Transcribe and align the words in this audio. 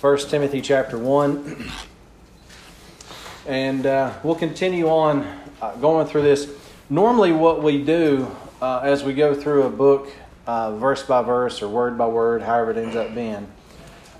1 0.00 0.18
Timothy 0.28 0.60
chapter 0.60 0.96
1. 0.96 1.68
And 3.48 3.84
uh, 3.84 4.14
we'll 4.22 4.36
continue 4.36 4.86
on 4.88 5.26
uh, 5.60 5.74
going 5.74 6.06
through 6.06 6.22
this. 6.22 6.48
Normally, 6.88 7.32
what 7.32 7.64
we 7.64 7.82
do 7.82 8.30
uh, 8.62 8.78
as 8.84 9.02
we 9.02 9.12
go 9.12 9.34
through 9.34 9.64
a 9.64 9.70
book, 9.70 10.08
uh, 10.46 10.76
verse 10.76 11.02
by 11.02 11.22
verse 11.22 11.62
or 11.62 11.68
word 11.68 11.98
by 11.98 12.06
word, 12.06 12.42
however 12.42 12.70
it 12.70 12.76
ends 12.76 12.94
up 12.94 13.12
being, 13.12 13.48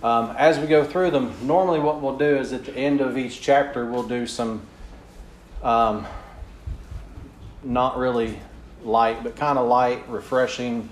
um, 0.02 0.34
as 0.36 0.58
we 0.58 0.66
go 0.66 0.82
through 0.82 1.12
them, 1.12 1.32
normally 1.46 1.78
what 1.78 2.00
we'll 2.00 2.18
do 2.18 2.36
is 2.36 2.52
at 2.52 2.64
the 2.64 2.74
end 2.74 3.00
of 3.00 3.16
each 3.16 3.40
chapter, 3.40 3.86
we'll 3.86 4.02
do 4.02 4.26
some 4.26 4.60
um, 5.62 6.04
not 7.62 7.96
really 7.98 8.36
light, 8.82 9.22
but 9.22 9.36
kind 9.36 9.56
of 9.56 9.68
light, 9.68 10.08
refreshing, 10.08 10.88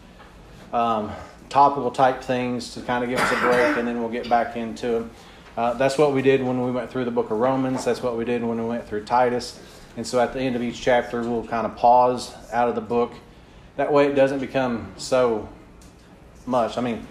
um, 0.73 1.11
topical 1.49 1.91
type 1.91 2.23
things 2.23 2.75
to 2.75 2.81
kind 2.83 3.03
of 3.03 3.11
give 3.11 3.21
us 3.21 3.33
a 3.33 3.41
break, 3.41 3.77
and 3.77 3.87
then 3.87 4.01
we'll 4.01 4.09
get 4.09 4.29
back 4.29 4.57
into 4.57 4.89
them. 4.89 5.11
Uh, 5.57 5.73
that's 5.75 5.97
what 5.97 6.13
we 6.13 6.21
did 6.21 6.43
when 6.43 6.63
we 6.63 6.71
went 6.71 6.91
through 6.91 7.05
the 7.05 7.11
book 7.11 7.31
of 7.31 7.39
Romans. 7.39 7.85
That's 7.85 8.03
what 8.03 8.17
we 8.17 8.25
did 8.25 8.45
when 8.45 8.59
we 8.59 8.67
went 8.67 8.87
through 8.87 9.05
Titus. 9.05 9.59
And 9.97 10.07
so 10.07 10.21
at 10.21 10.35
the 10.35 10.41
end 10.41 10.55
of 10.55 10.63
each 10.63 10.81
chapter, 10.81 11.23
we'll 11.23 11.47
kind 11.47 11.67
of 11.67 11.75
pause 11.77 12.35
out 12.53 12.69
of 12.69 12.75
the 12.75 12.83
book. 12.83 13.13
That 13.77 13.91
way 13.91 14.07
it 14.07 14.15
doesn't 14.15 14.41
become 14.41 14.93
so 14.99 15.49
much. 16.45 16.77
I 16.77 16.83
mean, 16.83 17.07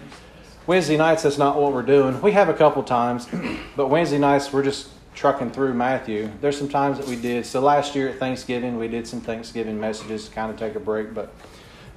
Wednesday 0.66 0.96
nights, 0.96 1.24
that's 1.24 1.38
not 1.38 1.60
what 1.60 1.72
we're 1.72 1.82
doing. 1.82 2.20
We 2.22 2.32
have 2.32 2.48
a 2.48 2.54
couple 2.54 2.82
times, 2.84 3.28
but 3.76 3.88
Wednesday 3.88 4.18
nights, 4.18 4.52
we're 4.52 4.62
just 4.62 4.90
trucking 5.14 5.50
through 5.50 5.74
Matthew. 5.74 6.30
There's 6.40 6.58
some 6.58 6.68
times 6.68 6.98
that 6.98 7.06
we 7.06 7.16
did. 7.16 7.46
So 7.46 7.60
last 7.60 7.96
year 7.96 8.08
at 8.08 8.18
Thanksgiving, 8.18 8.78
we 8.78 8.86
did 8.86 9.08
some 9.08 9.20
Thanksgiving 9.20 9.80
messages 9.80 10.28
to 10.28 10.34
kind 10.34 10.52
of 10.52 10.58
take 10.58 10.74
a 10.76 10.80
break. 10.80 11.14
But, 11.14 11.32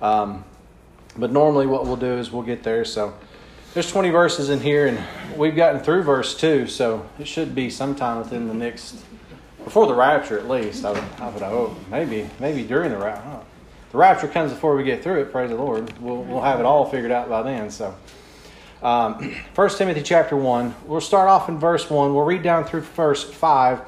um, 0.01 0.43
but 1.19 1.31
normally 1.31 1.67
what 1.67 1.85
we'll 1.85 1.95
do 1.97 2.17
is 2.17 2.31
we'll 2.31 2.43
get 2.43 2.63
there. 2.63 2.85
So 2.85 3.13
there's 3.73 3.91
20 3.91 4.09
verses 4.09 4.49
in 4.49 4.59
here, 4.59 4.87
and 4.87 4.99
we've 5.37 5.55
gotten 5.55 5.81
through 5.81 6.03
verse 6.03 6.35
2, 6.35 6.67
so 6.67 7.05
it 7.19 7.27
should 7.27 7.53
be 7.53 7.69
sometime 7.69 8.17
within 8.17 8.47
the 8.47 8.53
next, 8.53 8.95
before 9.63 9.85
the 9.85 9.93
rapture 9.93 10.39
at 10.39 10.49
least, 10.49 10.85
I 10.85 10.91
would, 10.91 11.03
I 11.19 11.29
would 11.29 11.43
hope. 11.43 11.77
Maybe, 11.91 12.27
maybe 12.39 12.63
during 12.63 12.89
the 12.91 12.97
rapture. 12.97 13.45
The 13.91 13.97
rapture 13.97 14.27
comes 14.27 14.51
before 14.51 14.75
we 14.75 14.83
get 14.83 15.03
through 15.03 15.21
it, 15.21 15.31
praise 15.31 15.49
the 15.49 15.55
Lord. 15.55 15.99
We'll, 15.99 16.23
we'll 16.23 16.41
have 16.41 16.59
it 16.59 16.65
all 16.65 16.89
figured 16.89 17.11
out 17.11 17.29
by 17.29 17.43
then. 17.43 17.69
So, 17.69 17.95
um, 18.81 19.35
1 19.55 19.69
Timothy 19.69 20.01
chapter 20.01 20.35
1, 20.35 20.75
we'll 20.85 21.01
start 21.01 21.29
off 21.29 21.49
in 21.49 21.59
verse 21.59 21.89
1. 21.89 22.13
We'll 22.13 22.25
read 22.25 22.43
down 22.43 22.65
through 22.65 22.81
verse 22.81 23.23
5, 23.23 23.81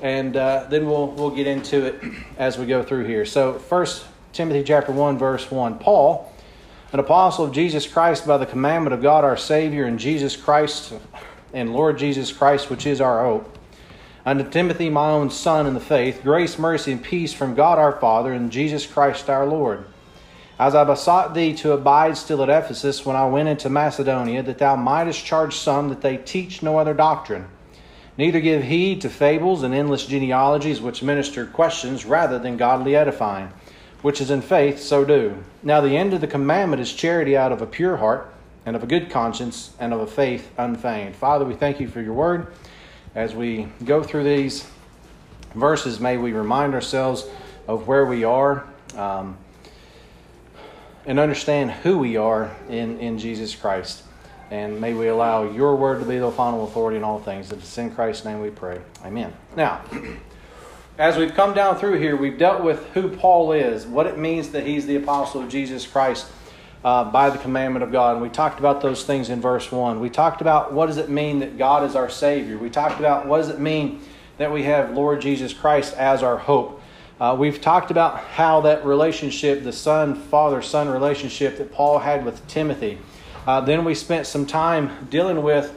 and 0.00 0.36
uh, 0.36 0.66
then 0.70 0.86
we'll, 0.86 1.08
we'll 1.08 1.30
get 1.30 1.46
into 1.46 1.86
it 1.86 2.02
as 2.38 2.56
we 2.56 2.66
go 2.66 2.82
through 2.82 3.06
here. 3.06 3.24
So, 3.24 3.54
1 3.54 3.86
Timothy 4.32 4.62
chapter 4.62 4.92
1, 4.92 5.18
verse 5.18 5.50
1. 5.50 5.78
Paul 5.78 6.32
an 6.94 7.00
apostle 7.00 7.44
of 7.44 7.50
Jesus 7.50 7.88
Christ 7.88 8.24
by 8.24 8.38
the 8.38 8.46
commandment 8.46 8.94
of 8.94 9.02
God 9.02 9.24
our 9.24 9.36
Savior 9.36 9.84
and 9.84 9.98
Jesus 9.98 10.36
Christ 10.36 10.92
and 11.52 11.72
Lord 11.72 11.98
Jesus 11.98 12.32
Christ, 12.32 12.70
which 12.70 12.86
is 12.86 13.00
our 13.00 13.24
hope. 13.24 13.58
Unto 14.24 14.48
Timothy, 14.48 14.90
my 14.90 15.10
own 15.10 15.28
son 15.28 15.66
in 15.66 15.74
the 15.74 15.80
faith, 15.80 16.22
grace, 16.22 16.56
mercy, 16.56 16.92
and 16.92 17.02
peace 17.02 17.32
from 17.32 17.56
God 17.56 17.80
our 17.80 17.98
Father 17.98 18.32
and 18.32 18.52
Jesus 18.52 18.86
Christ 18.86 19.28
our 19.28 19.44
Lord. 19.44 19.84
As 20.56 20.76
I 20.76 20.84
besought 20.84 21.34
thee 21.34 21.52
to 21.54 21.72
abide 21.72 22.16
still 22.16 22.44
at 22.44 22.48
Ephesus 22.48 23.04
when 23.04 23.16
I 23.16 23.26
went 23.26 23.48
into 23.48 23.68
Macedonia, 23.68 24.44
that 24.44 24.58
thou 24.58 24.76
mightest 24.76 25.24
charge 25.24 25.56
some 25.56 25.88
that 25.88 26.00
they 26.00 26.16
teach 26.16 26.62
no 26.62 26.78
other 26.78 26.94
doctrine, 26.94 27.48
neither 28.16 28.38
give 28.38 28.62
heed 28.62 29.00
to 29.00 29.10
fables 29.10 29.64
and 29.64 29.74
endless 29.74 30.06
genealogies 30.06 30.80
which 30.80 31.02
minister 31.02 31.44
questions 31.44 32.04
rather 32.04 32.38
than 32.38 32.56
godly 32.56 32.94
edifying 32.94 33.52
which 34.04 34.20
is 34.20 34.30
in 34.30 34.42
faith, 34.42 34.78
so 34.80 35.02
do. 35.02 35.34
Now, 35.62 35.80
the 35.80 35.96
end 35.96 36.12
of 36.12 36.20
the 36.20 36.26
commandment 36.26 36.82
is 36.82 36.92
charity 36.92 37.38
out 37.38 37.52
of 37.52 37.62
a 37.62 37.66
pure 37.66 37.96
heart, 37.96 38.30
and 38.66 38.76
of 38.76 38.82
a 38.82 38.86
good 38.86 39.08
conscience, 39.08 39.72
and 39.80 39.94
of 39.94 40.00
a 40.00 40.06
faith 40.06 40.50
unfeigned. 40.58 41.16
Father, 41.16 41.46
we 41.46 41.54
thank 41.54 41.80
you 41.80 41.88
for 41.88 42.02
your 42.02 42.12
word. 42.12 42.48
As 43.14 43.34
we 43.34 43.66
go 43.82 44.02
through 44.02 44.24
these 44.24 44.68
verses, 45.54 46.00
may 46.00 46.18
we 46.18 46.32
remind 46.32 46.74
ourselves 46.74 47.24
of 47.66 47.88
where 47.88 48.04
we 48.04 48.24
are 48.24 48.66
um, 48.94 49.38
and 51.06 51.18
understand 51.18 51.70
who 51.70 51.96
we 51.96 52.18
are 52.18 52.54
in, 52.68 52.98
in 52.98 53.18
Jesus 53.18 53.54
Christ. 53.54 54.02
And 54.50 54.82
may 54.82 54.92
we 54.92 55.08
allow 55.08 55.50
your 55.50 55.76
word 55.76 56.00
to 56.00 56.06
be 56.06 56.18
the 56.18 56.30
final 56.30 56.64
authority 56.64 56.98
in 56.98 57.04
all 57.04 57.20
things. 57.20 57.50
It's 57.52 57.78
in 57.78 57.90
Christ's 57.94 58.26
name 58.26 58.42
we 58.42 58.50
pray. 58.50 58.82
Amen. 59.02 59.32
Now, 59.56 59.80
as 60.96 61.16
we've 61.16 61.34
come 61.34 61.54
down 61.54 61.76
through 61.76 61.98
here, 61.98 62.16
we've 62.16 62.38
dealt 62.38 62.62
with 62.62 62.86
who 62.90 63.08
Paul 63.08 63.52
is, 63.52 63.84
what 63.84 64.06
it 64.06 64.16
means 64.16 64.50
that 64.50 64.64
he's 64.64 64.86
the 64.86 64.96
apostle 64.96 65.42
of 65.42 65.48
Jesus 65.48 65.86
Christ 65.86 66.26
uh, 66.84 67.04
by 67.04 67.30
the 67.30 67.38
commandment 67.38 67.82
of 67.82 67.90
God. 67.90 68.12
And 68.12 68.22
we 68.22 68.28
talked 68.28 68.60
about 68.60 68.80
those 68.80 69.04
things 69.04 69.28
in 69.28 69.40
verse 69.40 69.72
1. 69.72 69.98
We 69.98 70.08
talked 70.08 70.40
about 70.40 70.72
what 70.72 70.86
does 70.86 70.98
it 70.98 71.08
mean 71.08 71.40
that 71.40 71.58
God 71.58 71.82
is 71.82 71.96
our 71.96 72.08
Savior. 72.08 72.58
We 72.58 72.70
talked 72.70 73.00
about 73.00 73.26
what 73.26 73.38
does 73.38 73.48
it 73.48 73.58
mean 73.58 74.02
that 74.38 74.52
we 74.52 74.64
have 74.64 74.92
Lord 74.92 75.20
Jesus 75.20 75.52
Christ 75.52 75.96
as 75.96 76.22
our 76.22 76.36
hope. 76.36 76.80
Uh, 77.20 77.34
we've 77.36 77.60
talked 77.60 77.90
about 77.90 78.18
how 78.20 78.60
that 78.60 78.84
relationship, 78.84 79.64
the 79.64 79.72
son 79.72 80.14
father 80.14 80.62
son 80.62 80.88
relationship 80.88 81.58
that 81.58 81.72
Paul 81.72 81.98
had 81.98 82.24
with 82.24 82.46
Timothy. 82.46 82.98
Uh, 83.46 83.60
then 83.60 83.84
we 83.84 83.94
spent 83.94 84.26
some 84.26 84.46
time 84.46 85.08
dealing 85.10 85.42
with 85.42 85.76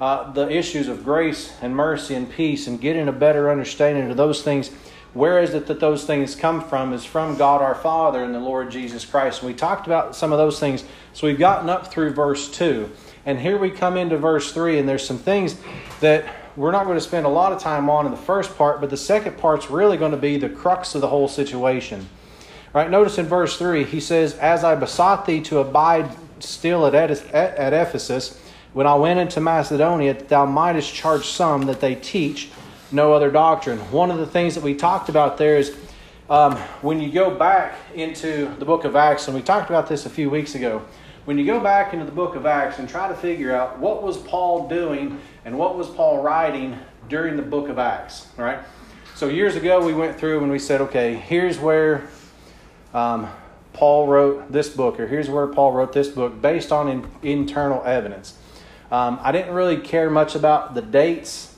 uh, 0.00 0.30
the 0.32 0.48
issues 0.50 0.88
of 0.88 1.04
grace 1.04 1.54
and 1.62 1.74
mercy 1.74 2.14
and 2.14 2.30
peace 2.30 2.66
and 2.66 2.80
getting 2.80 3.08
a 3.08 3.12
better 3.12 3.50
understanding 3.50 4.10
of 4.10 4.16
those 4.16 4.42
things. 4.42 4.70
Where 5.14 5.42
is 5.42 5.54
it 5.54 5.66
that 5.66 5.80
those 5.80 6.04
things 6.04 6.34
come 6.34 6.62
from? 6.62 6.92
Is 6.92 7.04
from 7.04 7.38
God 7.38 7.62
our 7.62 7.74
Father 7.74 8.22
and 8.22 8.34
the 8.34 8.40
Lord 8.40 8.70
Jesus 8.70 9.06
Christ. 9.06 9.40
And 9.40 9.50
we 9.50 9.54
talked 9.54 9.86
about 9.86 10.14
some 10.14 10.32
of 10.32 10.38
those 10.38 10.60
things. 10.60 10.84
So 11.14 11.26
we've 11.26 11.38
gotten 11.38 11.70
up 11.70 11.90
through 11.90 12.12
verse 12.12 12.50
2. 12.50 12.90
And 13.24 13.40
here 13.40 13.56
we 13.56 13.70
come 13.70 13.96
into 13.96 14.18
verse 14.18 14.52
3, 14.52 14.78
and 14.78 14.88
there's 14.88 15.06
some 15.06 15.18
things 15.18 15.56
that 16.00 16.26
we're 16.54 16.70
not 16.70 16.84
going 16.84 16.96
to 16.96 17.02
spend 17.02 17.26
a 17.26 17.30
lot 17.30 17.52
of 17.52 17.60
time 17.60 17.90
on 17.90 18.04
in 18.04 18.12
the 18.12 18.16
first 18.16 18.56
part, 18.56 18.80
but 18.80 18.88
the 18.88 18.96
second 18.96 19.36
part's 19.36 19.70
really 19.70 19.96
going 19.96 20.12
to 20.12 20.16
be 20.16 20.36
the 20.36 20.48
crux 20.48 20.94
of 20.94 21.00
the 21.00 21.08
whole 21.08 21.28
situation. 21.28 22.08
Right? 22.72 22.90
Notice 22.90 23.18
in 23.18 23.26
verse 23.26 23.58
3, 23.58 23.84
he 23.84 24.00
says, 24.00 24.34
As 24.34 24.62
I 24.62 24.74
besought 24.74 25.26
thee 25.26 25.40
to 25.42 25.58
abide 25.58 26.10
still 26.38 26.86
at, 26.86 26.94
at 26.94 27.72
Ephesus, 27.72 28.40
when 28.76 28.86
I 28.86 28.94
went 28.94 29.18
into 29.18 29.40
Macedonia, 29.40 30.12
thou 30.12 30.44
mightest 30.44 30.92
charge 30.92 31.28
some 31.28 31.62
that 31.62 31.80
they 31.80 31.94
teach 31.94 32.50
no 32.92 33.14
other 33.14 33.30
doctrine. 33.30 33.78
One 33.90 34.10
of 34.10 34.18
the 34.18 34.26
things 34.26 34.54
that 34.54 34.62
we 34.62 34.74
talked 34.74 35.08
about 35.08 35.38
there 35.38 35.56
is 35.56 35.74
um, 36.28 36.56
when 36.82 37.00
you 37.00 37.10
go 37.10 37.34
back 37.34 37.74
into 37.94 38.54
the 38.58 38.66
book 38.66 38.84
of 38.84 38.94
Acts, 38.94 39.28
and 39.28 39.34
we 39.34 39.40
talked 39.40 39.70
about 39.70 39.88
this 39.88 40.04
a 40.04 40.10
few 40.10 40.28
weeks 40.28 40.54
ago, 40.54 40.82
when 41.24 41.38
you 41.38 41.46
go 41.46 41.58
back 41.58 41.94
into 41.94 42.04
the 42.04 42.12
book 42.12 42.34
of 42.34 42.44
Acts 42.44 42.78
and 42.78 42.86
try 42.86 43.08
to 43.08 43.14
figure 43.14 43.56
out 43.56 43.78
what 43.78 44.02
was 44.02 44.18
Paul 44.18 44.68
doing 44.68 45.22
and 45.46 45.56
what 45.56 45.78
was 45.78 45.88
Paul 45.88 46.22
writing 46.22 46.78
during 47.08 47.36
the 47.36 47.42
book 47.42 47.70
of 47.70 47.78
Acts, 47.78 48.28
right? 48.36 48.58
So 49.14 49.28
years 49.28 49.56
ago 49.56 49.82
we 49.82 49.94
went 49.94 50.18
through 50.18 50.42
and 50.42 50.52
we 50.52 50.58
said, 50.58 50.82
okay, 50.82 51.14
here's 51.14 51.58
where 51.58 52.08
um, 52.92 53.26
Paul 53.72 54.06
wrote 54.06 54.52
this 54.52 54.68
book, 54.68 55.00
or 55.00 55.06
here's 55.06 55.30
where 55.30 55.46
Paul 55.46 55.72
wrote 55.72 55.94
this 55.94 56.08
book 56.08 56.42
based 56.42 56.70
on 56.72 56.88
in, 56.88 57.10
internal 57.22 57.82
evidence. 57.82 58.36
Um, 58.90 59.18
I 59.22 59.32
didn't 59.32 59.54
really 59.54 59.78
care 59.78 60.08
much 60.08 60.34
about 60.34 60.74
the 60.74 60.82
dates. 60.82 61.54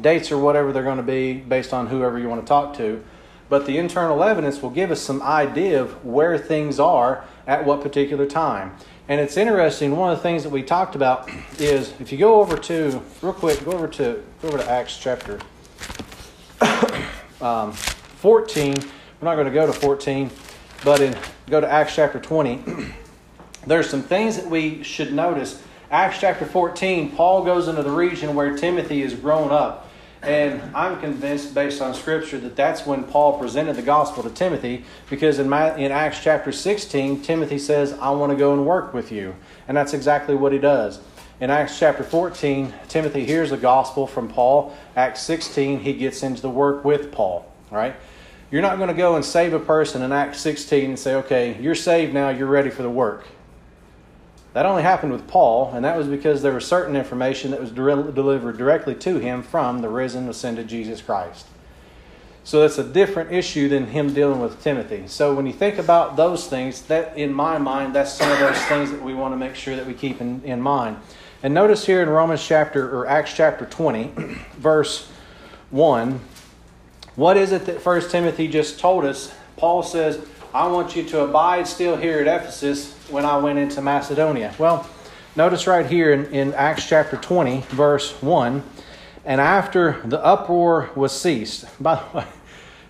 Dates 0.00 0.32
or 0.32 0.38
whatever 0.38 0.72
they're 0.72 0.82
going 0.82 0.96
to 0.96 1.02
be 1.02 1.34
based 1.34 1.72
on 1.72 1.86
whoever 1.86 2.18
you 2.18 2.28
want 2.28 2.40
to 2.40 2.46
talk 2.46 2.76
to. 2.78 3.04
But 3.48 3.66
the 3.66 3.78
internal 3.78 4.24
evidence 4.24 4.62
will 4.62 4.70
give 4.70 4.90
us 4.90 5.00
some 5.00 5.22
idea 5.22 5.80
of 5.80 6.04
where 6.04 6.36
things 6.38 6.80
are 6.80 7.24
at 7.46 7.64
what 7.64 7.82
particular 7.82 8.26
time. 8.26 8.76
And 9.06 9.20
it's 9.20 9.36
interesting, 9.36 9.96
one 9.96 10.10
of 10.10 10.18
the 10.18 10.22
things 10.22 10.42
that 10.44 10.48
we 10.50 10.62
talked 10.62 10.96
about 10.96 11.30
is 11.58 11.92
if 12.00 12.10
you 12.10 12.18
go 12.18 12.40
over 12.40 12.56
to, 12.56 13.02
real 13.22 13.32
quick, 13.32 13.64
go 13.64 13.72
over 13.72 13.86
to, 13.88 14.24
go 14.42 14.48
over 14.48 14.58
to 14.58 14.68
Acts 14.68 14.98
chapter 14.98 15.40
um, 17.40 17.72
14. 17.72 18.74
We're 19.20 19.28
not 19.28 19.34
going 19.34 19.46
to 19.46 19.52
go 19.52 19.66
to 19.66 19.72
14, 19.72 20.30
but 20.84 21.00
in, 21.00 21.16
go 21.48 21.60
to 21.60 21.70
Acts 21.70 21.94
chapter 21.94 22.18
20. 22.18 22.64
There's 23.66 23.88
some 23.88 24.02
things 24.02 24.36
that 24.36 24.46
we 24.46 24.82
should 24.82 25.12
notice 25.12 25.62
Acts 25.90 26.18
chapter 26.18 26.46
14, 26.46 27.12
Paul 27.12 27.44
goes 27.44 27.68
into 27.68 27.82
the 27.82 27.90
region 27.90 28.34
where 28.34 28.56
Timothy 28.56 29.02
is 29.02 29.14
grown 29.14 29.50
up. 29.50 29.90
And 30.22 30.74
I'm 30.74 30.98
convinced, 31.00 31.54
based 31.54 31.82
on 31.82 31.92
Scripture, 31.92 32.38
that 32.38 32.56
that's 32.56 32.86
when 32.86 33.04
Paul 33.04 33.38
presented 33.38 33.76
the 33.76 33.82
gospel 33.82 34.22
to 34.22 34.30
Timothy, 34.30 34.84
because 35.10 35.38
in, 35.38 35.48
my, 35.50 35.76
in 35.76 35.92
Acts 35.92 36.22
chapter 36.22 36.50
16, 36.50 37.20
Timothy 37.20 37.58
says, 37.58 37.92
I 37.92 38.10
want 38.10 38.32
to 38.32 38.36
go 38.36 38.54
and 38.54 38.64
work 38.64 38.94
with 38.94 39.12
you. 39.12 39.34
And 39.68 39.76
that's 39.76 39.92
exactly 39.92 40.34
what 40.34 40.52
he 40.52 40.58
does. 40.58 41.00
In 41.40 41.50
Acts 41.50 41.78
chapter 41.78 42.02
14, 42.02 42.72
Timothy 42.88 43.26
hears 43.26 43.50
the 43.50 43.58
gospel 43.58 44.06
from 44.06 44.28
Paul. 44.28 44.74
Acts 44.96 45.20
16, 45.22 45.80
he 45.80 45.92
gets 45.92 46.22
into 46.22 46.40
the 46.40 46.50
work 46.50 46.84
with 46.84 47.12
Paul. 47.12 47.52
Right? 47.70 47.94
You're 48.50 48.62
not 48.62 48.78
going 48.78 48.88
to 48.88 48.94
go 48.94 49.16
and 49.16 49.24
save 49.24 49.52
a 49.52 49.60
person 49.60 50.00
in 50.00 50.12
Acts 50.12 50.40
16 50.40 50.84
and 50.84 50.98
say, 50.98 51.16
okay, 51.16 51.60
you're 51.60 51.74
saved 51.74 52.14
now, 52.14 52.30
you're 52.30 52.46
ready 52.46 52.70
for 52.70 52.82
the 52.82 52.90
work. 52.90 53.26
That 54.54 54.66
only 54.66 54.84
happened 54.84 55.10
with 55.10 55.26
Paul, 55.26 55.72
and 55.74 55.84
that 55.84 55.98
was 55.98 56.06
because 56.06 56.40
there 56.40 56.52
was 56.52 56.64
certain 56.64 56.94
information 56.94 57.50
that 57.50 57.60
was 57.60 57.72
delivered 57.72 58.56
directly 58.56 58.94
to 58.94 59.18
him 59.18 59.42
from 59.42 59.82
the 59.82 59.88
risen, 59.88 60.28
ascended 60.28 60.68
Jesus 60.68 61.02
Christ. 61.02 61.46
So 62.44 62.60
that's 62.60 62.78
a 62.78 62.84
different 62.84 63.32
issue 63.32 63.68
than 63.68 63.88
him 63.88 64.14
dealing 64.14 64.38
with 64.38 64.62
Timothy. 64.62 65.08
So 65.08 65.34
when 65.34 65.46
you 65.46 65.52
think 65.52 65.78
about 65.78 66.14
those 66.14 66.46
things, 66.46 66.82
that 66.82 67.18
in 67.18 67.32
my 67.32 67.58
mind, 67.58 67.96
that's 67.96 68.12
some 68.12 68.30
of 68.30 68.38
those 68.38 68.58
things 68.66 68.92
that 68.92 69.02
we 69.02 69.12
want 69.12 69.32
to 69.32 69.36
make 69.36 69.56
sure 69.56 69.74
that 69.74 69.86
we 69.86 69.94
keep 69.94 70.20
in, 70.20 70.40
in 70.44 70.60
mind. 70.60 70.98
And 71.42 71.52
notice 71.52 71.84
here 71.84 72.00
in 72.00 72.08
Romans 72.08 72.46
chapter 72.46 72.96
or 72.96 73.08
Acts 73.08 73.34
chapter 73.34 73.66
20, 73.66 74.12
verse 74.58 75.10
1, 75.70 76.20
what 77.16 77.36
is 77.36 77.50
it 77.50 77.66
that 77.66 77.80
First 77.80 78.12
Timothy 78.12 78.46
just 78.46 78.78
told 78.78 79.04
us? 79.04 79.34
Paul 79.56 79.82
says, 79.82 80.24
I 80.52 80.68
want 80.68 80.94
you 80.94 81.02
to 81.08 81.22
abide 81.22 81.66
still 81.66 81.96
here 81.96 82.20
at 82.20 82.28
Ephesus 82.28 82.93
when 83.10 83.24
I 83.24 83.36
went 83.36 83.58
into 83.58 83.82
Macedonia. 83.82 84.54
Well, 84.58 84.88
notice 85.36 85.66
right 85.66 85.86
here 85.86 86.12
in, 86.12 86.26
in 86.26 86.54
Acts 86.54 86.88
chapter 86.88 87.16
20, 87.16 87.60
verse 87.68 88.12
1, 88.22 88.62
and 89.24 89.40
after 89.40 90.00
the 90.04 90.22
uproar 90.24 90.90
was 90.94 91.18
ceased. 91.18 91.66
By 91.80 91.96
the 91.96 92.18
way, 92.18 92.26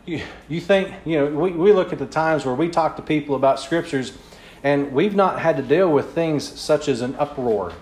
you, 0.07 0.23
you 0.49 0.61
think, 0.61 0.93
you 1.05 1.19
know, 1.19 1.27
we, 1.27 1.53
we 1.53 1.73
look 1.73 1.93
at 1.93 1.99
the 1.99 2.07
times 2.07 2.45
where 2.45 2.55
we 2.55 2.69
talk 2.69 2.97
to 2.97 3.03
people 3.03 3.35
about 3.35 3.61
scriptures 3.61 4.17
and 4.63 4.93
we've 4.93 5.15
not 5.15 5.41
had 5.41 5.57
to 5.59 5.63
deal 5.63 5.91
with 5.91 6.15
things 6.15 6.59
such 6.59 6.89
as 6.89 7.03
an 7.03 7.15
uproar 7.17 7.73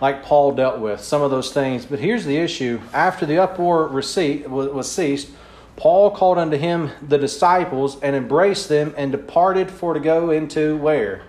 like 0.00 0.22
Paul 0.22 0.52
dealt 0.52 0.80
with, 0.80 1.00
some 1.00 1.22
of 1.22 1.30
those 1.30 1.52
things. 1.52 1.86
But 1.86 1.98
here's 1.98 2.24
the 2.24 2.36
issue 2.36 2.80
after 2.92 3.26
the 3.26 3.38
uproar 3.38 3.86
receipt 3.88 4.48
was 4.48 4.90
ceased, 4.90 5.30
Paul 5.76 6.10
called 6.12 6.38
unto 6.38 6.56
him 6.56 6.90
the 7.02 7.18
disciples 7.18 8.00
and 8.00 8.14
embraced 8.14 8.68
them 8.68 8.94
and 8.96 9.10
departed 9.10 9.70
for 9.70 9.94
to 9.94 10.00
go 10.00 10.30
into 10.30 10.76
where? 10.76 11.22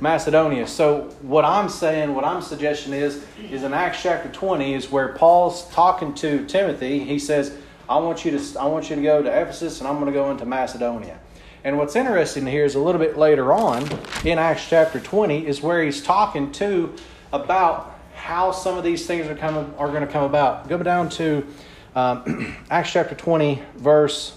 Macedonia. 0.00 0.66
So 0.66 1.14
what 1.22 1.44
I'm 1.44 1.68
saying, 1.68 2.14
what 2.14 2.24
I'm 2.24 2.42
suggesting 2.42 2.92
is, 2.92 3.24
is 3.50 3.62
in 3.62 3.72
Acts 3.72 4.02
chapter 4.02 4.28
20 4.28 4.74
is 4.74 4.90
where 4.90 5.14
Paul's 5.14 5.68
talking 5.70 6.12
to 6.14 6.44
Timothy. 6.46 7.04
He 7.04 7.18
says, 7.18 7.56
I 7.88 7.96
want 7.98 8.24
you 8.24 8.36
to 8.36 8.60
I 8.60 8.66
want 8.66 8.90
you 8.90 8.96
to 8.96 9.02
go 9.02 9.22
to 9.22 9.28
Ephesus 9.28 9.80
and 9.80 9.88
I'm 9.88 9.94
going 10.00 10.06
to 10.06 10.12
go 10.12 10.30
into 10.30 10.44
Macedonia. 10.44 11.18
And 11.64 11.78
what's 11.78 11.94
interesting 11.94 12.46
here 12.46 12.64
is 12.64 12.74
a 12.74 12.80
little 12.80 13.00
bit 13.00 13.16
later 13.16 13.52
on 13.52 13.88
in 14.24 14.38
Acts 14.38 14.68
chapter 14.68 14.98
20 14.98 15.46
is 15.46 15.62
where 15.62 15.82
he's 15.84 16.02
talking 16.02 16.50
to 16.52 16.94
about 17.32 18.00
how 18.14 18.50
some 18.50 18.76
of 18.76 18.84
these 18.84 19.06
things 19.06 19.28
are 19.28 19.36
coming 19.36 19.72
are 19.78 19.88
going 19.88 20.04
to 20.04 20.12
come 20.12 20.24
about. 20.24 20.68
Go 20.68 20.78
down 20.78 21.08
to 21.10 21.46
um, 21.94 22.56
Acts 22.70 22.92
chapter 22.92 23.14
20, 23.14 23.62
verse 23.76 24.36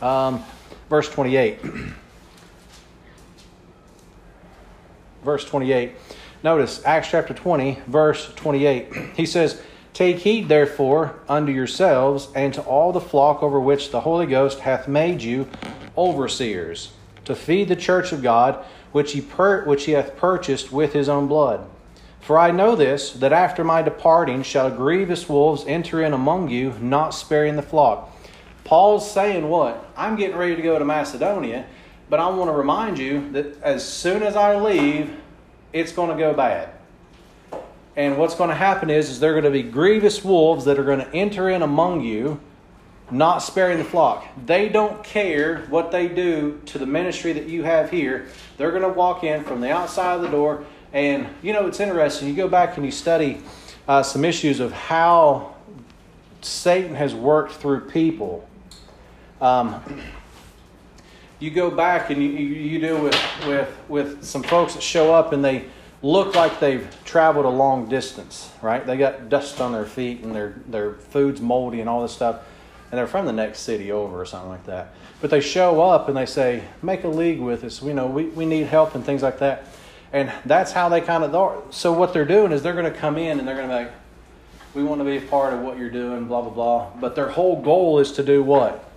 um, 0.00 0.44
verse 0.88 1.08
28. 1.08 1.60
verse 5.24 5.44
28. 5.44 5.92
Notice 6.42 6.84
Acts 6.84 7.08
chapter 7.10 7.32
20, 7.34 7.78
verse 7.86 8.32
28. 8.34 8.94
He 9.16 9.26
says, 9.26 9.62
Take 9.94 10.18
heed, 10.18 10.48
therefore, 10.48 11.20
unto 11.28 11.52
yourselves 11.52 12.28
and 12.34 12.52
to 12.54 12.60
all 12.62 12.92
the 12.92 13.00
flock 13.00 13.42
over 13.42 13.60
which 13.60 13.90
the 13.90 14.00
Holy 14.00 14.26
Ghost 14.26 14.58
hath 14.60 14.88
made 14.88 15.22
you 15.22 15.48
overseers, 15.96 16.92
to 17.24 17.34
feed 17.34 17.68
the 17.68 17.76
church 17.76 18.10
of 18.12 18.20
God, 18.20 18.64
which 18.90 19.12
he, 19.12 19.20
per- 19.20 19.64
which 19.64 19.84
he 19.84 19.92
hath 19.92 20.16
purchased 20.16 20.72
with 20.72 20.92
his 20.92 21.08
own 21.08 21.28
blood. 21.28 21.64
For 22.24 22.38
I 22.38 22.52
know 22.52 22.74
this, 22.74 23.12
that 23.12 23.34
after 23.34 23.62
my 23.62 23.82
departing 23.82 24.42
shall 24.44 24.70
grievous 24.70 25.28
wolves 25.28 25.66
enter 25.66 26.02
in 26.02 26.14
among 26.14 26.48
you, 26.48 26.72
not 26.80 27.10
sparing 27.10 27.56
the 27.56 27.62
flock. 27.62 28.10
Paul's 28.64 29.10
saying 29.10 29.46
what? 29.50 29.86
I'm 29.94 30.16
getting 30.16 30.38
ready 30.38 30.56
to 30.56 30.62
go 30.62 30.78
to 30.78 30.86
Macedonia, 30.86 31.66
but 32.08 32.20
I 32.20 32.30
want 32.30 32.48
to 32.48 32.54
remind 32.54 32.98
you 32.98 33.30
that 33.32 33.62
as 33.62 33.86
soon 33.86 34.22
as 34.22 34.36
I 34.36 34.58
leave, 34.58 35.14
it's 35.74 35.92
going 35.92 36.08
to 36.08 36.16
go 36.16 36.32
bad. 36.32 36.70
And 37.94 38.16
what's 38.16 38.34
going 38.34 38.48
to 38.48 38.56
happen 38.56 38.88
is, 38.88 39.10
is 39.10 39.20
there 39.20 39.36
are 39.36 39.40
going 39.42 39.52
to 39.52 39.62
be 39.62 39.62
grievous 39.62 40.24
wolves 40.24 40.64
that 40.64 40.78
are 40.78 40.84
going 40.84 41.00
to 41.00 41.14
enter 41.14 41.50
in 41.50 41.60
among 41.60 42.00
you 42.00 42.40
not 43.10 43.38
sparing 43.38 43.76
the 43.76 43.84
flock. 43.84 44.26
They 44.46 44.70
don't 44.70 45.04
care 45.04 45.58
what 45.68 45.92
they 45.92 46.08
do 46.08 46.60
to 46.66 46.78
the 46.78 46.86
ministry 46.86 47.34
that 47.34 47.46
you 47.46 47.62
have 47.62 47.90
here. 47.90 48.28
They're 48.56 48.70
going 48.70 48.82
to 48.82 48.88
walk 48.88 49.24
in 49.24 49.44
from 49.44 49.60
the 49.60 49.70
outside 49.70 50.14
of 50.14 50.22
the 50.22 50.30
door. 50.30 50.64
And, 50.94 51.26
you 51.42 51.52
know, 51.52 51.66
it's 51.66 51.80
interesting. 51.80 52.28
You 52.28 52.34
go 52.34 52.48
back 52.48 52.76
and 52.76 52.86
you 52.86 52.92
study 52.92 53.42
uh, 53.88 54.04
some 54.04 54.24
issues 54.24 54.60
of 54.60 54.72
how 54.72 55.56
Satan 56.40 56.94
has 56.94 57.12
worked 57.12 57.54
through 57.54 57.88
people. 57.90 58.48
Um, 59.40 59.82
you 61.40 61.50
go 61.50 61.68
back 61.68 62.10
and 62.10 62.22
you, 62.22 62.30
you 62.30 62.78
deal 62.78 63.02
with, 63.02 63.20
with, 63.44 63.76
with 63.88 64.24
some 64.24 64.44
folks 64.44 64.74
that 64.74 64.82
show 64.82 65.12
up 65.12 65.32
and 65.32 65.44
they 65.44 65.64
look 66.00 66.36
like 66.36 66.60
they've 66.60 66.86
traveled 67.04 67.44
a 67.44 67.50
long 67.50 67.88
distance, 67.88 68.50
right? 68.62 68.86
They 68.86 68.96
got 68.96 69.28
dust 69.28 69.60
on 69.60 69.72
their 69.72 69.86
feet 69.86 70.20
and 70.20 70.32
their, 70.32 70.54
their 70.68 70.92
food's 70.92 71.40
moldy 71.40 71.80
and 71.80 71.88
all 71.88 72.02
this 72.02 72.12
stuff 72.12 72.44
and 72.94 72.98
they're 73.00 73.08
from 73.08 73.26
the 73.26 73.32
next 73.32 73.62
city 73.62 73.90
over 73.90 74.20
or 74.20 74.24
something 74.24 74.48
like 74.48 74.66
that. 74.66 74.94
But 75.20 75.30
they 75.30 75.40
show 75.40 75.82
up 75.82 76.06
and 76.06 76.16
they 76.16 76.26
say, 76.26 76.62
make 76.80 77.02
a 77.02 77.08
league 77.08 77.40
with 77.40 77.64
us. 77.64 77.82
We 77.82 77.92
know 77.92 78.06
we, 78.06 78.26
we 78.26 78.46
need 78.46 78.68
help 78.68 78.94
and 78.94 79.04
things 79.04 79.20
like 79.20 79.40
that. 79.40 79.66
And 80.14 80.32
that's 80.44 80.70
how 80.70 80.88
they 80.88 81.00
kind 81.00 81.24
of, 81.24 81.34
are. 81.34 81.60
so 81.70 81.92
what 81.92 82.12
they're 82.12 82.24
doing 82.24 82.52
is 82.52 82.62
they're 82.62 82.72
going 82.72 82.90
to 82.90 82.96
come 82.96 83.18
in 83.18 83.40
and 83.40 83.48
they're 83.48 83.56
going 83.56 83.68
to 83.68 83.74
be 83.74 83.84
like, 83.84 83.92
we 84.72 84.84
want 84.84 85.00
to 85.00 85.04
be 85.04 85.16
a 85.16 85.20
part 85.20 85.52
of 85.52 85.58
what 85.60 85.76
you're 85.76 85.90
doing, 85.90 86.26
blah, 86.26 86.40
blah, 86.40 86.52
blah. 86.52 86.90
But 87.00 87.16
their 87.16 87.30
whole 87.30 87.60
goal 87.60 87.98
is 87.98 88.12
to 88.12 88.22
do 88.22 88.40
what? 88.40 88.88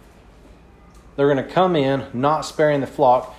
They're 1.15 1.33
going 1.33 1.43
to 1.43 1.51
come 1.51 1.75
in, 1.75 2.05
not 2.13 2.41
sparing 2.41 2.81
the 2.81 2.87
flock. 2.87 3.35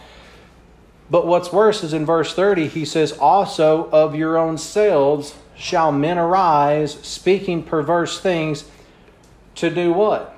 But 1.09 1.29
what's 1.29 1.53
worse 1.53 1.85
is 1.85 1.93
in 1.93 2.05
verse 2.05 2.35
30, 2.35 2.67
he 2.67 2.85
says, 2.85 3.13
Also 3.13 3.89
of 3.91 4.17
your 4.17 4.37
own 4.37 4.59
selves 4.59 5.37
shall 5.57 5.93
men 5.93 6.19
arise, 6.19 6.95
speaking 6.95 7.63
perverse 7.63 8.19
things, 8.19 8.65
to 9.55 9.71
do 9.71 9.93
what? 9.93 10.37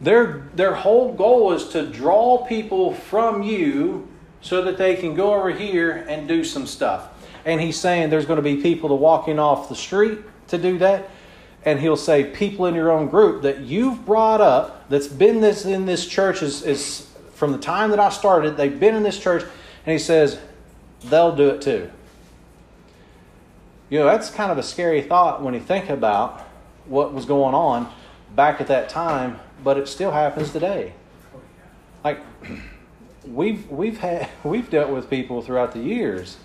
Their, 0.00 0.48
their 0.54 0.74
whole 0.76 1.12
goal 1.12 1.52
is 1.52 1.68
to 1.70 1.84
draw 1.84 2.46
people 2.46 2.94
from 2.94 3.42
you 3.42 4.07
so 4.40 4.62
that 4.62 4.78
they 4.78 4.96
can 4.96 5.14
go 5.14 5.34
over 5.34 5.50
here 5.50 6.06
and 6.08 6.28
do 6.28 6.44
some 6.44 6.66
stuff. 6.66 7.08
And 7.44 7.60
he's 7.60 7.78
saying 7.78 8.10
there's 8.10 8.26
going 8.26 8.36
to 8.36 8.42
be 8.42 8.62
people 8.62 8.88
to 8.90 8.94
walking 8.94 9.38
off 9.38 9.68
the 9.68 9.76
street 9.76 10.18
to 10.48 10.58
do 10.58 10.78
that. 10.78 11.08
And 11.64 11.80
he'll 11.80 11.96
say, 11.96 12.24
people 12.24 12.66
in 12.66 12.74
your 12.74 12.90
own 12.90 13.08
group 13.08 13.42
that 13.42 13.60
you've 13.60 14.06
brought 14.06 14.40
up, 14.40 14.88
that's 14.88 15.08
been 15.08 15.40
this 15.40 15.64
in 15.64 15.86
this 15.86 16.06
church 16.06 16.42
is, 16.42 16.62
is 16.62 17.10
from 17.34 17.52
the 17.52 17.58
time 17.58 17.90
that 17.90 17.98
I 17.98 18.10
started, 18.10 18.56
they've 18.56 18.78
been 18.78 18.94
in 18.94 19.02
this 19.02 19.18
church, 19.18 19.42
and 19.42 19.92
he 19.92 19.98
says, 19.98 20.38
they'll 21.04 21.34
do 21.34 21.48
it 21.50 21.60
too. 21.60 21.90
You 23.90 23.98
know, 23.98 24.04
that's 24.06 24.30
kind 24.30 24.52
of 24.52 24.58
a 24.58 24.62
scary 24.62 25.02
thought 25.02 25.42
when 25.42 25.54
you 25.54 25.60
think 25.60 25.90
about 25.90 26.40
what 26.86 27.12
was 27.12 27.24
going 27.24 27.54
on 27.54 27.92
back 28.34 28.60
at 28.60 28.68
that 28.68 28.88
time 28.88 29.40
but 29.62 29.76
it 29.76 29.88
still 29.88 30.10
happens 30.10 30.52
today. 30.52 30.92
Like 32.04 32.20
we've 33.32 33.68
we've 33.68 33.98
had 33.98 34.28
we've 34.44 34.70
dealt 34.70 34.90
with 34.90 35.10
people 35.10 35.42
throughout 35.42 35.72
the 35.72 35.80
years, 35.80 36.36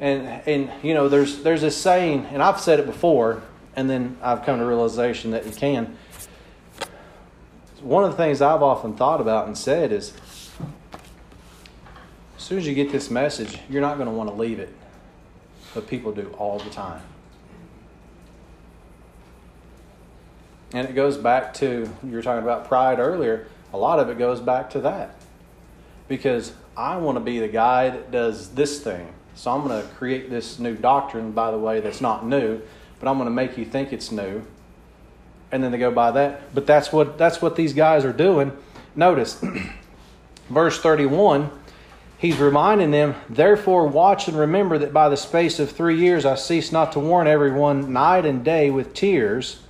and 0.00 0.26
and 0.46 0.70
you 0.82 0.94
know 0.94 1.08
there's 1.08 1.42
there's 1.42 1.62
this 1.62 1.76
saying, 1.76 2.26
and 2.26 2.42
I've 2.42 2.60
said 2.60 2.80
it 2.80 2.86
before, 2.86 3.42
and 3.76 3.88
then 3.88 4.16
I've 4.22 4.44
come 4.44 4.58
to 4.58 4.64
realization 4.64 5.30
that 5.32 5.46
you 5.46 5.52
can. 5.52 5.96
One 7.82 8.04
of 8.04 8.10
the 8.10 8.16
things 8.16 8.42
I've 8.42 8.62
often 8.62 8.94
thought 8.94 9.22
about 9.22 9.46
and 9.46 9.56
said 9.56 9.90
is, 9.90 10.12
as 12.36 12.42
soon 12.42 12.58
as 12.58 12.66
you 12.66 12.74
get 12.74 12.92
this 12.92 13.10
message, 13.10 13.58
you're 13.70 13.80
not 13.80 13.96
going 13.96 14.08
to 14.08 14.12
want 14.14 14.28
to 14.28 14.36
leave 14.36 14.58
it, 14.58 14.68
but 15.72 15.88
people 15.88 16.12
do 16.12 16.26
all 16.36 16.58
the 16.58 16.68
time. 16.68 17.00
And 20.74 20.86
it 20.86 20.94
goes 20.94 21.16
back 21.16 21.54
to, 21.54 21.90
you 22.04 22.12
were 22.12 22.20
talking 22.20 22.42
about 22.42 22.68
pride 22.68 22.98
earlier, 22.98 23.46
a 23.72 23.78
lot 23.78 23.98
of 23.98 24.10
it 24.10 24.18
goes 24.18 24.40
back 24.40 24.68
to 24.70 24.80
that. 24.80 25.19
Because 26.10 26.52
I 26.76 26.96
want 26.96 27.14
to 27.18 27.20
be 27.20 27.38
the 27.38 27.46
guy 27.46 27.88
that 27.88 28.10
does 28.10 28.48
this 28.48 28.80
thing. 28.80 29.14
So 29.36 29.52
I'm 29.52 29.64
going 29.64 29.80
to 29.80 29.88
create 29.94 30.28
this 30.28 30.58
new 30.58 30.74
doctrine, 30.74 31.30
by 31.30 31.52
the 31.52 31.56
way, 31.56 31.78
that's 31.78 32.00
not 32.00 32.26
new, 32.26 32.60
but 32.98 33.08
I'm 33.08 33.16
going 33.16 33.28
to 33.28 33.34
make 33.34 33.56
you 33.56 33.64
think 33.64 33.92
it's 33.92 34.10
new. 34.10 34.42
And 35.52 35.62
then 35.62 35.70
they 35.70 35.78
go 35.78 35.92
by 35.92 36.10
that. 36.10 36.52
But 36.52 36.66
that's 36.66 36.92
what 36.92 37.16
that's 37.16 37.40
what 37.40 37.54
these 37.54 37.72
guys 37.72 38.04
are 38.04 38.12
doing. 38.12 38.50
Notice 38.96 39.40
verse 40.50 40.80
31, 40.80 41.48
he's 42.18 42.38
reminding 42.38 42.90
them, 42.90 43.14
Therefore 43.28 43.86
watch 43.86 44.26
and 44.26 44.36
remember 44.36 44.78
that 44.78 44.92
by 44.92 45.08
the 45.08 45.16
space 45.16 45.60
of 45.60 45.70
three 45.70 45.96
years 45.96 46.26
I 46.26 46.34
cease 46.34 46.72
not 46.72 46.90
to 46.92 46.98
warn 46.98 47.28
everyone 47.28 47.92
night 47.92 48.26
and 48.26 48.44
day 48.44 48.68
with 48.68 48.94
tears. 48.94 49.62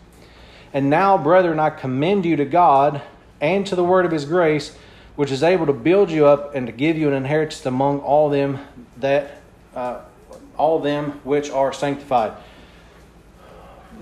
And 0.73 0.89
now, 0.89 1.19
brethren, 1.19 1.59
I 1.59 1.69
commend 1.69 2.25
you 2.25 2.37
to 2.37 2.47
God 2.47 3.03
and 3.43 3.67
to 3.67 3.77
the 3.77 3.85
word 3.85 4.07
of 4.07 4.13
his 4.13 4.25
grace, 4.25 4.75
which 5.21 5.31
is 5.31 5.43
able 5.43 5.67
to 5.67 5.73
build 5.75 6.11
you 6.11 6.25
up 6.25 6.55
and 6.55 6.67
to 6.67 6.73
give 6.73 6.97
you 6.97 7.07
an 7.07 7.13
inheritance 7.13 7.67
among 7.67 8.01
all 8.01 8.31
them 8.31 8.59
that 8.97 9.43
uh, 9.75 10.01
all 10.57 10.79
them 10.79 11.11
which 11.25 11.51
are 11.51 11.75
sanctified. 11.75 12.33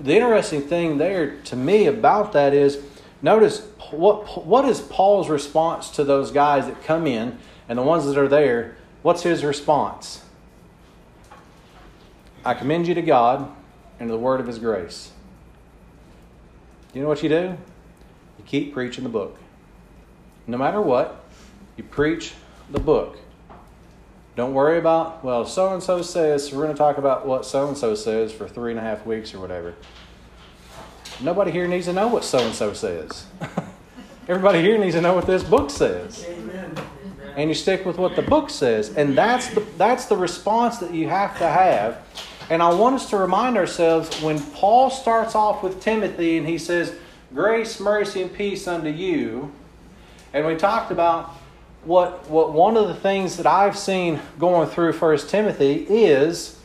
The 0.01 0.15
interesting 0.15 0.61
thing 0.61 0.97
there 0.97 1.35
to 1.41 1.57
me 1.57 1.87
about 1.87 2.31
that 2.31 2.53
is 2.53 2.81
notice 3.21 3.67
what 3.91 4.47
what 4.47 4.63
is 4.63 4.79
Paul's 4.79 5.27
response 5.27 5.89
to 5.89 6.05
those 6.05 6.31
guys 6.31 6.67
that 6.67 6.85
come 6.85 7.05
in 7.05 7.37
and 7.67 7.77
the 7.77 7.83
ones 7.83 8.05
that 8.05 8.17
are 8.17 8.29
there, 8.29 8.77
what's 9.01 9.23
his 9.23 9.43
response? 9.43 10.23
I 12.45 12.53
commend 12.53 12.87
you 12.87 12.93
to 12.93 13.01
God 13.01 13.53
and 13.99 14.07
to 14.07 14.13
the 14.13 14.17
word 14.17 14.39
of 14.39 14.47
his 14.47 14.57
grace. 14.57 15.11
You 16.93 17.01
know 17.01 17.09
what 17.09 17.21
you 17.21 17.27
do? 17.27 17.57
You 18.37 18.45
keep 18.45 18.73
preaching 18.73 19.03
the 19.03 19.09
book. 19.09 19.37
No 20.49 20.57
matter 20.57 20.81
what, 20.81 21.23
you 21.77 21.83
preach 21.83 22.33
the 22.71 22.79
book. 22.79 23.19
Don't 24.35 24.55
worry 24.55 24.79
about, 24.79 25.23
well, 25.23 25.45
so 25.45 25.73
and 25.75 25.83
so 25.83 26.01
says, 26.01 26.51
we're 26.51 26.63
going 26.63 26.73
to 26.73 26.77
talk 26.77 26.97
about 26.97 27.27
what 27.27 27.45
so 27.45 27.67
and 27.67 27.77
so 27.77 27.93
says 27.93 28.31
for 28.31 28.47
three 28.47 28.71
and 28.71 28.79
a 28.79 28.81
half 28.81 29.05
weeks 29.05 29.31
or 29.35 29.39
whatever. 29.39 29.75
Nobody 31.21 31.51
here 31.51 31.67
needs 31.67 31.85
to 31.85 31.93
know 31.93 32.07
what 32.07 32.23
so 32.23 32.39
and 32.39 32.55
so 32.55 32.73
says. 32.73 33.27
Everybody 34.27 34.61
here 34.61 34.79
needs 34.79 34.95
to 34.95 35.01
know 35.01 35.13
what 35.13 35.27
this 35.27 35.43
book 35.43 35.69
says. 35.69 36.25
Amen. 36.27 36.75
And 37.35 37.49
you 37.49 37.53
stick 37.53 37.85
with 37.85 37.99
what 37.99 38.15
the 38.15 38.23
book 38.23 38.49
says. 38.49 38.97
And 38.97 39.15
that's 39.15 39.49
the, 39.49 39.59
that's 39.77 40.05
the 40.05 40.17
response 40.17 40.79
that 40.79 40.95
you 40.95 41.09
have 41.09 41.37
to 41.37 41.47
have. 41.47 41.99
And 42.49 42.63
I 42.63 42.73
want 42.73 42.95
us 42.95 43.07
to 43.11 43.17
remind 43.17 43.55
ourselves 43.55 44.19
when 44.23 44.41
Paul 44.53 44.89
starts 44.89 45.35
off 45.35 45.61
with 45.61 45.79
Timothy 45.79 46.39
and 46.39 46.47
he 46.47 46.57
says, 46.57 46.95
Grace, 47.35 47.79
mercy, 47.79 48.23
and 48.23 48.33
peace 48.33 48.67
unto 48.67 48.89
you. 48.89 49.51
And 50.33 50.45
we 50.45 50.55
talked 50.55 50.91
about 50.91 51.29
what, 51.83 52.29
what 52.29 52.53
one 52.53 52.77
of 52.77 52.87
the 52.87 52.95
things 52.95 53.37
that 53.37 53.47
I've 53.47 53.77
seen 53.77 54.19
going 54.37 54.69
through 54.69 54.93
First 54.93 55.29
Timothy 55.29 55.85
is 55.89 56.59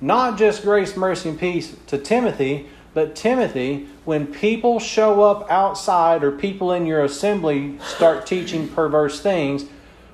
not 0.00 0.38
just 0.38 0.62
grace, 0.62 0.96
mercy, 0.96 1.30
and 1.30 1.38
peace 1.38 1.74
to 1.86 1.98
Timothy, 1.98 2.68
but 2.94 3.14
Timothy, 3.14 3.88
when 4.04 4.26
people 4.26 4.78
show 4.78 5.22
up 5.22 5.50
outside 5.50 6.24
or 6.24 6.32
people 6.32 6.72
in 6.72 6.86
your 6.86 7.02
assembly 7.04 7.78
start 7.80 8.26
teaching 8.26 8.68
perverse 8.68 9.20
things, 9.20 9.66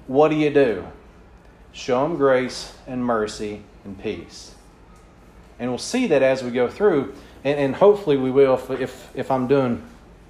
what 0.06 0.28
do 0.28 0.36
you 0.36 0.50
do? 0.50 0.86
Show 1.72 2.02
them 2.02 2.16
grace 2.16 2.74
and 2.86 3.04
mercy 3.04 3.62
and 3.84 4.00
peace. 4.00 4.54
And 5.58 5.70
we'll 5.70 5.78
see 5.78 6.06
that 6.08 6.22
as 6.22 6.42
we 6.42 6.50
go 6.50 6.68
through, 6.68 7.14
and, 7.42 7.58
and 7.58 7.74
hopefully 7.76 8.16
we 8.16 8.30
will 8.30 8.54
if, 8.54 8.70
if, 8.70 9.10
if 9.14 9.30
I'm 9.30 9.46
doing 9.46 9.82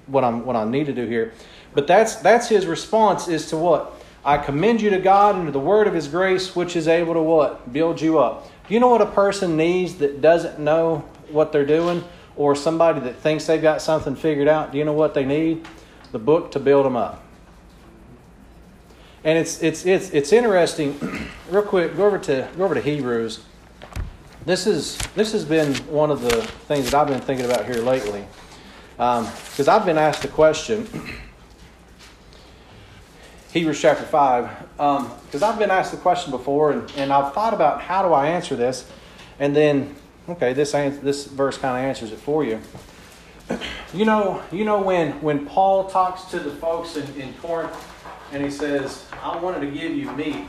what, 0.07 0.25
I'm, 0.25 0.45
what 0.45 0.57
I 0.57 0.65
need 0.65 0.87
to 0.87 0.93
do 0.93 1.07
here. 1.07 1.33
But 1.75 1.87
that's, 1.87 2.17
that's 2.17 2.49
his 2.49 2.67
response 2.67 3.29
is 3.29 3.49
to 3.51 3.57
what? 3.57 4.01
I 4.25 4.39
commend 4.39 4.81
you 4.81 4.91
to 4.91 4.99
God 4.99 5.37
and 5.37 5.47
to 5.47 5.53
the 5.53 5.61
word 5.61 5.87
of 5.87 5.93
his 5.93 6.09
grace, 6.09 6.57
which 6.57 6.77
is 6.77 6.89
able 6.89 7.15
to 7.15 7.21
what? 7.21 7.73
Build 7.73 8.01
you 8.01 8.19
up. 8.19 8.49
Do 8.67 8.75
you 8.75 8.81
know 8.81 8.89
what 8.89 9.03
a 9.03 9.07
person 9.07 9.57
needs 9.57 9.97
that 9.97 10.23
doesn't 10.23 10.59
know 10.59 10.99
what 11.31 11.53
they're 11.53 11.67
doing? 11.67 12.03
Or 12.37 12.57
somebody 12.57 13.01
that 13.01 13.17
thinks 13.17 13.47
they've 13.47 13.61
got 13.61 13.83
something 13.83 14.17
figured 14.17 14.49
out? 14.49 14.73
Do 14.73 14.79
you 14.79 14.85
know 14.85 14.95
what 14.95 15.13
they 15.13 15.25
need? 15.25 15.67
The 16.13 16.19
book 16.19 16.53
to 16.53 16.61
build 16.61 16.87
them 16.87 16.97
up. 16.97 17.23
And 19.25 19.39
it's 19.39 19.63
it's 19.63 19.87
it's 19.87 20.11
it's 20.11 20.33
interesting. 20.33 20.99
Real 21.51 21.63
quick, 21.63 21.97
go 21.97 22.07
over 22.07 22.19
to 22.19 22.49
go 22.57 22.65
over 22.65 22.75
to 22.75 22.81
Hebrews. 22.81 23.41
This 24.45 24.67
is 24.67 24.99
this 25.15 25.33
has 25.33 25.45
been 25.45 25.75
one 25.87 26.11
of 26.11 26.21
the 26.21 26.43
things 26.67 26.91
that 26.91 26.95
I've 26.95 27.09
been 27.09 27.21
thinking 27.21 27.47
about 27.47 27.65
here 27.65 27.83
lately, 27.83 28.27
because 28.97 29.69
um, 29.69 29.81
I've 29.81 29.87
been 29.87 29.99
asked 29.99 30.23
the 30.23 30.29
question. 30.29 30.89
Hebrews 33.55 33.81
chapter 33.81 34.03
5, 34.03 34.51
because 34.73 35.43
um, 35.43 35.45
I've 35.45 35.61
been 35.61 35.71
asked 35.71 35.93
the 35.93 35.97
question 35.99 36.33
before 36.33 36.73
and, 36.73 36.91
and 36.97 37.13
I've 37.13 37.33
thought 37.35 37.55
about 37.55 37.81
how 37.81 38.03
do 38.03 38.13
I 38.13 38.27
answer 38.27 38.57
this, 38.57 38.91
and 39.39 39.55
then, 39.55 39.95
okay, 40.29 40.53
this, 40.55 40.73
this 40.73 41.27
verse 41.27 41.57
kind 41.57 41.79
of 41.79 41.89
answers 41.89 42.11
it 42.11 42.19
for 42.19 42.45
you. 42.45 42.61
You 43.95 44.05
know, 44.05 44.43
you 44.51 44.65
know 44.65 44.83
when, 44.83 45.23
when 45.23 45.47
Paul 45.47 45.89
talks 45.89 46.25
to 46.33 46.41
the 46.41 46.51
folks 46.57 46.97
in, 46.97 47.15
in 47.15 47.33
Corinth 47.35 47.73
and 48.33 48.43
he 48.43 48.51
says, 48.51 49.07
I 49.23 49.39
wanted 49.39 49.61
to 49.61 49.71
give 49.71 49.93
you 49.93 50.11
meat, 50.11 50.47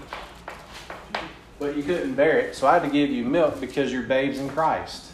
but 1.59 1.77
you 1.77 1.83
couldn't 1.83 2.15
bear 2.15 2.39
it, 2.39 2.55
so 2.55 2.65
I 2.65 2.73
had 2.73 2.81
to 2.81 2.89
give 2.89 3.11
you 3.11 3.23
milk 3.23 3.61
because 3.61 3.91
you're 3.91 4.01
babes 4.01 4.39
in 4.39 4.49
Christ. 4.49 5.11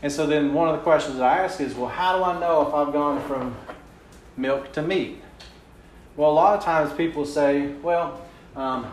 And 0.00 0.10
so 0.10 0.26
then 0.26 0.54
one 0.54 0.70
of 0.70 0.76
the 0.76 0.82
questions 0.82 1.20
I 1.20 1.36
ask 1.40 1.60
is, 1.60 1.74
well, 1.74 1.90
how 1.90 2.16
do 2.16 2.24
I 2.24 2.40
know 2.40 2.66
if 2.66 2.72
I've 2.72 2.94
gone 2.94 3.20
from 3.28 3.54
milk 4.38 4.72
to 4.72 4.80
meat? 4.80 5.20
Well, 6.16 6.30
a 6.30 6.32
lot 6.32 6.56
of 6.56 6.64
times 6.64 6.92
people 6.92 7.26
say, 7.26 7.68
well, 7.82 8.22
um, 8.54 8.92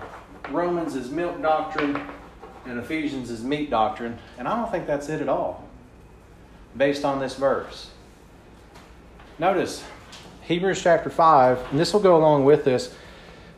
Romans 0.49 0.95
is 0.95 1.11
milk 1.11 1.39
doctrine 1.41 2.01
and 2.65 2.79
Ephesians 2.79 3.29
is 3.29 3.43
meat 3.43 3.69
doctrine, 3.69 4.17
and 4.37 4.47
I 4.47 4.55
don't 4.55 4.71
think 4.71 4.87
that's 4.87 5.09
it 5.09 5.21
at 5.21 5.29
all, 5.29 5.67
based 6.77 7.05
on 7.05 7.19
this 7.19 7.35
verse. 7.35 7.89
Notice 9.39 9.83
Hebrews 10.43 10.81
chapter 10.81 11.09
5, 11.09 11.71
and 11.71 11.79
this 11.79 11.93
will 11.93 11.99
go 11.99 12.17
along 12.17 12.45
with 12.45 12.65
this, 12.65 12.93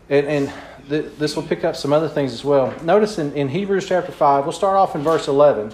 and, 0.10 0.28
and 0.28 0.54
th- 0.90 1.12
this 1.18 1.36
will 1.36 1.44
pick 1.44 1.64
up 1.64 1.76
some 1.76 1.94
other 1.94 2.10
things 2.10 2.34
as 2.34 2.44
well. 2.44 2.74
Notice 2.82 3.18
in, 3.18 3.34
in 3.34 3.50
Hebrews 3.50 3.88
chapter 3.88 4.12
5, 4.12 4.46
we'll 4.46 4.54
start 4.54 4.76
off 4.76 4.96
in 4.96 5.02
verse 5.02 5.28
11 5.28 5.72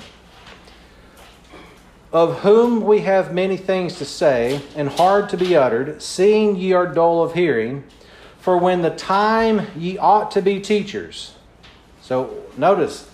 of 2.11 2.39
whom 2.39 2.81
we 2.81 3.01
have 3.01 3.33
many 3.33 3.55
things 3.55 3.97
to 3.97 4.05
say, 4.05 4.61
and 4.75 4.89
hard 4.89 5.29
to 5.29 5.37
be 5.37 5.55
uttered, 5.55 6.01
seeing 6.01 6.55
ye 6.55 6.73
are 6.73 6.87
dull 6.87 7.21
of 7.21 7.33
hearing. 7.33 7.83
For 8.39 8.57
when 8.57 8.81
the 8.81 8.89
time 8.89 9.67
ye 9.77 9.97
ought 9.97 10.31
to 10.31 10.41
be 10.41 10.59
teachers. 10.59 11.35
So 12.01 12.43
notice, 12.57 13.07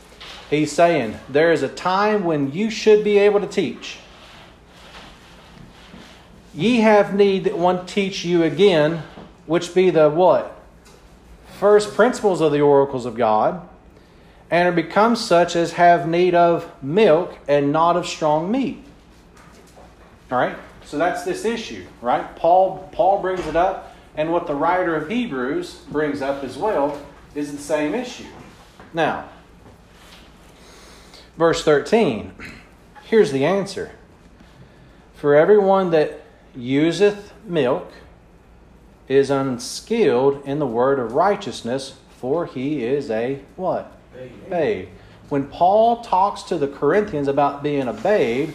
he's 0.50 0.72
saying 0.72 1.20
there 1.28 1.52
is 1.52 1.64
a 1.64 1.68
time 1.68 2.24
when 2.24 2.54
you 2.54 2.70
should 2.70 3.04
be 3.04 3.18
able 3.18 3.42
to 3.42 3.48
teach. 3.48 3.98
Ye 6.54 6.78
have 6.78 7.14
need 7.14 7.44
that 7.44 7.58
one 7.58 7.86
teach 7.86 8.24
you 8.24 8.44
again, 8.44 9.04
which 9.46 9.76
be 9.76 9.90
the 9.90 10.10
what? 10.10 10.58
First 11.60 11.96
principles 11.96 12.40
of 12.40 12.54
the 12.54 12.62
oracles 12.62 13.06
of 13.06 13.18
God, 13.18 13.68
and 14.50 14.70
are 14.70 14.72
become 14.72 15.18
such 15.18 15.58
as 15.58 15.74
have 15.74 16.08
need 16.08 16.34
of 16.34 16.72
milk 16.82 17.38
and 17.46 17.74
not 17.74 17.98
of 17.98 18.08
strong 18.08 18.50
meat. 18.50 18.85
All 20.32 20.38
right? 20.38 20.58
So 20.84 20.98
that's 20.98 21.24
this 21.24 21.46
issue, 21.46 21.86
right? 22.02 22.36
Paul 22.36 22.90
Paul 22.92 23.22
brings 23.22 23.46
it 23.48 23.56
up, 23.56 23.96
and 24.16 24.32
what 24.32 24.48
the 24.48 24.56
writer 24.56 24.96
of 24.96 25.10
Hebrews 25.10 25.86
brings 25.92 26.22
up 26.22 26.44
as 26.44 26.58
well 26.58 27.00
is 27.34 27.52
the 27.52 27.62
same 27.62 27.94
issue. 27.94 28.26
Now, 28.94 29.30
verse 31.38 31.64
13. 31.64 32.34
Here's 33.04 33.32
the 33.32 33.46
answer. 33.46 33.92
For 35.16 35.36
everyone 35.36 35.92
that 35.92 36.22
useth 36.56 37.34
milk 37.46 37.92
is 39.08 39.30
unskilled 39.30 40.44
in 40.46 40.60
the 40.60 40.66
word 40.66 41.00
of 41.00 41.14
righteousness, 41.14 41.98
for 42.18 42.46
he 42.46 42.84
is 42.84 43.12
a 43.12 43.40
what? 43.56 43.92
Babe. 44.14 44.50
babe. 44.50 44.90
When 45.30 45.48
Paul 45.48 46.02
talks 46.02 46.44
to 46.44 46.58
the 46.58 46.68
Corinthians 46.68 47.28
about 47.28 47.62
being 47.62 47.88
a 47.88 47.94
babe, 47.94 48.52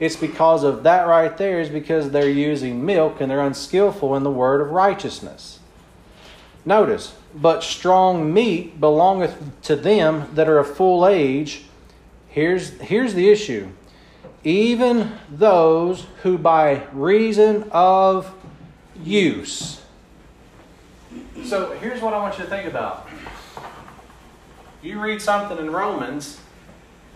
it's 0.00 0.16
because 0.16 0.64
of 0.64 0.82
that 0.82 1.06
right 1.06 1.36
there, 1.36 1.60
is 1.60 1.68
because 1.68 2.10
they're 2.10 2.28
using 2.28 2.84
milk 2.84 3.20
and 3.20 3.30
they're 3.30 3.40
unskillful 3.40 4.16
in 4.16 4.22
the 4.22 4.30
word 4.30 4.60
of 4.60 4.70
righteousness. 4.70 5.60
Notice, 6.64 7.14
but 7.34 7.62
strong 7.62 8.32
meat 8.32 8.80
belongeth 8.80 9.62
to 9.62 9.76
them 9.76 10.34
that 10.34 10.48
are 10.48 10.58
of 10.58 10.76
full 10.76 11.06
age. 11.06 11.64
Here's, 12.28 12.70
here's 12.80 13.14
the 13.14 13.28
issue. 13.30 13.68
Even 14.42 15.12
those 15.30 16.06
who 16.22 16.38
by 16.38 16.86
reason 16.92 17.68
of 17.70 18.34
use. 19.02 19.82
So 21.44 21.72
here's 21.78 22.00
what 22.00 22.14
I 22.14 22.18
want 22.18 22.38
you 22.38 22.44
to 22.44 22.50
think 22.50 22.68
about. 22.68 23.08
You 24.82 25.00
read 25.00 25.22
something 25.22 25.58
in 25.58 25.70
Romans 25.70 26.40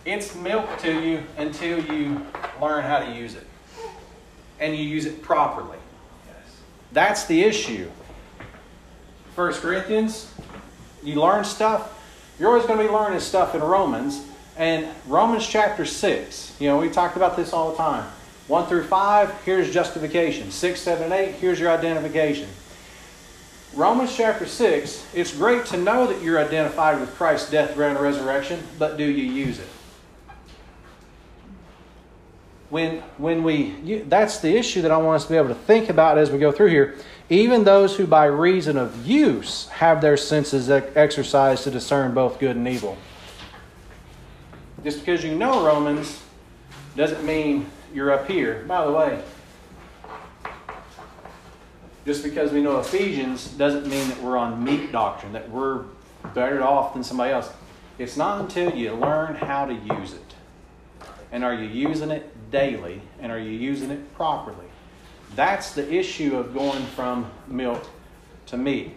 it's 0.05 0.35
milk 0.35 0.67
to 0.79 0.99
you 0.99 1.23
until 1.37 1.79
you 1.93 2.25
learn 2.61 2.83
how 2.83 2.99
to 2.99 3.11
use 3.11 3.35
it. 3.35 3.45
And 4.59 4.75
you 4.75 4.83
use 4.83 5.05
it 5.05 5.21
properly. 5.21 5.77
That's 6.91 7.25
the 7.25 7.43
issue. 7.43 7.89
First 9.35 9.61
Corinthians, 9.61 10.33
you 11.03 11.15
learn 11.21 11.43
stuff. 11.43 11.95
You're 12.39 12.49
always 12.49 12.65
going 12.65 12.79
to 12.79 12.85
be 12.85 12.91
learning 12.91 13.19
stuff 13.19 13.55
in 13.55 13.61
Romans. 13.61 14.25
And 14.57 14.87
Romans 15.07 15.47
chapter 15.47 15.85
6, 15.85 16.57
you 16.59 16.67
know, 16.67 16.77
we 16.77 16.89
talked 16.89 17.15
about 17.15 17.37
this 17.37 17.53
all 17.53 17.71
the 17.71 17.77
time. 17.77 18.09
1 18.47 18.65
through 18.65 18.83
5, 18.83 19.43
here's 19.45 19.71
justification. 19.71 20.51
6, 20.51 20.81
7, 20.81 21.11
8, 21.11 21.35
here's 21.35 21.59
your 21.59 21.69
identification. 21.69 22.49
Romans 23.75 24.15
chapter 24.17 24.47
6, 24.47 25.07
it's 25.13 25.33
great 25.33 25.65
to 25.67 25.77
know 25.77 26.07
that 26.07 26.21
you're 26.23 26.39
identified 26.39 26.99
with 26.99 27.13
Christ's 27.15 27.51
death, 27.51 27.75
burial, 27.75 27.95
and 27.95 28.03
resurrection, 28.03 28.61
but 28.79 28.97
do 28.97 29.03
you 29.03 29.31
use 29.31 29.59
it? 29.59 29.67
When 32.69 32.99
when 33.17 33.43
we 33.43 33.75
you, 33.83 34.05
that's 34.07 34.39
the 34.39 34.55
issue 34.55 34.81
that 34.83 34.91
I 34.91 34.97
want 34.97 35.17
us 35.17 35.23
to 35.25 35.31
be 35.31 35.37
able 35.37 35.49
to 35.49 35.55
think 35.55 35.89
about 35.89 36.17
as 36.17 36.31
we 36.31 36.37
go 36.37 36.51
through 36.51 36.69
here. 36.69 36.95
Even 37.29 37.63
those 37.63 37.95
who 37.95 38.07
by 38.07 38.25
reason 38.25 38.77
of 38.77 39.05
use 39.05 39.67
have 39.69 40.01
their 40.01 40.17
senses 40.17 40.69
exercised 40.69 41.63
to 41.63 41.71
discern 41.71 42.13
both 42.13 42.39
good 42.39 42.55
and 42.55 42.67
evil. 42.67 42.97
Just 44.83 44.99
because 44.99 45.23
you 45.23 45.35
know 45.35 45.65
Romans 45.65 46.21
doesn't 46.95 47.23
mean 47.25 47.67
you're 47.93 48.11
up 48.11 48.27
here. 48.27 48.63
By 48.67 48.85
the 48.85 48.91
way, 48.91 49.21
just 52.05 52.23
because 52.23 52.51
we 52.51 52.61
know 52.61 52.79
Ephesians 52.79 53.47
doesn't 53.49 53.87
mean 53.87 54.07
that 54.07 54.21
we're 54.23 54.37
on 54.37 54.63
meat 54.63 54.91
doctrine, 54.91 55.33
that 55.33 55.49
we're 55.49 55.83
better 56.33 56.63
off 56.63 56.93
than 56.93 57.03
somebody 57.03 57.31
else. 57.31 57.51
It's 57.97 58.15
not 58.15 58.41
until 58.41 58.73
you 58.73 58.93
learn 58.93 59.35
how 59.35 59.65
to 59.65 59.73
use 59.73 60.13
it. 60.13 60.33
And 61.31 61.43
are 61.43 61.53
you 61.53 61.67
using 61.67 62.09
it 62.09 62.31
daily 62.51 63.01
and 63.19 63.31
are 63.31 63.39
you 63.39 63.51
using 63.51 63.91
it 63.91 64.13
properly? 64.15 64.65
That's 65.35 65.73
the 65.73 65.91
issue 65.93 66.37
of 66.37 66.53
going 66.53 66.85
from 66.87 67.29
milk 67.47 67.87
to 68.47 68.57
meat. 68.57 68.95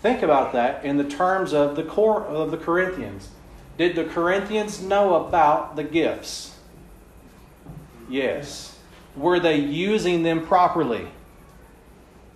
think 0.00 0.22
about 0.22 0.52
that 0.52 0.84
in 0.84 0.96
the 0.96 1.04
terms 1.04 1.52
of 1.52 1.76
the 1.76 1.82
core 1.84 2.24
of 2.24 2.50
the 2.50 2.56
Corinthians. 2.56 3.28
Did 3.78 3.94
the 3.94 4.04
Corinthians 4.04 4.82
know 4.82 5.14
about 5.26 5.76
the 5.76 5.84
gifts? 5.84 6.56
Yes. 8.08 8.78
Were 9.16 9.38
they 9.38 9.56
using 9.56 10.22
them 10.22 10.46
properly? 10.46 11.08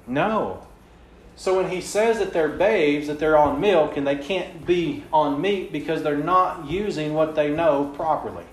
No. 0.06 0.66
So 1.34 1.56
when 1.56 1.70
he 1.70 1.80
says 1.80 2.18
that 2.18 2.32
they're 2.32 2.48
babes, 2.48 3.08
that 3.08 3.18
they're 3.18 3.36
on 3.36 3.60
milk, 3.60 3.96
and 3.96 4.06
they 4.06 4.16
can't 4.16 4.64
be 4.64 5.04
on 5.12 5.40
meat 5.40 5.72
because 5.72 6.02
they're 6.02 6.16
not 6.16 6.70
using 6.70 7.12
what 7.14 7.34
they 7.34 7.50
know 7.50 7.92
properly. 7.96 8.44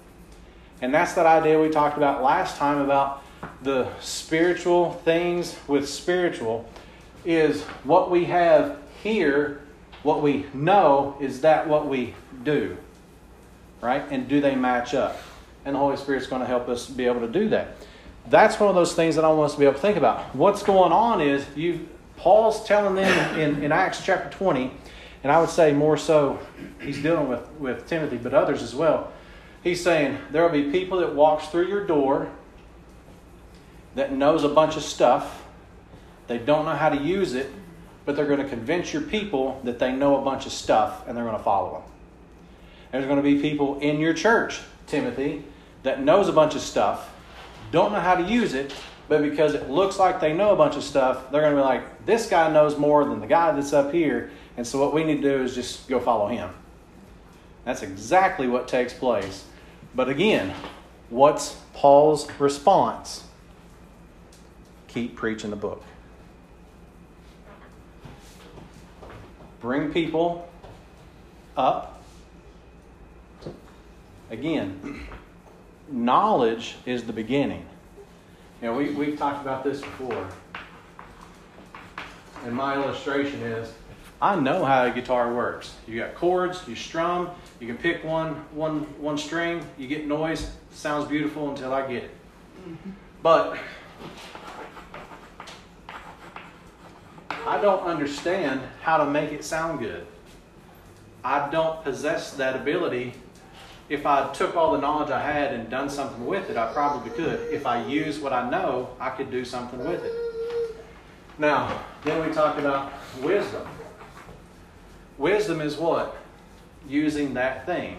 And 0.84 0.94
that's 0.94 1.14
that 1.14 1.26
idea 1.26 1.62
we 1.62 1.70
talked 1.70 1.96
about 1.96 2.22
last 2.22 2.58
time 2.58 2.80
about 2.80 3.24
the 3.62 3.88
spiritual 4.02 4.92
things 5.06 5.56
with 5.66 5.88
spiritual 5.88 6.70
is 7.24 7.62
what 7.86 8.12
we 8.12 8.26
have 8.26 8.80
here, 9.02 9.62
what 10.04 10.22
we 10.22 10.46
know, 10.54 11.16
is 11.22 11.40
that 11.40 11.70
what 11.70 11.88
we 11.88 12.14
do? 12.44 12.76
Right? 13.80 14.04
And 14.12 14.28
do 14.28 14.42
they 14.42 14.56
match 14.56 14.94
up? 14.94 15.22
And 15.64 15.76
the 15.76 15.80
Holy 15.80 15.96
Spirit's 15.96 16.28
going 16.28 16.42
to 16.42 16.46
help 16.46 16.68
us 16.68 16.88
be 16.90 17.06
able 17.06 17.22
to 17.22 17.30
do 17.30 17.48
that. 17.48 17.78
That's 18.30 18.60
one 18.60 18.68
of 18.68 18.76
those 18.76 18.94
things 18.94 19.16
that 19.16 19.24
I 19.24 19.30
want 19.30 19.52
us 19.52 19.54
to 19.54 19.60
be 19.60 19.66
able 19.66 19.76
to 19.76 19.80
think 19.80 19.96
about. 19.96 20.36
What's 20.36 20.64
going 20.64 20.92
on 20.92 21.22
is 21.22 21.46
you 21.56 21.88
Paul's 22.18 22.66
telling 22.66 22.96
them 22.96 23.40
in, 23.40 23.64
in 23.64 23.72
Acts 23.72 24.04
chapter 24.04 24.30
20, 24.38 24.70
and 25.24 25.32
I 25.32 25.40
would 25.40 25.50
say 25.50 25.72
more 25.72 25.96
so 25.96 26.40
he's 26.82 27.02
dealing 27.02 27.30
with, 27.30 27.50
with 27.52 27.88
Timothy, 27.88 28.18
but 28.18 28.34
others 28.34 28.62
as 28.62 28.76
well. 28.76 29.14
He's 29.64 29.82
saying 29.82 30.18
there 30.32 30.44
will 30.44 30.50
be 30.50 30.72
people 30.72 31.00
that 31.00 31.16
walks 31.16 31.48
through 31.48 31.68
your 31.68 31.86
door 31.86 32.30
that 33.96 34.12
knows 34.12 34.44
a 34.44 34.50
bunch 34.50 34.76
of 34.76 34.84
stuff. 34.84 35.44
They 36.28 36.38
don't 36.38 36.66
know 36.66 36.76
how 36.76 36.90
to 36.90 36.98
use 36.98 37.34
it, 37.34 37.50
but 38.06 38.16
they're 38.16 38.26
going 38.26 38.42
to 38.42 38.50
convince 38.50 38.92
your 38.92 39.04
people 39.04 39.62
that 39.64 39.80
they 39.80 39.92
know 39.92 40.20
a 40.20 40.22
bunch 40.22 40.46
of 40.46 40.52
stuff 40.52 41.08
and 41.08 41.16
they're 41.16 41.24
going 41.24 41.38
to 41.38 41.44
follow 41.44 41.74
them. 41.74 41.92
There's 42.92 43.06
going 43.06 43.18
to 43.18 43.24
be 43.24 43.42
people 43.42 43.80
in 43.80 44.00
your 44.00 44.14
church, 44.14 44.60
Timothy, 44.88 45.44
that 45.84 46.02
knows 46.02 46.28
a 46.28 46.34
bunch 46.34 46.56
of 46.56 46.62
stuff, 46.62 47.12
don't 47.72 47.92
know 47.92 48.00
how 48.00 48.16
to 48.16 48.24
use 48.24 48.54
it, 48.54 48.74
but 49.08 49.22
because 49.22 49.54
it 49.54 49.70
looks 49.70 49.98
like 49.98 50.22
they 50.22 50.34
know 50.34 50.52
a 50.52 50.56
bunch 50.56 50.76
of 50.76 50.84
stuff, 50.84 51.32
they're 51.32 51.42
going 51.42 51.54
to 51.54 51.60
be 51.60 51.66
like, 51.66 52.06
this 52.06 52.28
guy 52.28 52.52
knows 52.52 52.78
more 52.78 53.04
than 53.06 53.20
the 53.20 53.28
guy 53.28 53.52
that's 53.52 53.74
up 53.74 53.92
here. 53.92 54.32
And 54.58 54.66
so 54.66 54.80
what 54.80 54.94
we 54.94 55.04
need 55.04 55.22
to 55.22 55.38
do 55.38 55.44
is 55.44 55.56
just 55.56 55.88
go 55.88 56.00
follow 56.00 56.28
him. 56.28 56.52
That's 57.66 57.82
exactly 57.82 58.48
what 58.48 58.68
takes 58.68 58.94
place. 58.94 59.46
But 59.96 60.10
again, 60.10 60.54
what's 61.10 61.58
Paul's 61.74 62.30
response? 62.40 63.24
Keep 64.88 65.16
preaching 65.16 65.50
the 65.52 65.56
book. 65.56 65.84
Bring 69.60 69.94
people 69.94 70.50
up. 71.56 72.02
Again, 74.30 75.08
knowledge 75.90 76.76
is 76.86 77.04
the 77.04 77.14
beginning. 77.14 77.66
You 78.62 78.70
know, 78.70 78.74
we, 78.76 78.90
we've 78.92 79.18
talked 79.18 79.42
about 79.42 79.64
this 79.64 79.80
before. 79.82 80.28
And 82.46 82.54
my 82.56 82.76
illustration 82.76 83.42
is 83.42 83.72
I 84.22 84.40
know 84.40 84.64
how 84.66 84.86
a 84.86 84.92
guitar 84.92 85.34
works. 85.34 85.76
You 85.88 86.00
got 86.00 86.16
chords, 86.16 86.66
you 86.68 86.76
strum, 86.76 87.30
you 87.64 87.70
can 87.70 87.78
pick 87.78 88.04
one, 88.04 88.34
one, 88.52 88.82
one 89.00 89.18
string, 89.18 89.66
you 89.78 89.88
get 89.88 90.06
noise, 90.06 90.52
sounds 90.74 91.08
beautiful 91.08 91.50
until 91.50 91.74
I 91.74 91.88
get 91.88 92.04
it. 92.04 92.12
Mm-hmm. 92.68 92.90
But 93.22 93.58
I 97.48 97.62
don't 97.62 97.84
understand 97.84 98.60
how 98.82 98.98
to 98.98 99.06
make 99.06 99.32
it 99.32 99.46
sound 99.46 99.80
good. 99.80 100.06
I 101.24 101.50
don't 101.50 101.82
possess 101.86 102.34
that 102.34 102.58
ability 102.58 103.14
if 103.88 104.06
I 104.06 104.30
took 104.34 104.58
all 104.58 104.74
the 104.74 104.82
knowledge 104.82 105.12
I 105.12 105.22
had 105.22 105.54
and 105.54 105.70
done 105.70 105.90
something 105.90 106.26
with 106.26 106.50
it, 106.50 106.58
I 106.58 106.74
probably 106.74 107.12
could. 107.12 107.40
If 107.50 107.66
I 107.66 107.86
use 107.86 108.20
what 108.20 108.34
I 108.34 108.50
know, 108.50 108.90
I 109.00 109.10
could 109.10 109.32
do 109.32 109.46
something 109.46 109.80
with 109.80 110.04
it. 110.04 110.14
Now, 111.38 111.82
then 112.04 112.28
we 112.28 112.34
talk 112.34 112.58
about 112.58 112.92
wisdom. 113.22 113.66
Wisdom 115.18 115.62
is 115.62 115.78
what? 115.78 116.23
Using 116.88 117.34
that 117.36 117.66
thing 117.66 117.98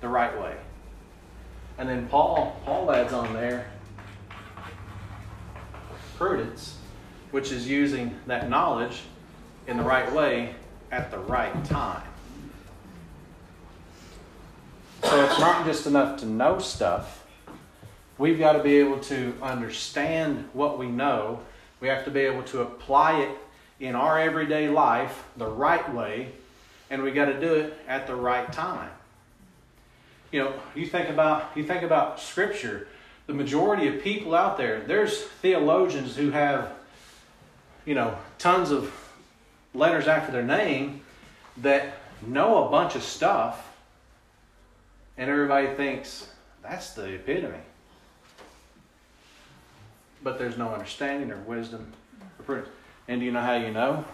the 0.00 0.08
right 0.08 0.38
way. 0.40 0.56
And 1.78 1.88
then 1.88 2.06
Paul, 2.08 2.60
Paul 2.64 2.92
adds 2.92 3.12
on 3.12 3.32
there 3.32 3.70
prudence, 6.16 6.76
which 7.30 7.50
is 7.50 7.66
using 7.66 8.14
that 8.26 8.50
knowledge 8.50 9.00
in 9.66 9.78
the 9.78 9.82
right 9.82 10.12
way 10.12 10.54
at 10.92 11.10
the 11.10 11.18
right 11.18 11.64
time. 11.64 12.02
So 15.02 15.24
it's 15.24 15.40
not 15.40 15.64
just 15.64 15.86
enough 15.86 16.20
to 16.20 16.26
know 16.26 16.58
stuff. 16.58 17.24
We've 18.18 18.38
got 18.38 18.52
to 18.52 18.62
be 18.62 18.74
able 18.76 19.00
to 19.04 19.34
understand 19.40 20.46
what 20.52 20.78
we 20.78 20.88
know. 20.88 21.40
We 21.80 21.88
have 21.88 22.04
to 22.04 22.10
be 22.10 22.20
able 22.20 22.42
to 22.44 22.60
apply 22.60 23.20
it 23.20 23.38
in 23.80 23.94
our 23.94 24.20
everyday 24.20 24.68
life 24.68 25.24
the 25.38 25.46
right 25.46 25.94
way, 25.94 26.32
and 26.90 27.02
we 27.02 27.12
got 27.12 27.26
to 27.26 27.40
do 27.40 27.54
it 27.54 27.78
at 27.88 28.06
the 28.06 28.14
right 28.14 28.52
time. 28.52 28.90
You 30.32 30.44
know, 30.44 30.54
you 30.74 30.86
think 30.86 31.08
about 31.08 31.50
you 31.56 31.64
think 31.64 31.82
about 31.82 32.20
scripture, 32.20 32.88
the 33.26 33.34
majority 33.34 33.88
of 33.88 34.02
people 34.02 34.34
out 34.34 34.58
there, 34.58 34.80
there's 34.80 35.22
theologians 35.22 36.16
who 36.16 36.30
have 36.30 36.72
you 37.84 37.94
know, 37.94 38.16
tons 38.38 38.70
of 38.70 38.92
letters 39.74 40.06
after 40.06 40.32
their 40.32 40.42
name 40.42 41.00
that 41.58 41.94
know 42.26 42.66
a 42.66 42.70
bunch 42.70 42.94
of 42.94 43.02
stuff 43.02 43.66
and 45.16 45.30
everybody 45.30 45.68
thinks 45.74 46.28
that's 46.62 46.92
the 46.92 47.14
epitome. 47.14 47.54
But 50.22 50.38
there's 50.38 50.58
no 50.58 50.68
understanding 50.72 51.30
or 51.30 51.38
wisdom 51.38 51.92
or 52.38 52.44
prudence. 52.44 52.68
And 53.08 53.20
do 53.20 53.26
you 53.26 53.32
know 53.32 53.40
how 53.40 53.56
you 53.56 53.70
know? 53.70 54.04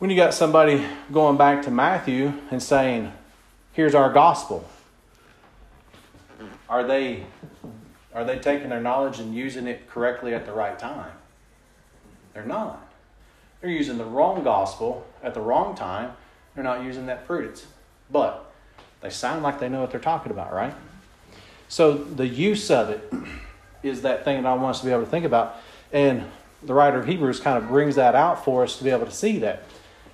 When 0.00 0.08
you 0.08 0.16
got 0.16 0.32
somebody 0.32 0.82
going 1.12 1.36
back 1.36 1.60
to 1.64 1.70
Matthew 1.70 2.32
and 2.50 2.62
saying, 2.62 3.12
here's 3.72 3.94
our 3.94 4.10
gospel. 4.10 4.66
Are 6.70 6.82
they 6.82 7.26
are 8.14 8.24
they 8.24 8.38
taking 8.38 8.70
their 8.70 8.80
knowledge 8.80 9.18
and 9.18 9.34
using 9.34 9.66
it 9.66 9.90
correctly 9.90 10.32
at 10.32 10.46
the 10.46 10.52
right 10.52 10.78
time? 10.78 11.12
They're 12.32 12.46
not. 12.46 12.82
They're 13.60 13.68
using 13.68 13.98
the 13.98 14.06
wrong 14.06 14.42
gospel 14.42 15.06
at 15.22 15.34
the 15.34 15.42
wrong 15.42 15.74
time. 15.74 16.12
They're 16.54 16.64
not 16.64 16.82
using 16.82 17.04
that 17.04 17.26
prudence. 17.26 17.66
But 18.10 18.50
they 19.02 19.10
sound 19.10 19.42
like 19.42 19.60
they 19.60 19.68
know 19.68 19.82
what 19.82 19.90
they're 19.90 20.00
talking 20.00 20.32
about, 20.32 20.50
right? 20.54 20.74
So 21.68 21.92
the 21.92 22.26
use 22.26 22.70
of 22.70 22.88
it 22.88 23.12
is 23.82 24.00
that 24.00 24.24
thing 24.24 24.44
that 24.44 24.48
I 24.48 24.54
want 24.54 24.76
us 24.76 24.80
to 24.80 24.86
be 24.86 24.92
able 24.92 25.04
to 25.04 25.10
think 25.10 25.26
about. 25.26 25.56
And 25.92 26.24
the 26.62 26.72
writer 26.72 26.98
of 26.98 27.06
Hebrews 27.06 27.40
kind 27.40 27.58
of 27.62 27.68
brings 27.68 27.96
that 27.96 28.14
out 28.14 28.46
for 28.46 28.62
us 28.62 28.78
to 28.78 28.84
be 28.84 28.88
able 28.88 29.04
to 29.04 29.12
see 29.12 29.40
that. 29.40 29.64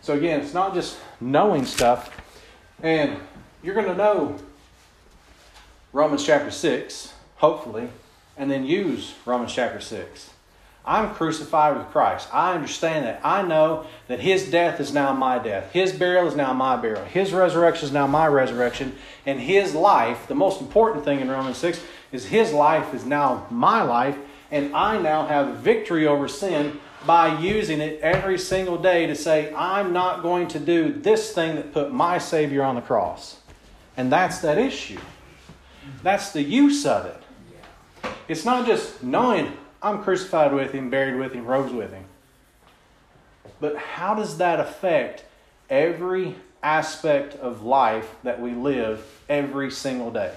So 0.06 0.14
again, 0.14 0.40
it's 0.40 0.54
not 0.54 0.72
just 0.72 0.98
knowing 1.20 1.64
stuff. 1.64 2.16
And 2.80 3.16
you're 3.60 3.74
going 3.74 3.88
to 3.88 3.94
know 3.96 4.36
Romans 5.92 6.24
chapter 6.24 6.52
6, 6.52 7.12
hopefully, 7.38 7.88
and 8.36 8.48
then 8.48 8.64
use 8.64 9.14
Romans 9.24 9.52
chapter 9.52 9.80
6. 9.80 10.30
I'm 10.84 11.12
crucified 11.12 11.76
with 11.76 11.88
Christ. 11.88 12.28
I 12.32 12.54
understand 12.54 13.04
that. 13.04 13.20
I 13.24 13.42
know 13.42 13.88
that 14.06 14.20
His 14.20 14.48
death 14.48 14.78
is 14.78 14.94
now 14.94 15.12
my 15.12 15.40
death. 15.40 15.72
His 15.72 15.90
burial 15.90 16.28
is 16.28 16.36
now 16.36 16.52
my 16.52 16.76
burial. 16.76 17.04
His 17.06 17.32
resurrection 17.32 17.86
is 17.86 17.92
now 17.92 18.06
my 18.06 18.28
resurrection. 18.28 18.94
And 19.26 19.40
His 19.40 19.74
life, 19.74 20.28
the 20.28 20.36
most 20.36 20.60
important 20.60 21.04
thing 21.04 21.18
in 21.18 21.28
Romans 21.28 21.56
6, 21.56 21.80
is 22.12 22.26
His 22.26 22.52
life 22.52 22.94
is 22.94 23.04
now 23.04 23.48
my 23.50 23.82
life. 23.82 24.16
And 24.52 24.72
I 24.72 25.00
now 25.00 25.26
have 25.26 25.56
victory 25.56 26.06
over 26.06 26.28
sin 26.28 26.78
by 27.06 27.38
using 27.38 27.80
it 27.80 28.00
every 28.00 28.38
single 28.38 28.76
day 28.76 29.06
to 29.06 29.14
say, 29.14 29.52
I'm 29.54 29.92
not 29.92 30.22
going 30.22 30.48
to 30.48 30.58
do 30.58 30.92
this 30.92 31.32
thing 31.32 31.56
that 31.56 31.72
put 31.72 31.92
my 31.92 32.18
Savior 32.18 32.62
on 32.62 32.74
the 32.74 32.80
cross. 32.80 33.38
And 33.96 34.10
that's 34.10 34.40
that 34.40 34.58
issue. 34.58 35.00
That's 36.02 36.32
the 36.32 36.42
use 36.42 36.84
of 36.84 37.06
it. 37.06 37.22
It's 38.28 38.44
not 38.44 38.66
just 38.66 39.02
knowing 39.02 39.52
I'm 39.82 40.02
crucified 40.02 40.52
with 40.52 40.72
him, 40.72 40.90
buried 40.90 41.16
with 41.16 41.32
him, 41.32 41.46
rose 41.46 41.72
with 41.72 41.92
him. 41.92 42.04
But 43.60 43.76
how 43.76 44.14
does 44.14 44.38
that 44.38 44.60
affect 44.60 45.24
every 45.70 46.34
aspect 46.62 47.34
of 47.36 47.62
life 47.62 48.16
that 48.24 48.40
we 48.40 48.52
live 48.52 49.04
every 49.28 49.70
single 49.70 50.10
day? 50.10 50.34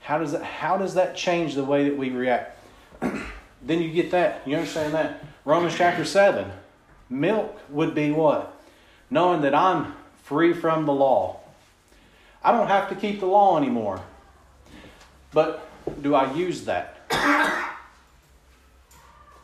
How 0.00 0.18
does 0.18 0.32
that, 0.32 0.44
how 0.44 0.78
does 0.78 0.94
that 0.94 1.16
change 1.16 1.54
the 1.54 1.64
way 1.64 1.88
that 1.88 1.98
we 1.98 2.10
react? 2.10 2.58
then 3.66 3.82
you 3.82 3.90
get 3.90 4.10
that. 4.12 4.42
You 4.46 4.56
understand 4.56 4.94
that? 4.94 5.24
Romans 5.44 5.74
chapter 5.76 6.04
7. 6.04 6.50
Milk 7.10 7.58
would 7.70 7.94
be 7.94 8.10
what? 8.12 8.56
Knowing 9.10 9.42
that 9.42 9.54
I'm 9.54 9.94
free 10.22 10.52
from 10.52 10.86
the 10.86 10.92
law. 10.92 11.40
I 12.42 12.52
don't 12.52 12.68
have 12.68 12.88
to 12.90 12.94
keep 12.94 13.20
the 13.20 13.26
law 13.26 13.58
anymore. 13.58 14.00
But 15.32 15.68
do 16.00 16.14
I 16.14 16.32
use 16.34 16.64
that? 16.64 17.00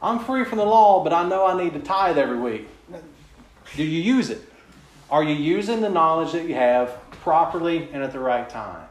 I'm 0.02 0.18
free 0.20 0.44
from 0.44 0.58
the 0.58 0.64
law, 0.64 1.02
but 1.04 1.12
I 1.12 1.28
know 1.28 1.46
I 1.46 1.62
need 1.62 1.74
to 1.74 1.80
tithe 1.80 2.18
every 2.18 2.38
week. 2.38 2.68
Do 3.76 3.84
you 3.84 4.00
use 4.00 4.30
it? 4.30 4.42
Are 5.10 5.22
you 5.22 5.34
using 5.34 5.80
the 5.80 5.90
knowledge 5.90 6.32
that 6.32 6.46
you 6.46 6.54
have 6.54 6.98
properly 7.22 7.88
and 7.92 8.02
at 8.02 8.12
the 8.12 8.18
right 8.18 8.48
time? 8.48 8.86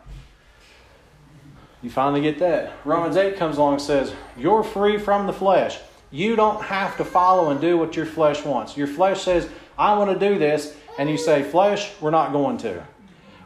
You 1.82 1.89
finally 1.89 2.22
get 2.22 2.39
that. 2.39 2.74
Romans 2.86 3.17
8 3.17 3.38
comes 3.38 3.58
along 3.58 3.74
and 3.74 3.82
says, 3.82 4.13
You're 4.38 4.63
free 4.63 4.98
from 4.98 5.26
the 5.26 5.34
flesh. 5.34 5.80
You 6.12 6.36
don't 6.36 6.62
have 6.63 6.98
to 6.98 7.06
follow 7.06 7.50
and 7.50 7.60
do 7.60 7.78
what 7.78 7.96
your 7.96 8.06
flesh 8.06 8.44
wants. 8.46 8.78
Your 8.78 8.88
flesh 8.88 9.22
says, 9.24 9.50
I 9.78 9.98
want 9.98 10.12
to 10.12 10.30
do 10.30 10.38
this. 10.38 10.76
And 11.00 11.10
you 11.10 11.17
say, 11.17 11.41
Flesh, 11.41 11.91
we're 12.02 12.12
not 12.12 12.32
going 12.32 12.58
to. 12.60 12.84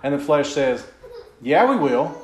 And 0.03 0.13
the 0.13 0.19
flesh 0.19 0.49
says, 0.49 0.85
Yeah, 1.41 1.69
we 1.69 1.77
will. 1.77 2.21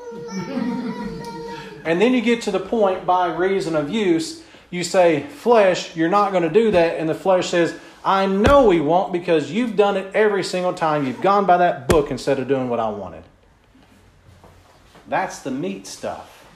and 1.86 2.02
then 2.02 2.14
you 2.14 2.22
get 2.22 2.42
to 2.44 2.52
the 2.52 2.60
point 2.60 3.06
by 3.06 3.34
reason 3.34 3.76
of 3.76 3.90
use, 3.90 4.44
you 4.70 4.84
say, 4.84 5.24
Flesh, 5.28 5.96
you're 5.96 6.10
not 6.10 6.32
going 6.32 6.44
to 6.44 6.50
do 6.50 6.72
that. 6.72 6.98
And 6.98 7.08
the 7.08 7.16
flesh 7.16 7.50
says, 7.50 7.80
I 8.04 8.26
know 8.26 8.68
we 8.68 8.82
won't 8.82 9.14
because 9.14 9.52
you've 9.52 9.76
done 9.76 9.96
it 9.96 10.14
every 10.16 10.44
single 10.44 10.74
time. 10.74 11.06
You've 11.06 11.22
gone 11.22 11.46
by 11.46 11.58
that 11.58 11.88
book 11.88 12.10
instead 12.12 12.40
of 12.40 12.48
doing 12.48 12.68
what 12.68 12.80
I 12.80 12.90
wanted. 12.90 13.24
That's 15.12 15.40
the 15.40 15.52
meat 15.52 15.88
stuff. 15.88 16.48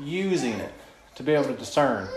Using 0.00 0.54
it 0.54 0.72
to 1.14 1.22
be 1.22 1.32
able 1.32 1.44
to 1.44 1.54
discern, 1.54 2.08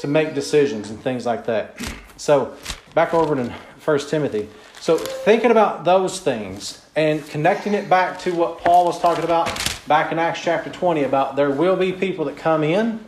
to 0.00 0.08
make 0.08 0.34
decisions 0.34 0.90
and 0.90 1.00
things 1.00 1.24
like 1.24 1.46
that. 1.46 1.80
So, 2.16 2.56
back 2.92 3.14
over 3.14 3.36
to 3.36 3.54
1 3.84 3.98
Timothy. 4.08 4.48
So, 4.80 4.98
thinking 4.98 5.52
about 5.52 5.84
those 5.84 6.18
things 6.18 6.84
and 6.96 7.24
connecting 7.28 7.74
it 7.74 7.88
back 7.88 8.18
to 8.22 8.34
what 8.34 8.58
Paul 8.58 8.86
was 8.86 8.98
talking 8.98 9.22
about 9.22 9.46
back 9.86 10.10
in 10.10 10.18
Acts 10.18 10.42
chapter 10.42 10.68
20 10.68 11.04
about 11.04 11.36
there 11.36 11.50
will 11.50 11.76
be 11.76 11.92
people 11.92 12.24
that 12.24 12.36
come 12.36 12.64
in, 12.64 13.04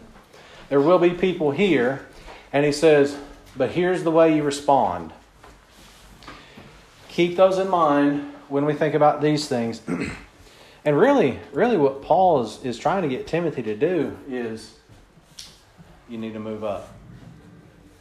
there 0.69 0.81
will 0.81 1.01
be 1.01 1.11
people 1.11 1.51
here, 1.51 2.07
and 2.53 2.65
he 2.65 2.71
says, 2.71 3.19
but 3.57 3.73
here's 3.73 4.05
the 4.05 4.13
way 4.13 4.37
you 4.37 4.45
respond. 4.45 5.13
Keep 7.09 7.35
those 7.35 7.59
in 7.59 7.69
mind 7.69 8.33
when 8.49 8.65
we 8.65 8.75
think 8.75 8.95
about 8.95 9.21
these 9.21 9.49
things. 9.49 9.83
and 10.85 10.99
really, 10.99 11.39
really 11.53 11.77
what 11.77 12.03
Paul 12.03 12.43
is, 12.43 12.63
is 12.63 12.79
trying 12.79 13.03
to 13.03 13.09
get 13.09 13.27
Timothy 13.27 13.63
to 13.63 13.75
do 13.75 14.17
is 14.29 14.75
you 16.09 16.19
need 16.19 16.35
to 16.35 16.41
move 16.41 16.63
up. 16.63 16.93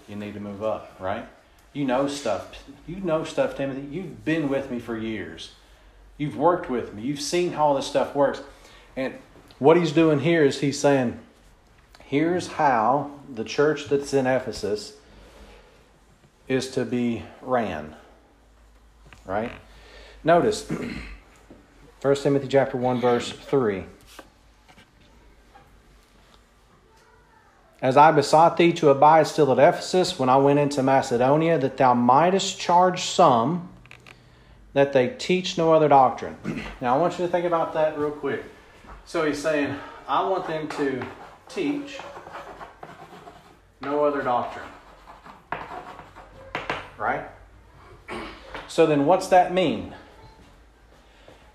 You 0.08 0.18
need 0.18 0.34
to 0.34 0.40
move 0.40 0.64
up, 0.64 0.96
right? 1.00 1.26
You 1.72 1.86
know 1.86 2.08
stuff. 2.08 2.64
You 2.86 2.98
know 2.98 3.24
stuff, 3.24 3.56
Timothy. 3.56 3.88
You've 3.90 4.26
been 4.26 4.50
with 4.50 4.70
me 4.70 4.80
for 4.80 4.98
years. 4.98 5.54
You've 6.18 6.38
worked 6.38 6.70
with 6.70 6.94
me. 6.94 7.04
You've 7.04 7.22
seen 7.22 7.54
how 7.54 7.68
all 7.68 7.76
this 7.76 7.88
stuff 7.88 8.14
works. 8.14 8.42
And 8.96 9.16
what 9.60 9.78
he's 9.78 9.92
doing 9.92 10.20
here 10.20 10.44
is 10.44 10.60
he's 10.60 10.80
saying, 10.80 11.20
here's 12.04 12.48
how 12.48 13.12
the 13.34 13.44
church 13.44 13.86
that's 13.86 14.14
in 14.14 14.28
Ephesus 14.28 14.94
is 16.48 16.70
to 16.72 16.86
be 16.86 17.24
ran. 17.42 17.96
Right? 19.26 19.52
Notice 20.24 20.70
1 22.04 22.16
Timothy 22.16 22.48
chapter 22.48 22.78
1 22.78 23.00
verse 23.02 23.32
3. 23.32 23.86
As 27.82 27.98
I 27.98 28.12
besought 28.12 28.58
thee 28.58 28.72
to 28.74 28.90
abide 28.90 29.26
still 29.26 29.52
at 29.52 29.58
Ephesus 29.58 30.20
when 30.20 30.30
I 30.30 30.38
went 30.38 30.60
into 30.60 30.84
Macedonia, 30.84 31.58
that 31.58 31.78
thou 31.78 31.94
mightest 31.94 32.60
charge 32.60 33.02
some 33.02 33.70
that 34.74 34.94
they 34.94 35.10
teach 35.10 35.58
no 35.58 35.74
other 35.74 35.88
doctrine. 35.88 36.38
Now 36.82 36.96
I 36.96 36.98
want 37.00 37.18
you 37.18 37.26
to 37.26 37.32
think 37.32 37.46
about 37.46 37.74
that 37.74 37.98
real 37.98 38.12
quick. 38.12 38.44
So 39.06 39.26
he's 39.26 39.42
saying, 39.42 39.76
I 40.08 40.28
want 40.28 40.46
them 40.48 40.68
to 40.68 41.06
teach 41.50 42.00
no 43.82 44.06
other 44.06 44.22
doctrine 44.22 44.68
right? 46.98 47.28
So 48.66 48.88
then 48.88 49.06
what's 49.06 49.28
that 49.28 49.54
mean? 49.54 49.94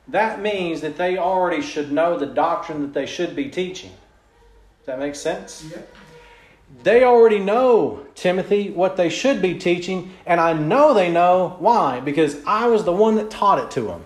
That 0.08 0.40
means 0.40 0.80
that 0.80 0.96
they 0.96 1.18
already 1.18 1.62
should 1.62 1.92
know 1.92 2.18
the 2.18 2.26
doctrine 2.26 2.82
that 2.82 2.94
they 2.94 3.06
should 3.06 3.36
be 3.36 3.50
teaching. 3.50 3.90
Does 3.90 4.86
that 4.86 4.98
make 4.98 5.14
sense? 5.14 5.66
Yep. 5.70 5.96
They 6.82 7.04
already 7.04 7.38
know, 7.38 8.06
Timothy, 8.14 8.70
what 8.70 8.96
they 8.96 9.08
should 9.08 9.40
be 9.40 9.58
teaching, 9.58 10.12
and 10.26 10.40
I 10.40 10.52
know 10.52 10.92
they 10.92 11.10
know 11.10 11.56
why, 11.58 12.00
because 12.00 12.36
I 12.46 12.66
was 12.68 12.84
the 12.84 12.92
one 12.92 13.16
that 13.16 13.30
taught 13.30 13.58
it 13.58 13.70
to 13.72 13.82
them. 13.82 14.04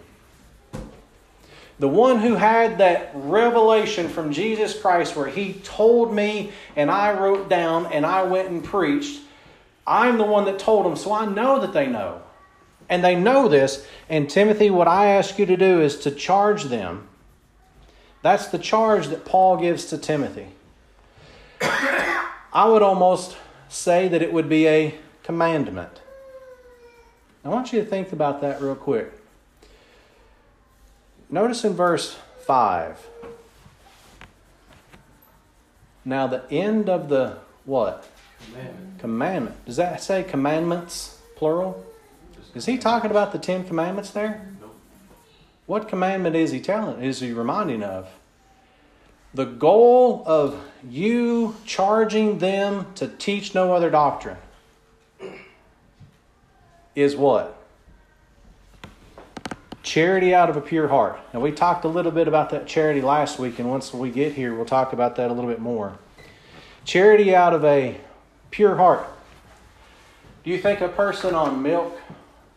The 1.78 1.88
one 1.88 2.20
who 2.20 2.36
had 2.36 2.78
that 2.78 3.10
revelation 3.14 4.08
from 4.08 4.32
Jesus 4.32 4.78
Christ 4.78 5.16
where 5.16 5.26
he 5.26 5.54
told 5.54 6.14
me 6.14 6.52
and 6.76 6.90
I 6.90 7.12
wrote 7.18 7.48
down 7.48 7.86
and 7.86 8.06
I 8.06 8.22
went 8.22 8.50
and 8.50 8.62
preached 8.62 9.20
I'm 9.86 10.18
the 10.18 10.24
one 10.24 10.44
that 10.44 10.58
told 10.58 10.86
them, 10.86 10.96
so 10.96 11.12
I 11.12 11.26
know 11.26 11.60
that 11.60 11.72
they 11.72 11.86
know. 11.86 12.22
And 12.92 13.02
they 13.02 13.14
know 13.14 13.48
this. 13.48 13.86
And 14.10 14.28
Timothy, 14.28 14.68
what 14.68 14.86
I 14.86 15.06
ask 15.06 15.38
you 15.38 15.46
to 15.46 15.56
do 15.56 15.80
is 15.80 15.96
to 16.00 16.10
charge 16.10 16.64
them. 16.64 17.08
That's 18.20 18.48
the 18.48 18.58
charge 18.58 19.06
that 19.06 19.24
Paul 19.24 19.56
gives 19.56 19.86
to 19.86 19.96
Timothy. 19.96 20.48
I 21.62 22.68
would 22.68 22.82
almost 22.82 23.38
say 23.70 24.08
that 24.08 24.20
it 24.20 24.30
would 24.30 24.46
be 24.46 24.68
a 24.68 24.94
commandment. 25.22 26.02
I 27.42 27.48
want 27.48 27.72
you 27.72 27.80
to 27.80 27.86
think 27.86 28.12
about 28.12 28.42
that 28.42 28.60
real 28.60 28.74
quick. 28.74 29.10
Notice 31.30 31.64
in 31.64 31.72
verse 31.72 32.18
5. 32.40 33.08
Now, 36.04 36.26
the 36.26 36.42
end 36.50 36.90
of 36.90 37.08
the 37.08 37.38
what? 37.64 38.06
Commandment. 38.44 38.98
Commandment. 38.98 39.64
Does 39.64 39.76
that 39.76 40.02
say 40.02 40.22
commandments, 40.24 41.18
plural? 41.36 41.86
Is 42.54 42.66
he 42.66 42.78
talking 42.78 43.10
about 43.10 43.32
the 43.32 43.38
Ten 43.38 43.64
Commandments 43.64 44.10
there? 44.10 44.46
Nope. 44.60 44.76
What 45.66 45.88
commandment 45.88 46.36
is 46.36 46.50
he 46.50 46.60
telling? 46.60 47.02
Is 47.02 47.20
he 47.20 47.32
reminding 47.32 47.82
of? 47.82 48.08
The 49.34 49.46
goal 49.46 50.22
of 50.26 50.62
you 50.88 51.56
charging 51.64 52.38
them 52.38 52.86
to 52.96 53.08
teach 53.08 53.54
no 53.54 53.72
other 53.72 53.88
doctrine 53.88 54.36
is 56.94 57.16
what? 57.16 57.56
Charity 59.82 60.34
out 60.34 60.50
of 60.50 60.56
a 60.56 60.60
pure 60.60 60.88
heart. 60.88 61.18
Now, 61.32 61.40
we 61.40 61.50
talked 61.50 61.84
a 61.84 61.88
little 61.88 62.12
bit 62.12 62.28
about 62.28 62.50
that 62.50 62.66
charity 62.66 63.00
last 63.00 63.38
week, 63.38 63.58
and 63.58 63.70
once 63.70 63.92
we 63.92 64.10
get 64.10 64.34
here, 64.34 64.54
we'll 64.54 64.66
talk 64.66 64.92
about 64.92 65.16
that 65.16 65.30
a 65.30 65.32
little 65.32 65.50
bit 65.50 65.60
more. 65.60 65.98
Charity 66.84 67.34
out 67.34 67.54
of 67.54 67.64
a 67.64 67.98
Pure 68.52 68.76
heart. 68.76 69.06
Do 70.44 70.50
you 70.50 70.58
think 70.58 70.82
a 70.82 70.88
person 70.88 71.34
on 71.34 71.62
milk 71.62 71.98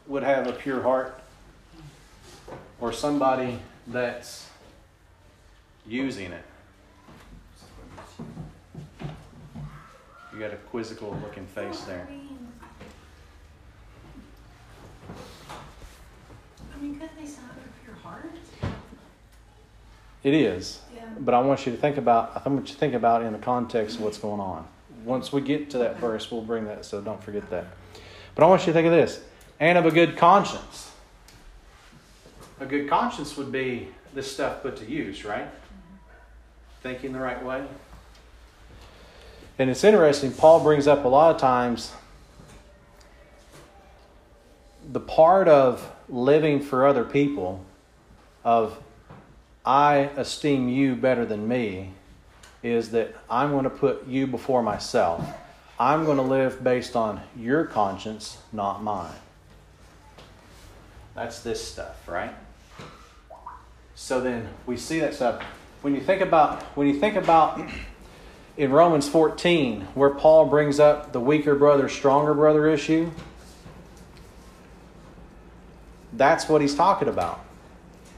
would 0.07 0.23
have 0.23 0.47
a 0.47 0.53
pure 0.53 0.81
heart? 0.81 1.19
Or 2.79 2.91
somebody 2.91 3.59
that's 3.87 4.49
using 5.87 6.31
it? 6.31 6.43
You 10.33 10.39
got 10.39 10.51
a 10.51 10.57
quizzical 10.57 11.17
looking 11.23 11.45
face 11.47 11.81
there. 11.81 12.07
I 16.73 16.81
mean, 16.81 16.99
couldn't 16.99 17.17
they 17.17 17.25
sign 17.25 17.45
a 17.45 17.83
pure 17.85 17.95
heart? 17.95 18.29
It 20.23 20.33
is. 20.33 20.79
Yeah. 20.93 21.03
But 21.19 21.33
I 21.33 21.39
want 21.39 21.65
you 21.65 21.71
to 21.71 21.77
think 21.77 21.97
about 21.97 22.41
I 22.45 22.49
want 22.49 22.67
you 22.67 22.73
to 22.73 22.79
think 22.79 22.93
about 22.93 23.21
in 23.21 23.31
the 23.31 23.39
context 23.39 23.95
of 23.95 24.01
what's 24.01 24.17
going 24.17 24.41
on 24.41 24.67
once 25.05 25.31
we 25.31 25.39
get 25.39 25.69
to 25.69 25.77
that 25.77 25.97
verse, 25.99 26.31
we'll 26.31 26.41
bring 26.41 26.65
that, 26.65 26.83
so 26.83 26.99
don't 26.99 27.23
forget 27.23 27.49
that. 27.51 27.67
But 28.33 28.43
I 28.43 28.47
want 28.47 28.61
you 28.63 28.67
to 28.67 28.73
think 28.73 28.87
of 28.87 28.91
this 28.91 29.21
and 29.59 29.77
of 29.77 29.85
a 29.85 29.91
good 29.91 30.17
conscience. 30.17 30.91
A 32.59 32.65
good 32.65 32.89
conscience 32.89 33.35
would 33.37 33.51
be 33.51 33.89
this 34.13 34.31
stuff 34.31 34.61
put 34.61 34.77
to 34.77 34.85
use, 34.85 35.25
right? 35.25 35.47
Thinking 36.81 37.13
the 37.13 37.19
right 37.19 37.43
way. 37.43 37.65
And 39.57 39.69
it's 39.69 39.83
interesting, 39.83 40.31
Paul 40.31 40.61
brings 40.61 40.87
up 40.87 41.05
a 41.05 41.07
lot 41.07 41.33
of 41.33 41.41
times 41.41 41.93
the 44.91 44.99
part 44.99 45.47
of 45.47 45.91
living 46.09 46.61
for 46.61 46.85
other 46.85 47.03
people, 47.03 47.63
of 48.43 48.77
I 49.65 50.09
esteem 50.15 50.69
you 50.69 50.95
better 50.95 51.25
than 51.25 51.47
me, 51.47 51.91
is 52.61 52.91
that 52.91 53.15
I'm 53.29 53.51
going 53.51 53.63
to 53.63 53.69
put 53.69 54.07
you 54.07 54.27
before 54.27 54.61
myself. 54.61 55.25
I'm 55.79 56.05
going 56.05 56.17
to 56.17 56.23
live 56.23 56.63
based 56.63 56.95
on 56.95 57.21
your 57.37 57.65
conscience, 57.65 58.37
not 58.53 58.83
mine. 58.83 59.11
That's 61.15 61.39
this 61.39 61.65
stuff, 61.65 62.07
right? 62.07 62.35
So 63.95 64.19
then 64.19 64.49
we 64.65 64.75
see 64.75 64.99
that 64.99 65.13
stuff. 65.13 65.41
When 65.81 65.95
you 65.95 66.01
think 66.01 66.21
about 66.21 66.61
when 66.75 66.87
you 66.87 66.99
think 66.99 67.15
about 67.15 67.61
in 68.57 68.71
Romans 68.71 69.07
14 69.07 69.81
where 69.93 70.09
Paul 70.09 70.45
brings 70.45 70.79
up 70.79 71.13
the 71.13 71.21
weaker 71.21 71.55
brother, 71.55 71.87
stronger 71.87 72.33
brother 72.33 72.67
issue, 72.67 73.09
that's 76.11 76.49
what 76.49 76.61
he's 76.61 76.75
talking 76.75 77.07
about. 77.07 77.43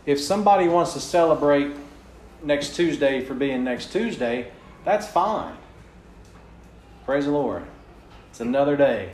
If 0.05 0.19
somebody 0.19 0.67
wants 0.67 0.93
to 0.93 0.99
celebrate 0.99 1.73
next 2.41 2.75
Tuesday 2.75 3.21
for 3.21 3.33
being 3.33 3.63
next 3.63 3.91
Tuesday, 3.91 4.51
that's 4.83 5.07
fine. 5.07 5.55
Praise 7.05 7.25
the 7.25 7.31
Lord. 7.31 7.63
It's 8.31 8.39
another 8.39 8.75
day. 8.75 9.11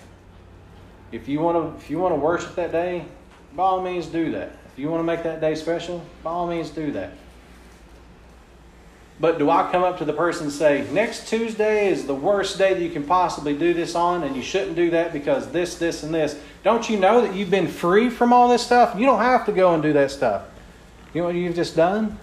If 1.12 1.28
you 1.28 1.40
want 1.40 1.58
to, 1.58 1.84
if 1.84 1.90
you 1.90 2.00
want 2.00 2.14
to 2.14 2.20
worship 2.20 2.56
that 2.56 2.72
day, 2.72 3.06
by 3.56 3.64
all 3.64 3.82
means 3.82 4.08
do 4.08 4.32
that. 4.32 4.52
If 4.74 4.80
you 4.80 4.90
want 4.90 5.02
to 5.02 5.06
make 5.06 5.24
that 5.24 5.40
day 5.40 5.56
special, 5.56 6.04
by 6.24 6.32
all 6.32 6.48
means 6.48 6.70
do 6.70 6.92
that. 6.94 7.12
But 9.20 9.38
do 9.38 9.50
I 9.50 9.72
come 9.72 9.84
up 9.84 10.00
to 10.00 10.06
the 10.06 10.14
person 10.14 10.48
and 10.48 10.54
say, 10.54 10.88
next 10.92 11.30
Tuesday 11.30 11.88
is 11.88 12.06
the 12.06 12.16
worst 12.16 12.58
day 12.58 12.74
that 12.74 12.82
you 12.82 12.90
can 12.90 13.04
possibly 13.04 13.56
do 13.56 13.74
this 13.74 13.94
on, 13.94 14.24
and 14.24 14.36
you 14.36 14.42
shouldn't 14.42 14.76
do 14.76 14.90
that 14.90 15.14
because 15.14 15.52
this, 15.52 15.76
this, 15.76 16.04
and 16.04 16.14
this? 16.14 16.40
Don't 16.64 16.90
you 16.90 17.00
know 17.00 17.22
that 17.22 17.36
you've 17.36 17.52
been 17.52 17.68
free 17.68 18.10
from 18.10 18.34
all 18.34 18.50
this 18.50 18.66
stuff? 18.66 19.00
You 19.00 19.06
don't 19.06 19.20
have 19.20 19.46
to 19.46 19.52
go 19.52 19.74
and 19.76 19.84
do 19.84 19.94
that 19.94 20.10
stuff. 20.10 20.46
You 21.14 21.22
know 21.22 21.28
what 21.28 21.36
you've 21.36 21.56
just 21.56 21.76
done? 21.76 22.18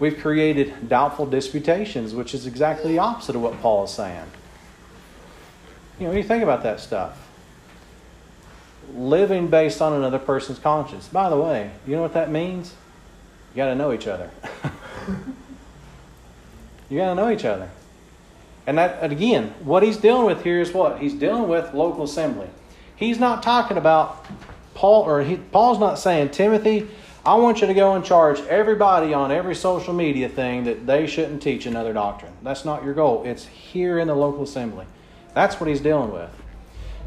We've 0.00 0.18
created 0.18 0.88
doubtful 0.88 1.26
disputations, 1.26 2.12
which 2.12 2.34
is 2.34 2.46
exactly 2.46 2.92
the 2.92 2.98
opposite 2.98 3.36
of 3.36 3.42
what 3.42 3.60
Paul 3.60 3.84
is 3.84 3.92
saying. 3.92 4.26
You 6.00 6.06
know, 6.06 6.08
what 6.08 6.16
you 6.16 6.24
think 6.24 6.42
about 6.42 6.64
that 6.64 6.80
stuff. 6.80 7.21
Living 8.94 9.48
based 9.48 9.80
on 9.80 9.92
another 9.92 10.18
person's 10.18 10.58
conscience. 10.58 11.08
By 11.08 11.28
the 11.28 11.36
way, 11.36 11.70
you 11.86 11.96
know 11.96 12.02
what 12.02 12.14
that 12.14 12.30
means? 12.30 12.74
You 13.52 13.56
got 13.56 13.66
to 13.66 13.74
know 13.74 13.92
each 13.92 14.06
other. 14.06 14.30
you 16.88 16.98
got 16.98 17.10
to 17.10 17.14
know 17.14 17.30
each 17.30 17.44
other. 17.44 17.70
And 18.66 18.78
that 18.78 19.02
again, 19.02 19.54
what 19.64 19.82
he's 19.82 19.96
dealing 19.96 20.26
with 20.26 20.44
here 20.44 20.60
is 20.60 20.72
what? 20.72 21.00
He's 21.00 21.14
dealing 21.14 21.48
with 21.48 21.74
local 21.74 22.04
assembly. 22.04 22.48
He's 22.94 23.18
not 23.18 23.42
talking 23.42 23.76
about 23.76 24.24
Paul 24.74 25.02
or 25.02 25.22
he, 25.22 25.36
Paul's 25.36 25.80
not 25.80 25.98
saying, 25.98 26.30
Timothy, 26.30 26.88
I 27.24 27.34
want 27.36 27.60
you 27.60 27.66
to 27.66 27.74
go 27.74 27.94
and 27.94 28.04
charge 28.04 28.40
everybody 28.42 29.14
on 29.14 29.30
every 29.30 29.54
social 29.54 29.94
media 29.94 30.28
thing 30.28 30.64
that 30.64 30.86
they 30.86 31.06
shouldn't 31.06 31.42
teach 31.42 31.66
another 31.66 31.92
doctrine. 31.92 32.32
That's 32.42 32.64
not 32.64 32.84
your 32.84 32.94
goal. 32.94 33.22
It's 33.24 33.46
here 33.46 33.98
in 33.98 34.08
the 34.08 34.14
local 34.14 34.42
assembly. 34.42 34.86
That's 35.34 35.60
what 35.60 35.68
he's 35.68 35.80
dealing 35.80 36.12
with. 36.12 36.30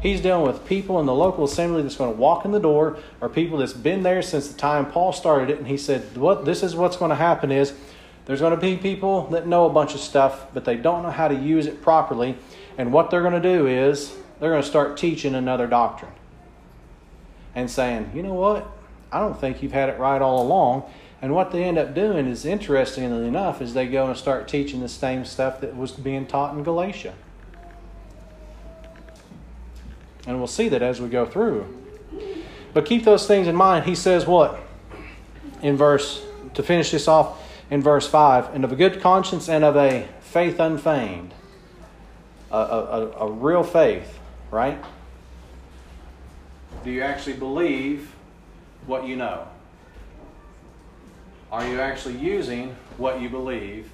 He's 0.00 0.20
dealing 0.20 0.46
with 0.46 0.66
people 0.66 1.00
in 1.00 1.06
the 1.06 1.14
local 1.14 1.44
assembly 1.44 1.82
that's 1.82 1.96
going 1.96 2.12
to 2.12 2.18
walk 2.18 2.44
in 2.44 2.52
the 2.52 2.60
door, 2.60 2.98
or 3.20 3.28
people 3.28 3.58
that's 3.58 3.72
been 3.72 4.02
there 4.02 4.22
since 4.22 4.48
the 4.48 4.58
time 4.58 4.90
Paul 4.90 5.12
started 5.12 5.50
it. 5.50 5.58
And 5.58 5.66
he 5.66 5.76
said, 5.76 6.16
"What 6.16 6.44
this 6.44 6.62
is 6.62 6.76
what's 6.76 6.96
going 6.96 7.10
to 7.10 7.16
happen 7.16 7.50
is 7.50 7.72
there's 8.26 8.40
going 8.40 8.54
to 8.54 8.60
be 8.60 8.76
people 8.76 9.28
that 9.28 9.46
know 9.46 9.66
a 9.66 9.70
bunch 9.70 9.94
of 9.94 10.00
stuff, 10.00 10.46
but 10.52 10.64
they 10.64 10.76
don't 10.76 11.02
know 11.02 11.10
how 11.10 11.28
to 11.28 11.34
use 11.34 11.66
it 11.66 11.80
properly. 11.80 12.36
And 12.76 12.92
what 12.92 13.10
they're 13.10 13.22
going 13.22 13.40
to 13.40 13.56
do 13.56 13.66
is 13.66 14.14
they're 14.40 14.50
going 14.50 14.62
to 14.62 14.68
start 14.68 14.96
teaching 14.96 15.34
another 15.34 15.66
doctrine 15.66 16.12
and 17.54 17.70
saying, 17.70 18.10
you 18.14 18.22
know 18.22 18.34
what? 18.34 18.66
I 19.10 19.20
don't 19.20 19.40
think 19.40 19.62
you've 19.62 19.72
had 19.72 19.88
it 19.88 19.98
right 19.98 20.20
all 20.20 20.42
along. 20.42 20.90
And 21.22 21.34
what 21.34 21.52
they 21.52 21.64
end 21.64 21.78
up 21.78 21.94
doing 21.94 22.26
is, 22.26 22.44
interestingly 22.44 23.26
enough, 23.26 23.62
is 23.62 23.72
they 23.72 23.86
go 23.86 24.08
and 24.08 24.16
start 24.16 24.48
teaching 24.48 24.80
the 24.80 24.88
same 24.88 25.24
stuff 25.24 25.60
that 25.60 25.76
was 25.76 25.92
being 25.92 26.26
taught 26.26 26.54
in 26.54 26.62
Galatia. 26.64 27.14
And 30.26 30.38
we'll 30.38 30.46
see 30.46 30.68
that 30.68 30.82
as 30.82 31.00
we 31.00 31.08
go 31.08 31.24
through. 31.26 31.66
But 32.74 32.84
keep 32.84 33.04
those 33.04 33.26
things 33.26 33.46
in 33.46 33.54
mind. 33.56 33.86
He 33.86 33.94
says 33.94 34.26
what? 34.26 34.60
In 35.62 35.76
verse, 35.76 36.22
to 36.54 36.62
finish 36.62 36.90
this 36.90 37.08
off, 37.08 37.42
in 37.70 37.82
verse 37.82 38.06
5 38.08 38.54
and 38.54 38.64
of 38.64 38.72
a 38.72 38.76
good 38.76 39.00
conscience 39.00 39.48
and 39.48 39.64
of 39.64 39.76
a 39.76 40.06
faith 40.20 40.60
unfeigned. 40.60 41.32
A, 42.50 42.56
a, 42.56 43.10
a, 43.20 43.30
real 43.30 43.64
faith, 43.64 44.18
right? 44.52 44.78
Do 46.84 46.92
you 46.92 47.02
actually 47.02 47.32
believe 47.34 48.14
what 48.86 49.04
you 49.04 49.16
know? 49.16 49.48
Are 51.50 51.66
you 51.66 51.80
actually 51.80 52.18
using 52.18 52.76
what 52.98 53.20
you 53.20 53.28
believe 53.28 53.90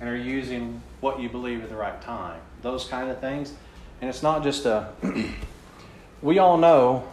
and 0.00 0.08
are 0.08 0.16
you 0.16 0.22
using 0.22 0.80
what 1.00 1.20
you 1.20 1.28
believe 1.28 1.64
at 1.64 1.68
the 1.68 1.76
right 1.76 2.00
time? 2.00 2.40
Those 2.62 2.86
kind 2.86 3.10
of 3.10 3.20
things. 3.20 3.52
And 4.00 4.08
it's 4.08 4.22
not 4.22 4.44
just 4.44 4.66
a 4.66 4.92
we 6.22 6.38
all 6.38 6.56
know, 6.56 7.04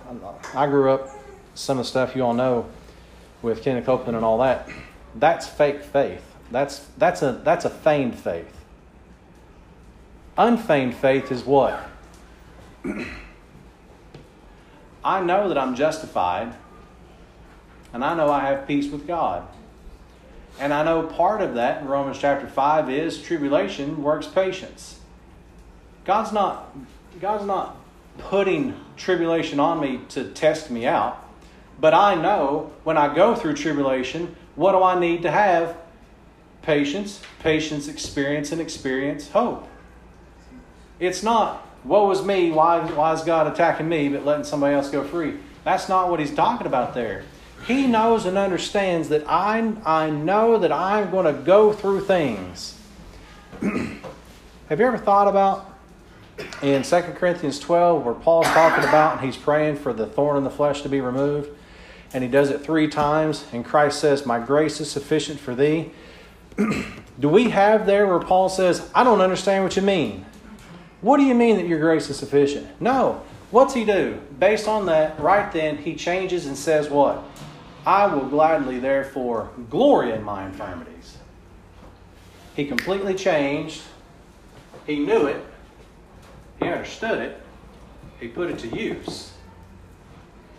I 0.54 0.68
grew 0.68 0.92
up, 0.92 1.10
some 1.56 1.78
of 1.78 1.86
the 1.86 1.90
stuff 1.90 2.16
you 2.16 2.24
all 2.24 2.34
know 2.34 2.66
with 3.42 3.62
Kenneth 3.62 3.86
Copeland 3.86 4.16
and 4.16 4.26
all 4.26 4.40
that, 4.40 4.70
that's 5.16 5.48
fake 5.48 5.84
faith. 5.84 6.24
That's, 6.52 6.80
that's, 6.98 7.22
a, 7.22 7.42
that's 7.44 7.66
a 7.66 7.70
feigned 7.70 8.18
faith. 8.18 8.60
Unfeigned 10.38 10.96
faith 10.96 11.32
is 11.32 11.44
what? 11.44 11.90
I 15.06 15.22
know 15.22 15.50
that 15.50 15.58
I'm 15.58 15.76
justified, 15.76 16.54
and 17.92 18.04
I 18.04 18.16
know 18.16 18.32
I 18.32 18.46
have 18.46 18.68
peace 18.68 18.90
with 18.92 19.06
God. 19.06 19.48
And 20.60 20.74
I 20.74 20.84
know 20.84 21.04
part 21.04 21.42
of 21.42 21.56
that 21.56 21.82
in 21.82 21.88
Romans 21.88 22.18
chapter 22.20 22.48
5 22.48 22.90
is 22.90 23.22
tribulation 23.22 24.02
works 24.02 24.28
patience. 24.28 25.00
God's 26.06 26.32
not, 26.32 26.76
God's 27.20 27.46
not 27.46 27.83
putting 28.18 28.80
tribulation 28.96 29.60
on 29.60 29.80
me 29.80 30.02
to 30.10 30.30
test 30.32 30.70
me 30.70 30.86
out. 30.86 31.20
But 31.80 31.94
I 31.94 32.16
know 32.16 32.72
when 32.84 32.98
I 32.98 33.14
go 33.14 33.36
through 33.36 33.56
tribulation, 33.56 34.36
what 34.56 34.74
do 34.74 34.84
I 34.84 35.00
need 35.00 35.24
to 35.24 35.32
have? 35.32 35.76
Patience, 36.62 37.22
patience, 37.40 37.88
experience, 37.88 38.52
and 38.52 38.62
experience 38.62 39.30
hope. 39.30 39.68
It's 41.00 41.24
not, 41.24 41.68
woe 41.84 42.10
is 42.12 42.24
me, 42.24 42.52
why, 42.52 42.80
why 42.92 43.14
is 43.14 43.22
God 43.22 43.48
attacking 43.48 43.90
me, 43.90 44.10
but 44.10 44.24
letting 44.26 44.46
somebody 44.46 44.76
else 44.76 44.90
go 44.90 45.04
free. 45.04 45.38
That's 45.64 45.90
not 45.90 46.10
what 46.10 46.20
he's 46.20 46.34
talking 46.34 46.68
about 46.68 46.94
there. 46.94 47.24
He 47.68 47.88
knows 47.88 48.26
and 48.26 48.38
understands 48.38 49.10
that 49.10 49.24
I, 49.28 49.74
I 49.86 50.10
know 50.10 50.60
that 50.60 50.72
I'm 50.72 51.12
going 51.12 51.26
to 51.26 51.42
go 51.42 51.74
through 51.74 52.06
things. 52.06 52.78
Have 53.62 54.80
you 54.80 54.86
ever 54.86 54.98
thought 54.98 55.28
about 55.28 55.73
in 56.62 56.84
2 56.84 57.02
Corinthians 57.16 57.60
12 57.60 58.04
where 58.04 58.14
Paul's 58.14 58.48
talking 58.48 58.88
about 58.88 59.18
and 59.18 59.26
he's 59.26 59.38
praying 59.38 59.78
for 59.78 59.94
the 59.94 60.06
thorn 60.06 60.38
in 60.38 60.44
the 60.44 60.50
flesh 60.50 60.82
to 60.82 60.90
be 60.90 61.02
removed. 61.02 61.50
And 62.14 62.24
he 62.24 62.30
does 62.30 62.50
it 62.50 62.62
three 62.62 62.88
times. 62.88 63.46
And 63.52 63.66
Christ 63.66 64.00
says, 64.00 64.26
My 64.26 64.40
grace 64.40 64.80
is 64.80 64.90
sufficient 64.92 65.40
for 65.40 65.56
thee. 65.56 65.92
do 67.20 67.30
we 67.30 67.50
have 67.50 67.86
there 67.86 68.06
where 68.06 68.20
Paul 68.20 68.50
says, 68.50 68.90
I 68.94 69.04
don't 69.04 69.22
understand 69.22 69.64
what 69.64 69.76
you 69.76 69.82
mean? 69.82 70.26
What 71.02 71.18
do 71.18 71.24
you 71.24 71.34
mean 71.34 71.58
that 71.58 71.68
your 71.68 71.80
grace 71.80 72.10
is 72.10 72.18
sufficient? 72.18 72.80
No. 72.80 73.24
What's 73.52 73.74
he 73.74 73.86
do? 73.86 74.20
Based 74.40 74.68
on 74.68 74.86
that, 74.88 75.20
right 75.20 75.52
then, 75.52 75.78
he 75.78 75.96
changes 75.96 76.46
and 76.46 76.58
says, 76.58 76.90
What? 76.90 77.24
I 77.86 78.08
will 78.08 78.26
gladly, 78.26 78.80
therefore, 78.80 79.50
glory 79.70 80.12
in 80.12 80.24
my 80.24 80.46
infirmities. 80.46 81.18
He 82.56 82.66
completely 82.66 83.16
changed. 83.16 83.82
He 84.86 85.00
knew 85.00 85.28
it. 85.28 85.44
He 86.64 86.70
understood 86.70 87.20
it. 87.20 87.42
He 88.20 88.28
put 88.28 88.50
it 88.50 88.60
to 88.60 88.68
use. 88.68 89.32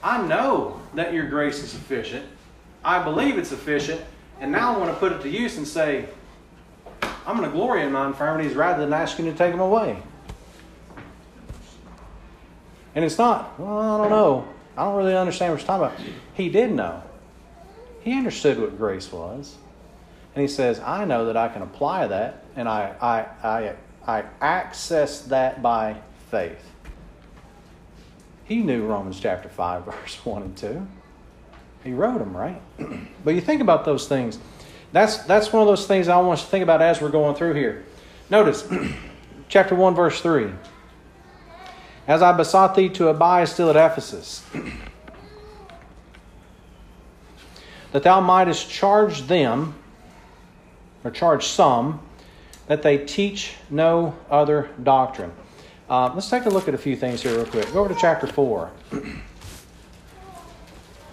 I 0.03 0.27
know 0.27 0.81
that 0.95 1.15
your 1.15 1.29
grace 1.29 1.63
is 1.63 1.71
sufficient. 1.71 2.27
I 2.85 3.03
believe 3.03 3.39
it's 3.39 3.49
sufficient. 3.49 4.01
And 4.41 4.53
now 4.53 4.75
I 4.75 4.79
want 4.79 4.91
to 4.91 4.97
put 4.99 5.13
it 5.13 5.23
to 5.23 5.29
use 5.29 5.57
and 5.57 5.67
say, 5.67 6.07
I'm 7.27 7.39
going 7.39 7.49
to 7.49 7.57
glory 7.57 7.83
in 7.83 7.93
my 7.93 8.07
infirmities 8.07 8.55
rather 8.55 8.83
than 8.83 8.93
asking 8.93 9.27
you 9.27 9.33
to 9.33 9.39
take 9.39 9.53
them 9.53 9.61
away. 9.61 10.03
And 12.95 13.05
it's 13.05 13.19
not, 13.19 13.59
well, 13.59 13.79
I 13.79 13.99
don't 13.99 14.11
know. 14.11 14.47
I 14.77 14.85
don't 14.85 14.97
really 14.97 15.17
understand 15.17 15.53
what 15.53 15.61
you're 15.61 15.67
talking 15.67 15.87
about. 15.87 16.15
He 16.35 16.49
did 16.49 16.73
know. 16.73 17.03
He 18.03 18.13
understood 18.13 18.61
what 18.61 18.77
grace 18.77 19.11
was. 19.11 19.57
And 20.35 20.43
he 20.43 20.49
says, 20.49 20.81
I 20.81 21.05
know 21.05 21.27
that 21.27 21.37
I 21.37 21.49
can 21.49 21.63
apply 21.63 22.09
that, 22.09 22.45
and 22.57 22.69
I, 22.69 22.95
I, 23.01 23.49
I 23.49 23.75
I 24.07 24.25
access 24.41 25.23
that 25.23 25.63
by 25.63 25.97
faith. 26.31 26.71
He 28.45 28.59
knew 28.59 28.87
Romans 28.87 29.19
chapter 29.19 29.49
5, 29.49 29.85
verse 29.85 30.25
1 30.25 30.43
and 30.43 30.57
2. 30.57 30.87
He 31.85 31.93
wrote 31.93 32.19
them, 32.19 32.37
right? 32.37 32.61
but 33.25 33.35
you 33.35 33.41
think 33.41 33.61
about 33.61 33.85
those 33.85 34.09
things. 34.09 34.39
That's, 34.93 35.19
that's 35.19 35.53
one 35.53 35.63
of 35.63 35.69
those 35.69 35.87
things 35.87 36.09
I 36.09 36.17
want 36.19 36.39
us 36.39 36.45
to 36.45 36.51
think 36.51 36.63
about 36.63 36.81
as 36.81 37.01
we're 37.01 37.11
going 37.11 37.35
through 37.35 37.55
here. 37.55 37.85
Notice, 38.31 38.67
chapter 39.49 39.75
1, 39.75 39.95
verse 39.95 40.21
3. 40.21 40.51
As 42.07 42.23
I 42.23 42.33
besought 42.33 42.75
thee 42.75 42.89
to 42.91 43.09
abide 43.09 43.49
still 43.49 43.71
at 43.71 43.77
Ephesus, 43.77 44.45
that 47.93 48.03
thou 48.03 48.21
mightest 48.21 48.71
charge 48.71 49.23
them, 49.23 49.75
or 51.03 51.11
charge 51.11 51.47
some, 51.47 52.01
that 52.67 52.83
they 52.83 52.99
teach 52.99 53.53
no 53.71 54.15
other 54.31 54.71
doctrine. 54.83 55.33
Uh, 55.89 56.11
let's 56.15 56.31
take 56.31 56.47
a 56.47 56.49
look 56.49 56.67
at 56.67 56.75
a 56.75 56.79
few 56.79 56.97
things 56.97 57.23
here, 57.23 57.37
real 57.37 57.47
quick. 57.47 57.71
Go 57.73 57.81
over 57.81 57.93
to 57.93 58.01
chapter 58.01 58.27
4. 58.27 58.71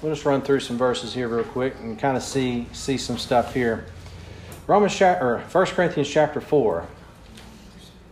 we'll 0.02 0.14
just 0.14 0.26
run 0.26 0.42
through 0.42 0.62
some 0.62 0.78
verses 0.78 1.14
here, 1.14 1.28
real 1.28 1.44
quick, 1.44 1.76
and 1.82 2.00
kind 2.00 2.16
of 2.16 2.24
see, 2.24 2.68
see 2.72 2.98
some 2.98 3.18
stuff 3.18 3.54
here. 3.54 3.86
Romans 4.68 4.96
chapter, 4.96 5.26
or 5.26 5.40
1 5.40 5.66
Corinthians 5.68 6.10
chapter 6.10 6.40
4. 6.40 6.88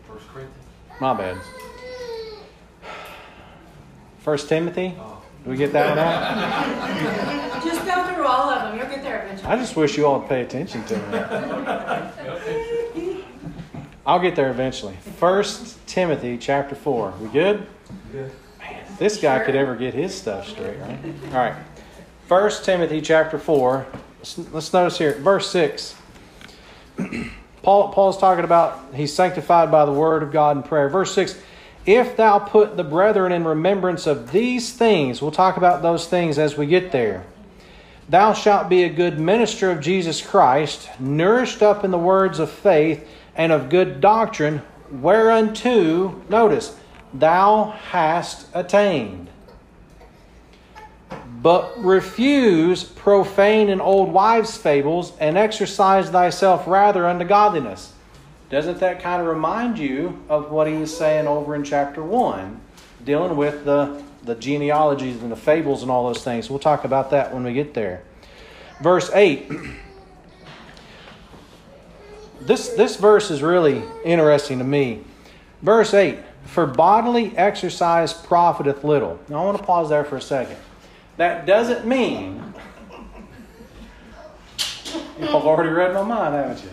1 0.08 0.20
Corinthians? 0.34 0.56
My 1.00 1.14
bad. 1.14 1.38
1 4.24 4.38
Timothy? 4.40 4.96
Oh. 5.00 5.20
Do 5.44 5.50
we 5.52 5.58
get 5.58 5.72
that 5.72 5.90
one 5.90 6.00
out? 6.00 7.64
Just 7.64 7.86
go 7.86 8.14
through 8.14 8.26
all 8.28 8.50
of 8.50 8.62
them. 8.64 8.78
You'll 8.78 8.90
get 8.90 9.02
there 9.04 9.24
eventually. 9.24 9.50
I 9.50 9.56
just 9.56 9.76
wish 9.78 9.98
you 9.98 10.06
all 10.06 10.20
would 10.20 10.28
pay 10.28 10.42
attention 10.42 10.84
to 10.86 10.98
me. 10.98 11.04
I'll 14.10 14.18
get 14.18 14.36
there 14.36 14.50
eventually. 14.50 14.96
First 15.20 15.86
Timothy 15.86 16.40
chapter 16.40 16.74
four. 16.74 17.14
We 17.22 17.28
good? 17.28 17.68
Good. 18.12 18.32
Man, 18.58 18.84
this 18.98 19.22
guy 19.22 19.38
could 19.46 19.54
ever 19.54 19.76
get 19.76 19.94
his 19.94 20.16
stuff 20.16 20.50
straight, 20.50 20.80
right? 20.80 20.98
All 21.28 21.34
right. 21.34 21.54
First 22.28 22.66
Timothy 22.66 23.02
chapter 23.02 23.38
four. 23.38 23.86
Let's, 24.18 24.38
let's 24.52 24.74
notice 24.74 24.98
here, 24.98 25.14
verse 25.20 25.52
six. 25.52 25.96
Paul 27.62 27.94
Paul's 27.94 28.18
talking 28.18 28.46
about 28.46 28.96
he's 28.96 29.14
sanctified 29.14 29.70
by 29.70 29.86
the 29.86 29.94
word 29.94 30.24
of 30.24 30.32
God 30.32 30.56
and 30.56 30.66
prayer. 30.66 30.90
Verse 30.90 31.14
six. 31.14 31.40
If 31.86 32.18
thou 32.18 32.40
put 32.40 32.78
the 32.78 32.84
brethren 32.84 33.32
in 33.32 33.46
remembrance 33.46 34.08
of 34.08 34.32
these 34.32 34.74
things, 34.74 35.22
we'll 35.22 35.30
talk 35.30 35.56
about 35.56 35.84
those 35.84 36.08
things 36.08 36.40
as 36.40 36.58
we 36.58 36.66
get 36.66 36.92
there. 36.92 37.28
Thou 38.10 38.34
shalt 38.34 38.70
be 38.70 38.86
a 38.86 38.90
good 38.90 39.20
minister 39.20 39.70
of 39.70 39.82
Jesus 39.82 40.20
Christ, 40.20 40.90
nourished 41.00 41.62
up 41.62 41.84
in 41.84 41.92
the 41.92 42.00
words 42.00 42.40
of 42.40 42.50
faith 42.50 43.08
and 43.40 43.54
of 43.54 43.70
good 43.70 44.02
doctrine, 44.02 44.62
whereunto, 44.92 46.22
notice, 46.28 46.78
thou 47.14 47.74
hast 47.90 48.48
attained. 48.54 49.30
But 51.42 51.82
refuse 51.82 52.84
profane 52.84 53.70
and 53.70 53.82
old 53.82 54.12
wives' 54.12 54.58
fables, 54.58 55.14
and 55.22 55.38
exercise 55.38 56.10
thyself 56.10 56.68
rather 56.68 57.08
unto 57.08 57.24
godliness. 57.24 57.94
Doesn't 58.50 58.82
that 58.82 59.02
kind 59.02 59.22
of 59.22 59.28
remind 59.30 59.80
you 59.80 60.22
of 60.28 60.52
what 60.52 60.68
he 60.68 60.74
was 60.74 60.96
saying 60.96 61.26
over 61.26 61.56
in 61.56 61.64
chapter 61.64 62.04
1, 62.04 62.60
dealing 63.06 63.38
with 63.38 63.64
the, 63.64 64.04
the 64.24 64.36
genealogies 64.36 65.22
and 65.24 65.32
the 65.32 65.38
fables 65.38 65.82
and 65.82 65.90
all 65.90 66.12
those 66.12 66.26
things? 66.26 66.50
We'll 66.50 66.60
talk 66.60 66.84
about 66.84 67.12
that 67.12 67.34
when 67.34 67.46
we 67.46 67.54
get 67.54 67.74
there. 67.74 68.04
Verse 68.82 69.10
8. 69.14 69.50
This, 72.42 72.70
this 72.70 72.96
verse 72.96 73.32
is 73.32 73.42
really 73.42 73.84
interesting 74.04 74.60
to 74.60 74.64
me. 74.64 75.04
Verse 75.62 75.94
8 75.94 76.20
For 76.46 76.66
bodily 76.66 77.36
exercise 77.38 78.14
profiteth 78.14 78.84
little. 78.84 79.20
Now 79.28 79.42
I 79.42 79.46
want 79.46 79.58
to 79.58 79.64
pause 79.64 79.90
there 79.90 80.04
for 80.04 80.18
a 80.18 80.22
second. 80.22 80.58
That 81.18 81.46
doesn't 81.46 81.86
mean. 81.86 82.54
You've 85.20 85.30
already 85.30 85.70
read 85.70 85.94
my 85.94 86.04
mind, 86.04 86.34
haven't 86.34 86.64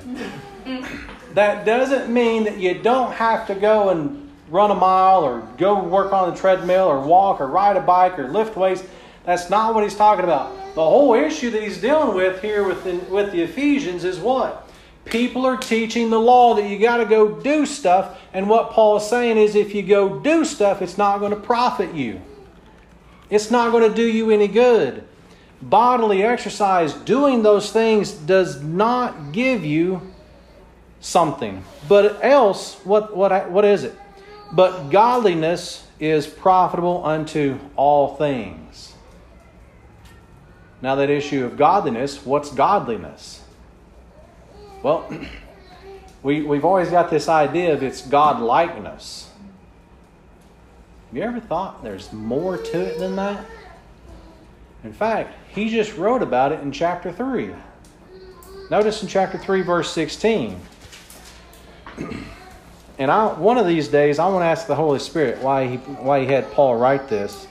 you? 0.66 0.86
That 1.34 1.66
doesn't 1.66 2.12
mean 2.12 2.44
that 2.44 2.58
you 2.58 2.74
don't 2.74 3.12
have 3.12 3.46
to 3.48 3.54
go 3.54 3.90
and 3.90 4.30
run 4.48 4.70
a 4.70 4.74
mile 4.74 5.24
or 5.24 5.40
go 5.58 5.82
work 5.82 6.12
on 6.12 6.30
the 6.30 6.36
treadmill 6.36 6.86
or 6.86 7.00
walk 7.00 7.40
or 7.40 7.48
ride 7.48 7.76
a 7.76 7.80
bike 7.80 8.18
or 8.18 8.28
lift 8.28 8.56
weights. 8.56 8.84
That's 9.24 9.50
not 9.50 9.74
what 9.74 9.82
he's 9.82 9.96
talking 9.96 10.24
about. 10.24 10.54
The 10.74 10.84
whole 10.84 11.14
issue 11.14 11.50
that 11.50 11.62
he's 11.62 11.80
dealing 11.80 12.14
with 12.14 12.40
here 12.40 12.62
with 12.62 12.84
with 13.10 13.32
the 13.32 13.42
Ephesians 13.42 14.04
is 14.04 14.18
what? 14.18 14.65
People 15.06 15.46
are 15.46 15.56
teaching 15.56 16.10
the 16.10 16.20
law 16.20 16.54
that 16.54 16.68
you 16.68 16.78
got 16.78 16.96
to 16.98 17.04
go 17.04 17.40
do 17.40 17.64
stuff, 17.64 18.18
and 18.32 18.48
what 18.48 18.72
Paul 18.72 18.96
is 18.96 19.08
saying 19.08 19.38
is 19.38 19.54
if 19.54 19.74
you 19.74 19.82
go 19.82 20.18
do 20.18 20.44
stuff, 20.44 20.82
it's 20.82 20.98
not 20.98 21.18
going 21.18 21.30
to 21.30 21.40
profit 21.40 21.94
you. 21.94 22.20
It's 23.30 23.50
not 23.50 23.70
going 23.72 23.88
to 23.88 23.94
do 23.94 24.06
you 24.06 24.30
any 24.30 24.48
good. 24.48 25.04
Bodily 25.62 26.22
exercise, 26.22 26.92
doing 26.92 27.42
those 27.42 27.72
things, 27.72 28.12
does 28.12 28.60
not 28.60 29.32
give 29.32 29.64
you 29.64 30.12
something. 31.00 31.64
But 31.88 32.24
else, 32.24 32.74
what, 32.84 33.16
what, 33.16 33.50
what 33.50 33.64
is 33.64 33.84
it? 33.84 33.94
But 34.52 34.90
godliness 34.90 35.86
is 35.98 36.26
profitable 36.26 37.04
unto 37.04 37.58
all 37.76 38.16
things. 38.16 38.92
Now, 40.82 40.96
that 40.96 41.10
issue 41.10 41.44
of 41.44 41.56
godliness, 41.56 42.24
what's 42.24 42.52
godliness? 42.52 43.42
Well, 44.86 45.10
we, 46.22 46.42
we've 46.42 46.64
always 46.64 46.90
got 46.90 47.10
this 47.10 47.28
idea 47.28 47.74
of 47.74 47.82
it's 47.82 48.02
God 48.02 48.40
likeness. 48.40 49.28
Have 51.08 51.16
you 51.16 51.24
ever 51.24 51.40
thought 51.40 51.82
there's 51.82 52.12
more 52.12 52.56
to 52.56 52.80
it 52.82 53.00
than 53.00 53.16
that? 53.16 53.44
In 54.84 54.92
fact, 54.92 55.34
he 55.48 55.70
just 55.70 55.96
wrote 55.96 56.22
about 56.22 56.52
it 56.52 56.60
in 56.60 56.70
chapter 56.70 57.10
3. 57.10 57.50
Notice 58.70 59.02
in 59.02 59.08
chapter 59.08 59.36
3, 59.38 59.62
verse 59.62 59.90
16. 59.90 60.60
And 62.98 63.10
I, 63.10 63.26
one 63.26 63.58
of 63.58 63.66
these 63.66 63.88
days, 63.88 64.18
I 64.18 64.26
want 64.28 64.42
to 64.42 64.46
ask 64.46 64.66
the 64.66 64.74
Holy 64.74 65.00
Spirit 65.00 65.42
why 65.42 65.66
he, 65.66 65.76
why 65.76 66.20
he 66.20 66.26
had 66.26 66.50
Paul 66.52 66.76
write 66.76 67.08
this. 67.08 67.46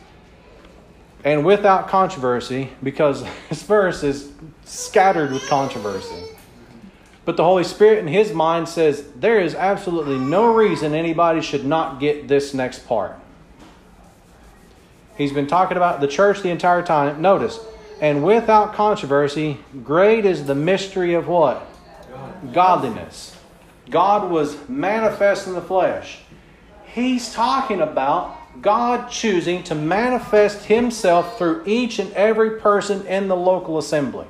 And 1.23 1.45
without 1.45 1.87
controversy, 1.87 2.71
because 2.81 3.23
this 3.49 3.61
verse 3.61 4.03
is 4.03 4.31
scattered 4.63 5.31
with 5.31 5.45
controversy. 5.47 6.34
But 7.25 7.37
the 7.37 7.43
Holy 7.43 7.63
Spirit 7.63 7.99
in 7.99 8.07
his 8.07 8.31
mind 8.31 8.69
says 8.69 9.03
there 9.15 9.39
is 9.39 9.55
absolutely 9.55 10.19
no 10.19 10.53
reason 10.53 10.93
anybody 10.93 11.41
should 11.41 11.65
not 11.65 11.99
get 11.99 12.27
this 12.27 12.53
next 12.53 12.87
part. 12.87 13.19
He's 15.17 15.33
been 15.33 15.47
talking 15.47 15.77
about 15.77 16.01
the 16.01 16.07
church 16.07 16.41
the 16.41 16.49
entire 16.49 16.83
time. 16.83 17.21
Notice, 17.21 17.59
and 17.99 18.23
without 18.23 18.73
controversy, 18.73 19.57
great 19.83 20.25
is 20.25 20.45
the 20.45 20.55
mystery 20.55 21.13
of 21.13 21.27
what? 21.27 21.65
Godliness. 22.53 23.35
God 23.89 24.29
was 24.29 24.57
manifest 24.67 25.47
in 25.47 25.53
the 25.53 25.61
flesh. 25.61 26.19
He's 26.85 27.33
talking 27.33 27.81
about 27.81 28.37
God 28.61 29.09
choosing 29.09 29.63
to 29.63 29.75
manifest 29.75 30.65
Himself 30.65 31.37
through 31.37 31.63
each 31.65 31.99
and 31.99 32.11
every 32.13 32.59
person 32.59 33.05
in 33.07 33.27
the 33.27 33.35
local 33.35 33.77
assembly. 33.77 34.27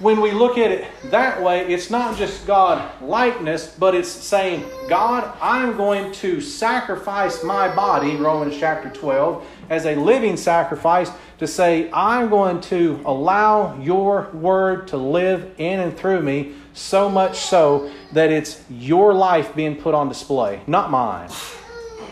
When 0.00 0.20
we 0.20 0.30
look 0.30 0.58
at 0.58 0.70
it 0.70 0.86
that 1.10 1.42
way, 1.42 1.66
it's 1.66 1.90
not 1.90 2.16
just 2.16 2.46
God 2.46 3.02
likeness, 3.02 3.74
but 3.76 3.96
it's 3.96 4.08
saying, 4.08 4.64
God, 4.88 5.36
I'm 5.42 5.76
going 5.76 6.12
to 6.12 6.40
sacrifice 6.40 7.42
my 7.42 7.74
body, 7.74 8.14
Romans 8.14 8.56
chapter 8.56 8.90
12, 8.90 9.44
as 9.70 9.86
a 9.86 9.96
living 9.96 10.36
sacrifice 10.36 11.10
to 11.38 11.48
say, 11.48 11.90
I'm 11.92 12.28
going 12.28 12.60
to 12.62 13.00
allow 13.06 13.76
your 13.80 14.30
word 14.32 14.86
to 14.88 14.96
live 14.96 15.52
in 15.58 15.80
and 15.80 15.98
through 15.98 16.22
me 16.22 16.54
so 16.74 17.08
much 17.08 17.38
so 17.38 17.90
that 18.12 18.30
it's 18.30 18.62
your 18.70 19.12
life 19.12 19.52
being 19.56 19.74
put 19.74 19.94
on 19.94 20.08
display, 20.08 20.60
not 20.68 20.92
mine. 20.92 21.28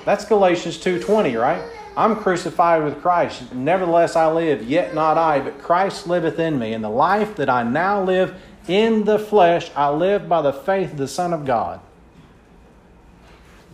That's 0.04 0.24
Galatians 0.24 0.78
2:20, 0.78 1.40
right? 1.40 1.62
I'm 1.96 2.16
crucified 2.16 2.84
with 2.84 3.00
Christ. 3.00 3.52
Nevertheless 3.54 4.16
I 4.16 4.30
live, 4.30 4.68
yet 4.68 4.94
not 4.94 5.16
I, 5.16 5.40
but 5.40 5.58
Christ 5.58 6.06
liveth 6.06 6.38
in 6.38 6.58
me. 6.58 6.72
And 6.72 6.84
the 6.84 6.90
life 6.90 7.36
that 7.36 7.48
I 7.48 7.62
now 7.62 8.02
live 8.02 8.40
in 8.68 9.04
the 9.04 9.18
flesh, 9.18 9.70
I 9.74 9.88
live 9.88 10.28
by 10.28 10.42
the 10.42 10.52
faith 10.52 10.92
of 10.92 10.98
the 10.98 11.08
Son 11.08 11.32
of 11.32 11.46
God. 11.46 11.80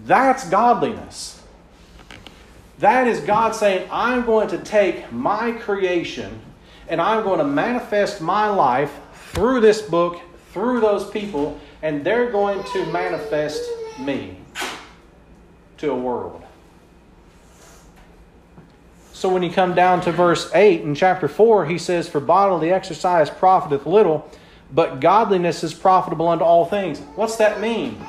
That's 0.04 0.48
godliness. 0.48 1.42
That 2.78 3.06
is 3.06 3.20
God 3.20 3.54
saying, 3.54 3.88
I'm 3.90 4.24
going 4.24 4.48
to 4.48 4.58
take 4.58 5.12
my 5.12 5.52
creation 5.52 6.40
and 6.88 7.00
I'm 7.00 7.22
going 7.22 7.38
to 7.38 7.44
manifest 7.44 8.20
my 8.20 8.48
life 8.48 8.92
through 9.32 9.60
this 9.60 9.82
book 9.82 10.20
through 10.52 10.80
those 10.80 11.08
people, 11.10 11.58
and 11.80 12.04
they're 12.04 12.30
going 12.30 12.62
to 12.72 12.86
manifest 12.92 13.62
me 13.98 14.36
to 15.78 15.90
a 15.90 15.96
world. 15.96 16.41
So 19.22 19.28
when 19.28 19.44
you 19.44 19.52
come 19.52 19.76
down 19.76 20.00
to 20.00 20.10
verse 20.10 20.50
8 20.52 20.80
in 20.80 20.96
chapter 20.96 21.28
4, 21.28 21.66
he 21.66 21.78
says, 21.78 22.08
For 22.08 22.18
bodily 22.18 22.72
exercise 22.72 23.30
profiteth 23.30 23.86
little, 23.86 24.28
but 24.72 24.98
godliness 24.98 25.62
is 25.62 25.72
profitable 25.72 26.26
unto 26.26 26.42
all 26.42 26.64
things. 26.66 26.98
What's 27.14 27.36
that 27.36 27.60
mean? 27.60 28.04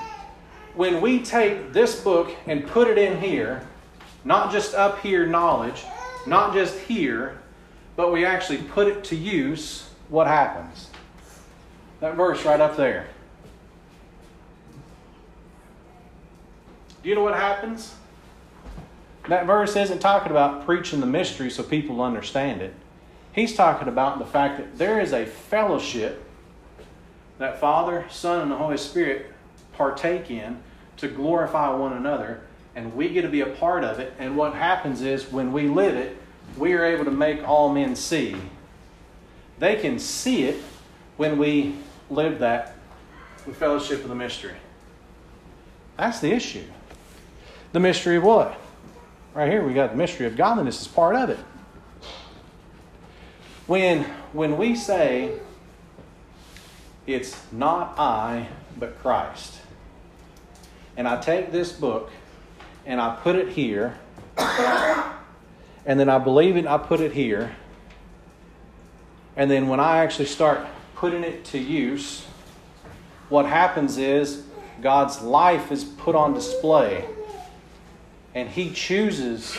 When 0.73 1.01
we 1.01 1.19
take 1.19 1.71
this 1.71 2.01
book 2.01 2.35
and 2.47 2.65
put 2.65 2.87
it 2.87 2.97
in 2.97 3.21
here, 3.21 3.61
not 4.25 4.51
just 4.51 4.73
up 4.73 5.01
here 5.01 5.27
knowledge, 5.27 5.83
not 6.25 6.51
just 6.51 6.79
here, 6.79 7.37
but 7.95 8.11
we 8.11 8.25
actually 8.25 8.63
put 8.63 8.87
it 8.87 9.03
to 9.03 9.15
use, 9.15 9.87
what 10.09 10.25
happens? 10.25 10.89
That 11.99 12.15
verse 12.15 12.43
right 12.43 12.59
up 12.59 12.75
there. 12.75 13.05
Do 17.03 17.09
you 17.09 17.13
know 17.13 17.23
what 17.23 17.35
happens? 17.35 17.93
That 19.27 19.45
verse 19.45 19.75
isn't 19.75 19.99
talking 19.99 20.31
about 20.31 20.65
preaching 20.65 20.99
the 20.99 21.05
mystery 21.05 21.49
so 21.49 21.63
people 21.63 22.01
understand 22.01 22.61
it. 22.61 22.73
He's 23.31 23.55
talking 23.55 23.87
about 23.87 24.19
the 24.19 24.25
fact 24.25 24.57
that 24.57 24.77
there 24.77 24.99
is 24.99 25.13
a 25.13 25.25
fellowship 25.25 26.23
that 27.39 27.59
Father, 27.59 28.05
Son, 28.09 28.41
and 28.41 28.51
the 28.51 28.57
Holy 28.57 28.77
Spirit 28.77 29.31
partake 29.73 30.29
in 30.29 30.61
to 30.97 31.07
glorify 31.07 31.73
one 31.73 31.93
another, 31.93 32.41
and 32.75 32.95
we 32.95 33.09
get 33.09 33.23
to 33.23 33.29
be 33.29 33.41
a 33.41 33.47
part 33.47 33.83
of 33.83 33.99
it. 33.99 34.13
And 34.19 34.37
what 34.37 34.53
happens 34.53 35.01
is 35.01 35.31
when 35.31 35.51
we 35.51 35.67
live 35.67 35.95
it, 35.95 36.17
we 36.57 36.73
are 36.73 36.85
able 36.85 37.05
to 37.05 37.11
make 37.11 37.47
all 37.47 37.73
men 37.73 37.95
see. 37.95 38.35
They 39.57 39.77
can 39.77 39.97
see 39.97 40.43
it 40.43 40.61
when 41.17 41.37
we 41.37 41.75
live 42.09 42.39
that 42.39 42.75
fellowship 43.53 44.03
of 44.03 44.09
the 44.09 44.15
mystery. 44.15 44.55
That's 45.97 46.19
the 46.19 46.31
issue. 46.31 46.63
The 47.71 47.79
mystery 47.79 48.17
of 48.17 48.23
what? 48.23 48.59
Right 49.33 49.49
here, 49.49 49.65
we 49.65 49.73
got 49.73 49.91
the 49.91 49.97
mystery 49.97 50.27
of 50.27 50.35
godliness 50.35 50.81
as 50.81 50.87
part 50.87 51.15
of 51.15 51.31
it. 51.31 51.39
When, 53.65 54.03
when 54.31 54.57
we 54.57 54.75
say, 54.75 55.39
it's 57.07 57.35
not 57.51 57.95
I, 57.97 58.47
but 58.77 58.99
Christ. 58.99 59.55
And 60.95 61.07
I 61.07 61.19
take 61.19 61.51
this 61.51 61.71
book 61.71 62.11
and 62.85 63.01
I 63.01 63.15
put 63.15 63.35
it 63.35 63.49
here, 63.49 63.97
and 64.37 65.99
then 65.99 66.09
I 66.09 66.19
believe 66.19 66.55
it, 66.55 66.67
I 66.67 66.77
put 66.77 66.99
it 66.99 67.13
here. 67.13 67.55
And 69.35 69.49
then 69.49 69.67
when 69.67 69.79
I 69.79 69.99
actually 69.99 70.25
start 70.25 70.67
putting 70.95 71.23
it 71.23 71.43
to 71.45 71.57
use, 71.57 72.25
what 73.29 73.47
happens 73.47 73.97
is 73.97 74.43
God's 74.81 75.21
life 75.21 75.71
is 75.71 75.83
put 75.83 76.13
on 76.13 76.33
display. 76.35 77.05
And 78.35 78.49
He 78.49 78.71
chooses 78.71 79.57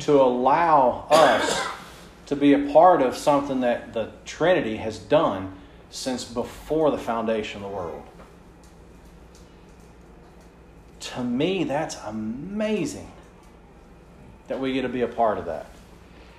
to 0.00 0.20
allow 0.20 1.06
us 1.10 1.66
to 2.26 2.36
be 2.36 2.52
a 2.52 2.72
part 2.72 3.02
of 3.02 3.16
something 3.16 3.60
that 3.60 3.92
the 3.92 4.10
Trinity 4.24 4.76
has 4.76 4.98
done 4.98 5.52
since 5.90 6.24
before 6.24 6.90
the 6.90 6.98
foundation 6.98 7.62
of 7.62 7.70
the 7.70 7.76
world. 7.76 8.02
To 11.00 11.24
me, 11.24 11.64
that's 11.64 11.96
amazing 12.06 13.10
that 14.48 14.60
we 14.60 14.72
get 14.72 14.82
to 14.82 14.88
be 14.88 15.00
a 15.00 15.08
part 15.08 15.38
of 15.38 15.46
that. 15.46 15.66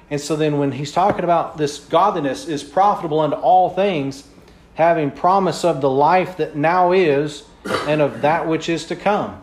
And 0.09 0.19
so 0.19 0.35
then 0.35 0.59
when 0.59 0.73
he's 0.73 0.91
talking 0.91 1.23
about 1.23 1.57
this 1.57 1.79
godliness 1.79 2.47
is 2.47 2.63
profitable 2.63 3.21
unto 3.21 3.37
all 3.37 3.69
things, 3.69 4.27
having 4.75 5.09
promise 5.09 5.63
of 5.63 5.81
the 5.81 5.89
life 5.89 6.37
that 6.37 6.55
now 6.55 6.91
is 6.91 7.43
and 7.87 8.01
of 8.01 8.21
that 8.21 8.47
which 8.47 8.69
is 8.69 8.85
to 8.87 8.95
come. 8.95 9.41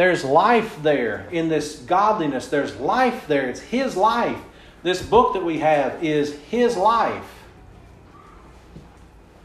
There's 0.00 0.24
life 0.24 0.82
there 0.82 1.28
in 1.30 1.50
this 1.50 1.76
godliness. 1.76 2.48
There's 2.48 2.74
life 2.76 3.26
there. 3.26 3.50
It's 3.50 3.60
His 3.60 3.98
life. 3.98 4.38
This 4.82 5.02
book 5.02 5.34
that 5.34 5.44
we 5.44 5.58
have 5.58 6.02
is 6.02 6.38
His 6.48 6.74
life. 6.74 7.30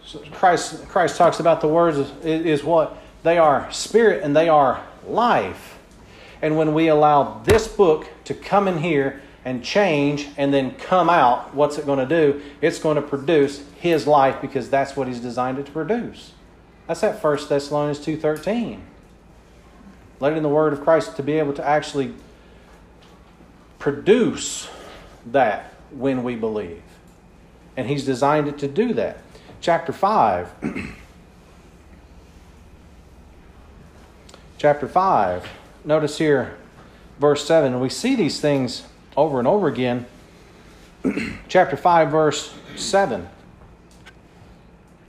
So 0.06 0.20
Christ, 0.32 0.88
Christ 0.88 1.18
talks 1.18 1.42
about 1.42 1.60
the 1.60 1.68
words 1.68 1.98
is, 2.24 2.64
what? 2.64 2.98
They 3.24 3.38
are 3.38 3.70
spirit 3.74 4.24
and 4.24 4.34
they 4.34 4.48
are 4.48 4.82
life. 5.06 5.78
And 6.42 6.56
when 6.56 6.74
we 6.74 6.88
allow 6.88 7.42
this 7.44 7.68
book 7.68 8.08
to 8.24 8.34
come 8.34 8.70
in 8.70 8.78
here 8.78 9.22
and 9.44 9.62
change 9.62 10.30
and 10.38 10.54
then 10.54 10.76
come 10.76 11.10
out, 11.10 11.54
what's 11.54 11.78
it 11.78 11.86
going 11.86 12.00
to 12.00 12.06
do? 12.06 12.42
It's 12.62 12.80
going 12.80 12.96
to 12.96 13.02
produce 13.02 13.62
his 13.82 14.08
life 14.08 14.40
because 14.40 14.70
that's 14.70 14.96
what 14.96 15.10
he's 15.10 15.20
designed 15.20 15.60
it 15.60 15.66
to 15.66 15.74
produce. 15.74 16.32
That's 16.88 17.02
that 17.02 17.22
1 17.22 17.40
Thessalonians 17.50 18.00
2.13. 18.00 18.80
Letting 20.20 20.44
the 20.44 20.50
word 20.50 20.74
of 20.74 20.82
Christ 20.82 21.18
to 21.18 21.24
be 21.24 21.34
able 21.34 21.54
to 21.54 21.66
actually 21.66 22.14
produce 23.80 24.70
that 25.28 25.74
when 25.92 26.24
we 26.24 26.36
believe. 26.36 26.82
And 27.78 27.88
he's 27.88 28.06
designed 28.06 28.48
it 28.48 28.58
to 28.60 28.68
do 28.68 28.94
that. 28.94 29.18
Chapter 29.62 29.92
5. 29.92 30.52
Chapter 34.58 34.88
5. 34.88 35.50
Notice 35.84 36.18
here, 36.18 36.58
verse 37.20 37.46
7. 37.46 37.80
We 37.80 37.90
see 37.90 38.16
these 38.16 38.40
things 38.40 38.84
over 39.18 39.40
and 39.40 39.48
over 39.48 39.68
again. 39.68 40.06
Chapter 41.48 41.78
5, 41.78 42.10
verse 42.10 42.56
7. 42.76 43.28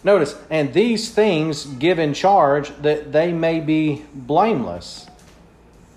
Notice, 0.07 0.37
and 0.51 0.73
these 0.73 1.11
things 1.11 1.67
give 1.67 1.99
in 1.99 2.15
charge 2.15 2.71
that 2.83 3.11
they 3.11 3.33
may 3.33 3.59
be 3.59 4.05
blameless. 4.15 5.09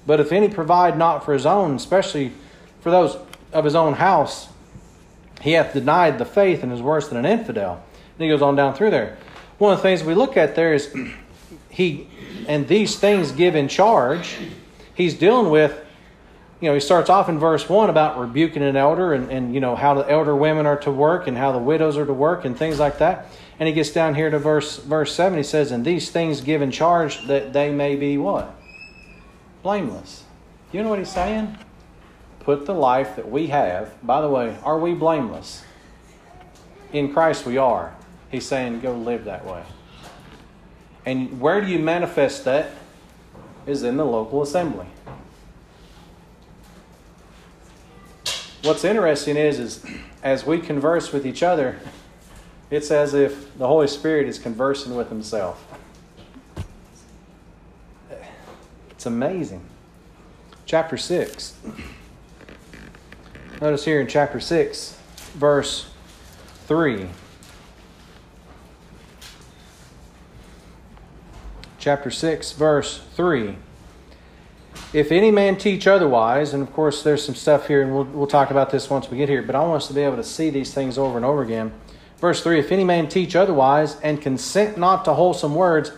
But 0.07 0.20
if 0.20 0.32
any 0.32 0.49
provide 0.49 0.97
not 0.97 1.24
for 1.24 1.32
his 1.32 1.45
own, 1.45 1.76
especially 1.76 2.32
for 2.82 2.89
those 2.89 3.20
of 3.53 3.64
his 3.64 3.76
own 3.76 3.93
house, 3.93 4.49
he 5.41 5.51
hath 5.51 5.74
denied 5.74 6.18
the 6.18 6.26
faith 6.26 6.64
and 6.64 6.74
is 6.74 6.82
worse 6.82 7.07
than 7.07 7.24
an 7.24 7.26
infidel. 7.28 7.84
And 8.18 8.24
he 8.24 8.30
goes 8.30 8.41
on 8.41 8.55
down 8.55 8.74
through 8.74 8.89
there. 8.89 9.16
One 9.60 9.74
of 9.74 9.78
the 9.78 9.84
things 9.84 10.03
we 10.03 10.16
look 10.16 10.38
at 10.38 10.55
there 10.55 10.74
is 10.74 10.91
he, 11.70 12.07
and 12.47 12.68
these 12.68 12.97
things 12.97 13.32
give 13.32 13.55
in 13.55 13.68
charge. 13.68 14.38
He's 14.95 15.14
dealing 15.14 15.51
with 15.51 15.86
you 16.62 16.68
know, 16.68 16.74
he 16.74 16.80
starts 16.82 17.10
off 17.10 17.30
in 17.30 17.39
verse 17.39 17.70
1 17.70 17.89
about 17.89 18.20
rebuking 18.20 18.64
an 18.64 18.76
elder 18.76 19.14
and, 19.14 19.32
and, 19.32 19.53
you 19.53 19.62
know, 19.62 19.76
how 19.76 19.93
the 19.93 20.10
elder 20.10 20.36
women 20.36 20.66
are 20.66 20.78
to 20.80 20.91
work 20.91 21.28
and 21.28 21.38
how 21.38 21.53
the 21.53 21.60
widows 21.60 21.95
are 21.95 22.05
to 22.05 22.14
work 22.14 22.43
and 22.43 22.57
things 22.57 22.80
like 22.80 22.97
that. 22.97 23.28
And 23.60 23.68
he 23.68 23.74
gets 23.74 23.91
down 23.91 24.16
here 24.16 24.30
to 24.30 24.39
verse, 24.39 24.78
verse 24.78 25.16
7. 25.16 25.38
He 25.38 25.43
says, 25.43 25.72
And 25.72 25.86
these 25.86 26.12
things 26.12 26.41
give 26.41 26.62
in 26.62 26.72
charge 26.72 27.28
that 27.28 27.53
they 27.53 27.72
may 27.72 27.95
be 27.95 28.18
what? 28.18 28.53
Blameless. 29.64 30.26
You 30.74 30.84
know 30.84 30.89
what 30.89 30.99
he's 30.99 31.12
saying? 31.12 31.57
Put 32.41 32.66
the 32.66 32.74
life 32.74 33.16
that 33.16 33.30
we 33.30 33.47
have. 33.47 33.93
By 34.05 34.22
the 34.22 34.30
way, 34.30 34.57
are 34.64 34.80
we 34.80 34.93
blameless? 34.93 35.64
In 36.91 37.14
Christ 37.14 37.45
we 37.45 37.57
are. 37.57 37.95
He's 38.32 38.45
saying, 38.45 38.82
Go 38.82 38.93
live 38.93 39.26
that 39.26 39.45
way. 39.45 39.64
And 41.05 41.39
where 41.39 41.62
do 41.62 41.68
you 41.68 41.80
manifest 41.80 42.45
that? 42.45 42.72
Is 43.66 43.84
in 43.84 43.97
the 43.97 44.05
local 44.05 44.41
assembly. 44.41 44.88
What's 48.64 48.84
interesting 48.84 49.38
is, 49.38 49.60
is 49.60 49.86
as 50.24 50.45
we 50.45 50.60
converse 50.60 51.12
with 51.12 51.26
each 51.26 51.43
other, 51.43 51.80
it's 52.70 52.91
as 52.91 53.14
if 53.14 53.57
the 53.57 53.68
Holy 53.68 53.88
Spirit 53.88 54.28
is 54.28 54.38
conversing 54.38 54.95
with 54.95 55.10
Himself. 55.10 55.66
It's 58.91 59.05
amazing. 59.05 59.64
Chapter 60.66 60.97
6. 60.97 61.55
Notice 63.62 63.86
here 63.86 63.99
in 63.99 64.07
chapter 64.07 64.39
6, 64.39 64.97
verse 65.34 65.89
3. 66.68 67.07
Chapter 71.80 72.12
6, 72.12 72.51
verse 72.51 73.01
3. 73.16 73.55
If 74.92 75.12
any 75.12 75.30
man 75.30 75.56
teach 75.58 75.86
otherwise, 75.86 76.54
and 76.54 76.64
of 76.64 76.74
course 76.74 77.04
there's 77.04 77.24
some 77.24 77.36
stuff 77.36 77.68
here, 77.68 77.84
and 77.84 77.94
we'll, 77.94 78.06
we'll 78.06 78.28
talk 78.28 78.50
about 78.50 78.72
this 78.72 78.90
once 78.90 79.10
we 79.12 79.18
get 79.18 79.30
here, 79.30 79.44
but 79.44 79.56
I 79.56 79.60
want 79.60 79.84
us 79.84 79.88
to 79.90 79.94
be 79.94 80.02
able 80.02 80.16
to 80.16 80.24
see 80.24 80.50
these 80.50 80.74
things 80.74 80.98
over 80.98 81.16
and 81.16 81.26
over 81.26 81.44
again. 81.44 81.72
Verse 82.18 82.42
3 82.42 82.60
If 82.60 82.72
any 82.72 82.84
man 82.84 83.08
teach 83.08 83.36
otherwise, 83.36 84.00
and 84.02 84.20
consent 84.20 84.80
not 84.80 85.06
to 85.06 85.14
wholesome 85.14 85.54
words, 85.54 85.92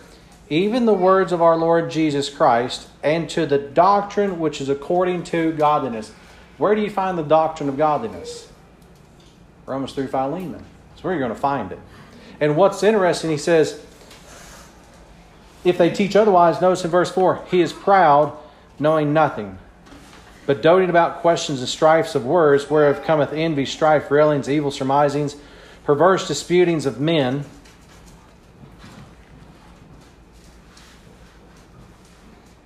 even 0.50 0.84
the 0.84 0.92
words 0.92 1.32
of 1.32 1.40
our 1.40 1.56
Lord 1.56 1.90
Jesus 1.90 2.28
Christ, 2.28 2.86
and 3.02 3.30
to 3.30 3.46
the 3.46 3.56
doctrine 3.56 4.38
which 4.38 4.60
is 4.60 4.68
according 4.68 5.24
to 5.24 5.52
godliness. 5.52 6.12
Where 6.58 6.74
do 6.74 6.82
you 6.82 6.90
find 6.90 7.16
the 7.16 7.22
doctrine 7.22 7.70
of 7.70 7.78
godliness? 7.78 8.48
Romans 9.64 9.94
3 9.94 10.06
Philemon. 10.06 10.64
That's 10.90 11.02
where 11.02 11.14
you're 11.14 11.22
going 11.22 11.34
to 11.34 11.40
find 11.40 11.72
it. 11.72 11.78
And 12.40 12.56
what's 12.56 12.82
interesting, 12.82 13.30
he 13.30 13.38
says, 13.38 13.82
if 15.64 15.78
they 15.78 15.88
teach 15.88 16.14
otherwise, 16.14 16.60
notice 16.60 16.84
in 16.84 16.90
verse 16.90 17.10
4, 17.10 17.46
he 17.50 17.62
is 17.62 17.72
proud 17.72 18.36
knowing 18.82 19.12
nothing, 19.12 19.56
but 20.44 20.60
doting 20.60 20.90
about 20.90 21.20
questions 21.20 21.60
and 21.60 21.68
strifes 21.68 22.16
of 22.16 22.26
words, 22.26 22.68
whereof 22.68 23.04
cometh 23.04 23.32
envy, 23.32 23.64
strife, 23.64 24.10
railings, 24.10 24.50
evil 24.50 24.72
surmisings, 24.72 25.36
perverse 25.84 26.26
disputings 26.26 26.84
of 26.84 27.00
men. 27.00 27.44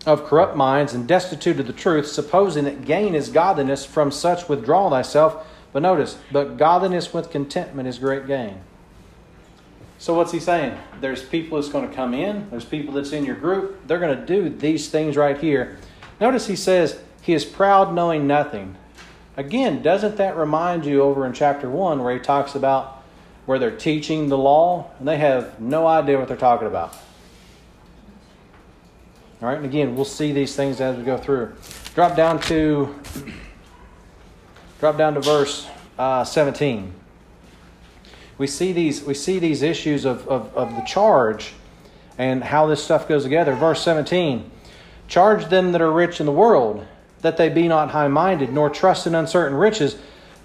Of 0.06 0.24
corrupt 0.24 0.56
minds 0.56 0.94
and 0.94 1.06
destitute 1.06 1.60
of 1.60 1.66
the 1.66 1.72
truth, 1.72 2.06
supposing 2.06 2.64
that 2.64 2.84
gain 2.84 3.14
is 3.14 3.28
godliness, 3.28 3.84
from 3.84 4.10
such 4.10 4.48
withdraw 4.48 4.88
thyself. 4.88 5.46
But 5.72 5.82
notice, 5.82 6.16
but 6.32 6.56
godliness 6.56 7.12
with 7.12 7.30
contentment 7.30 7.88
is 7.88 7.98
great 7.98 8.26
gain. 8.26 8.60
So 9.98 10.14
what's 10.14 10.30
he 10.30 10.38
saying? 10.40 10.78
There's 11.00 11.24
people 11.24 11.60
that's 11.60 11.70
going 11.70 11.88
to 11.88 11.94
come 11.94 12.14
in, 12.14 12.48
there's 12.50 12.64
people 12.64 12.94
that's 12.94 13.12
in 13.12 13.24
your 13.24 13.34
group, 13.34 13.86
they're 13.86 13.98
going 13.98 14.16
to 14.16 14.24
do 14.24 14.48
these 14.48 14.88
things 14.88 15.16
right 15.16 15.36
here 15.36 15.78
Notice 16.20 16.46
he 16.46 16.56
says, 16.56 16.98
He 17.22 17.34
is 17.34 17.44
proud 17.44 17.94
knowing 17.94 18.26
nothing. 18.26 18.76
Again, 19.36 19.82
doesn't 19.82 20.16
that 20.16 20.36
remind 20.36 20.86
you 20.86 21.02
over 21.02 21.26
in 21.26 21.32
chapter 21.32 21.68
1 21.68 22.02
where 22.02 22.14
he 22.14 22.20
talks 22.20 22.54
about 22.54 23.02
where 23.44 23.58
they're 23.58 23.76
teaching 23.76 24.28
the 24.28 24.38
law 24.38 24.90
and 24.98 25.06
they 25.06 25.18
have 25.18 25.60
no 25.60 25.86
idea 25.86 26.18
what 26.18 26.28
they're 26.28 26.36
talking 26.36 26.66
about? 26.66 26.96
All 29.42 29.48
right, 29.48 29.58
and 29.58 29.66
again, 29.66 29.94
we'll 29.94 30.06
see 30.06 30.32
these 30.32 30.56
things 30.56 30.80
as 30.80 30.96
we 30.96 31.04
go 31.04 31.18
through. 31.18 31.52
Drop 31.94 32.16
down 32.16 32.40
to 32.42 32.94
drop 34.80 34.96
down 34.96 35.14
to 35.14 35.20
verse 35.20 35.68
uh, 35.98 36.24
17. 36.24 36.92
We 38.38 38.46
see 38.46 38.72
these 38.72 39.02
we 39.02 39.12
see 39.12 39.38
these 39.38 39.62
issues 39.62 40.06
of, 40.06 40.26
of, 40.28 40.54
of 40.56 40.74
the 40.74 40.82
charge 40.82 41.52
and 42.16 42.42
how 42.42 42.66
this 42.66 42.82
stuff 42.82 43.06
goes 43.06 43.24
together. 43.24 43.54
Verse 43.54 43.82
17. 43.82 44.50
Charge 45.08 45.46
them 45.46 45.72
that 45.72 45.80
are 45.80 45.92
rich 45.92 46.20
in 46.20 46.26
the 46.26 46.32
world, 46.32 46.86
that 47.22 47.36
they 47.36 47.48
be 47.48 47.68
not 47.68 47.90
high 47.90 48.08
minded, 48.08 48.52
nor 48.52 48.70
trust 48.70 49.06
in 49.06 49.14
uncertain 49.14 49.56
riches, 49.56 49.96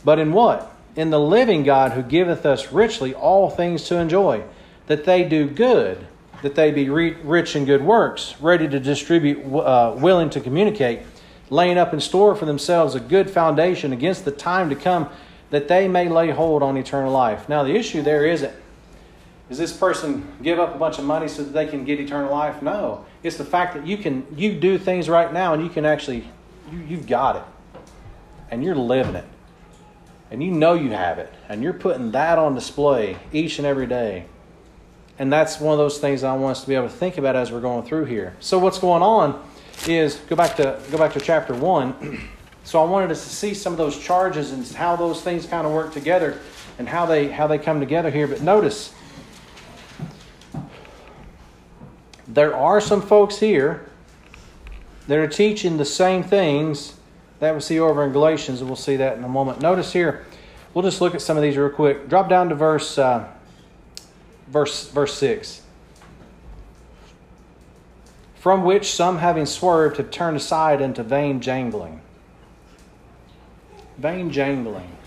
but 0.04 0.20
in 0.20 0.34
what? 0.34 0.72
In 0.96 1.10
the 1.10 1.20
living 1.20 1.64
God 1.64 1.94
who 1.94 2.02
giveth 2.02 2.46
us 2.46 2.72
richly 2.72 3.14
all 3.14 3.50
things 3.50 3.84
to 3.86 3.98
enjoy, 3.98 4.44
that 4.88 5.06
they 5.06 5.24
do 5.24 5.48
good, 5.48 6.06
that 6.42 6.56
they 6.56 6.72
be 6.72 6.90
rich 6.90 7.56
in 7.56 7.66
good 7.66 7.84
works, 7.84 8.36
ready 8.42 8.68
to 8.68 8.80
distribute, 8.80 9.40
uh, 9.56 9.96
willing 9.98 10.30
to 10.32 10.42
communicate, 10.42 11.02
laying 11.50 11.78
up 11.78 11.94
in 11.94 12.00
store 12.00 12.36
for 12.36 12.46
themselves 12.46 12.96
a 12.96 13.00
good 13.00 13.30
foundation 13.30 13.94
against 13.94 14.26
the 14.26 14.32
time 14.32 14.70
to 14.70 14.76
come, 14.76 15.10
that 15.50 15.68
they 15.68 15.88
may 15.88 16.10
lay 16.10 16.32
hold 16.32 16.64
on 16.64 16.78
eternal 16.78 17.12
life. 17.12 17.48
Now, 17.48 17.64
the 17.64 17.76
issue 17.76 18.02
there 18.02 18.26
isn't 18.26 18.54
Does 19.50 19.58
this 19.58 19.76
person 19.76 20.28
give 20.42 20.60
up 20.60 20.74
a 20.74 20.78
bunch 20.78 20.98
of 20.98 21.06
money 21.06 21.28
so 21.28 21.44
that 21.44 21.52
they 21.52 21.68
can 21.68 21.84
get 21.84 22.00
eternal 22.00 22.32
life? 22.32 22.62
No. 22.62 23.06
It's 23.24 23.38
the 23.38 23.46
fact 23.46 23.76
that 23.76 23.86
you 23.86 23.98
can 23.98 24.26
you 24.36 24.60
do 24.60 24.78
things 24.78 25.08
right 25.08 25.32
now 25.32 25.54
and 25.54 25.64
you 25.64 25.70
can 25.70 25.86
actually 25.86 26.28
you, 26.72 26.80
you've 26.80 27.08
got 27.08 27.36
it. 27.36 27.44
And 28.50 28.64
you're 28.64 28.76
living 28.76 29.16
it. 29.16 29.26
And 30.30 30.44
you 30.44 30.52
know 30.52 30.74
you 30.74 30.92
have 30.92 31.20
it. 31.20 31.32
And 31.50 31.62
you're 31.62 31.74
putting 31.74 32.12
that 32.12 32.38
on 32.38 32.56
display 32.56 33.18
each 33.32 33.60
and 33.60 33.66
every 33.66 33.88
day. 33.88 34.26
And 35.20 35.32
that's 35.32 35.60
one 35.60 35.74
of 35.74 35.78
those 35.78 36.00
things 36.00 36.24
I 36.24 36.34
want 36.34 36.58
us 36.58 36.62
to 36.62 36.68
be 36.68 36.76
able 36.76 36.88
to 36.88 36.94
think 36.94 37.18
about 37.18 37.36
as 37.36 37.52
we're 37.52 37.62
going 37.62 37.86
through 37.86 38.06
here. 38.06 38.36
So 38.40 38.58
what's 38.58 38.80
going 38.80 39.04
on 39.04 39.44
is 39.88 40.16
go 40.16 40.36
back 40.36 40.56
to 40.58 40.80
go 40.90 40.98
back 40.98 41.14
to 41.14 41.20
chapter 41.20 41.54
one. 41.54 42.28
So 42.64 42.80
I 42.80 42.86
wanted 42.88 43.10
us 43.10 43.24
to 43.24 43.30
see 43.30 43.56
some 43.56 43.74
of 43.74 43.78
those 43.78 43.98
charges 43.98 44.52
and 44.52 44.64
how 44.68 44.96
those 44.96 45.24
things 45.24 45.48
kind 45.48 45.66
of 45.66 45.74
work 45.74 45.94
together 45.94 46.40
and 46.78 46.88
how 46.88 47.08
they 47.08 47.28
how 47.28 47.48
they 47.48 47.58
come 47.58 47.80
together 47.80 48.12
here. 48.12 48.28
But 48.28 48.44
notice 48.44 48.94
there 52.34 52.56
are 52.56 52.82
some 52.82 53.02
folks 53.02 53.40
here 53.40 53.90
that 55.08 55.18
are 55.18 55.28
teaching 55.28 55.78
the 55.78 55.86
same 55.86 56.24
things 56.24 56.96
that 57.40 57.54
we 57.54 57.62
see 57.62 57.80
over 57.80 58.04
in 58.06 58.12
Galatians, 58.12 58.60
and 58.60 58.70
we'll 58.70 58.76
see 58.76 58.96
that 58.98 59.18
in 59.18 59.24
a 59.24 59.30
moment. 59.30 59.62
Notice 59.62 59.92
here, 59.92 60.26
we'll 60.74 60.84
just 60.84 61.02
look 61.02 61.16
at 61.16 61.22
some 61.22 61.38
of 61.38 61.44
these 61.44 61.58
real 61.58 61.70
quick. 61.70 62.08
Drop 62.08 62.30
down 62.30 62.50
to 62.50 62.56
verse 62.56 62.98
uh, 62.98 63.28
verse 64.48 64.90
verse 64.90 65.14
six. 65.14 65.62
From 68.36 68.64
which 68.64 68.92
some, 68.92 69.20
having 69.20 69.46
swerved, 69.46 69.98
have 69.98 70.10
turned 70.10 70.38
aside 70.38 70.82
into 70.82 71.04
vain 71.04 71.42
jangling 71.42 72.02
vain 74.02 74.32
jangling. 74.32 74.98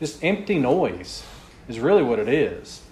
Just 0.00 0.22
empty 0.24 0.58
noise 0.58 1.24
is 1.68 1.78
really 1.78 2.02
what 2.02 2.18
it 2.18 2.28
is. 2.28 2.82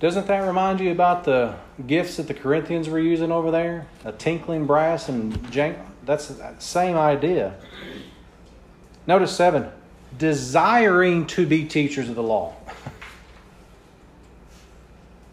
Doesn't 0.00 0.26
that 0.26 0.38
remind 0.46 0.80
you 0.80 0.90
about 0.90 1.24
the 1.24 1.54
gifts 1.86 2.16
that 2.16 2.28
the 2.28 2.34
Corinthians 2.34 2.88
were 2.88 2.98
using 2.98 3.32
over 3.32 3.50
there? 3.50 3.86
A 4.04 4.12
tinkling 4.12 4.66
brass 4.66 5.08
and 5.08 5.32
jank. 5.50 5.78
That's 6.04 6.28
the 6.28 6.54
same 6.58 6.96
idea. 6.96 7.54
Notice 9.06 9.34
seven 9.34 9.70
desiring 10.18 11.26
to 11.28 11.46
be 11.46 11.64
teachers 11.64 12.08
of 12.08 12.16
the 12.16 12.22
law. 12.22 12.54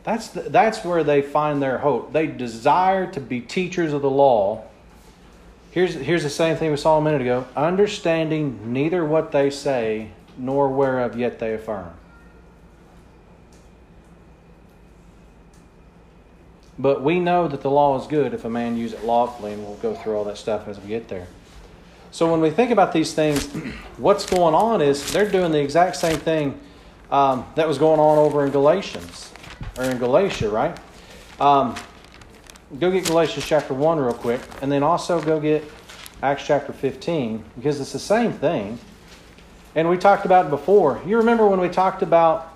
That's, 0.04 0.30
the, 0.30 0.42
that's 0.44 0.86
where 0.86 1.04
they 1.04 1.22
find 1.22 1.62
their 1.62 1.80
hope. 1.80 2.14
They 2.14 2.28
desire 2.28 3.12
to 3.12 3.20
be 3.20 3.42
teachers 3.42 3.92
of 3.92 4.02
the 4.02 4.10
law 4.10 4.64
Here's, 5.78 5.94
here's 5.94 6.24
the 6.24 6.30
same 6.32 6.58
thing 6.58 6.72
we 6.72 6.78
saw 6.78 6.98
a 6.98 7.02
minute 7.04 7.22
ago 7.22 7.46
understanding 7.56 8.74
neither 8.74 9.06
what 9.06 9.32
they 9.32 9.52
say 9.52 10.10
nor 10.36 10.70
whereof 10.70 11.16
yet 11.16 11.38
they 11.38 11.54
affirm. 11.54 11.94
But 16.80 17.02
we 17.02 17.20
know 17.20 17.48
that 17.48 17.62
the 17.62 17.72
law 17.72 18.00
is 18.00 18.08
good 18.08 18.34
if 18.34 18.46
a 18.46 18.50
man 18.50 18.78
use 18.78 18.94
it 18.94 19.04
lawfully, 19.04 19.54
and 19.54 19.64
we'll 19.64 19.76
go 19.78 19.96
through 19.96 20.16
all 20.16 20.24
that 20.26 20.38
stuff 20.38 20.68
as 20.68 20.80
we 20.80 20.90
get 20.90 21.08
there. 21.08 21.28
So 22.12 22.32
when 22.32 22.40
we 22.40 22.50
think 22.50 22.72
about 22.72 22.94
these 22.94 23.14
things, 23.14 23.46
what's 23.98 24.26
going 24.26 24.54
on 24.54 24.82
is 24.82 25.12
they're 25.12 25.30
doing 25.30 25.52
the 25.52 25.60
exact 25.60 25.96
same 25.96 26.18
thing 26.18 26.60
um, 27.10 27.46
that 27.56 27.68
was 27.68 27.78
going 27.78 28.00
on 28.00 28.18
over 28.18 28.46
in 28.46 28.52
Galatians 28.52 29.32
or 29.78 29.86
in 29.86 29.98
Galatia, 29.98 30.50
right? 30.50 30.78
Um, 31.40 31.76
go 32.80 32.92
get 32.92 33.06
Galatians 33.06 33.46
chapter 33.46 33.74
1 33.74 34.00
real 34.00 34.14
quick, 34.14 34.42
and 34.62 34.72
then 34.72 34.84
also 34.84 35.22
go 35.22 35.40
get 35.40 35.64
Acts 36.22 36.46
chapter 36.46 36.74
15, 36.74 37.44
because 37.56 37.80
it's 37.80 37.94
the 37.94 38.00
same 38.00 38.34
thing. 38.34 38.80
And 39.76 39.90
we 39.90 39.98
talked 39.98 40.26
about 40.26 40.48
it 40.48 40.50
before. 40.50 41.00
You 41.06 41.18
remember 41.18 41.48
when 41.48 41.60
we 41.60 41.70
talked 41.70 42.02
about 42.02 42.52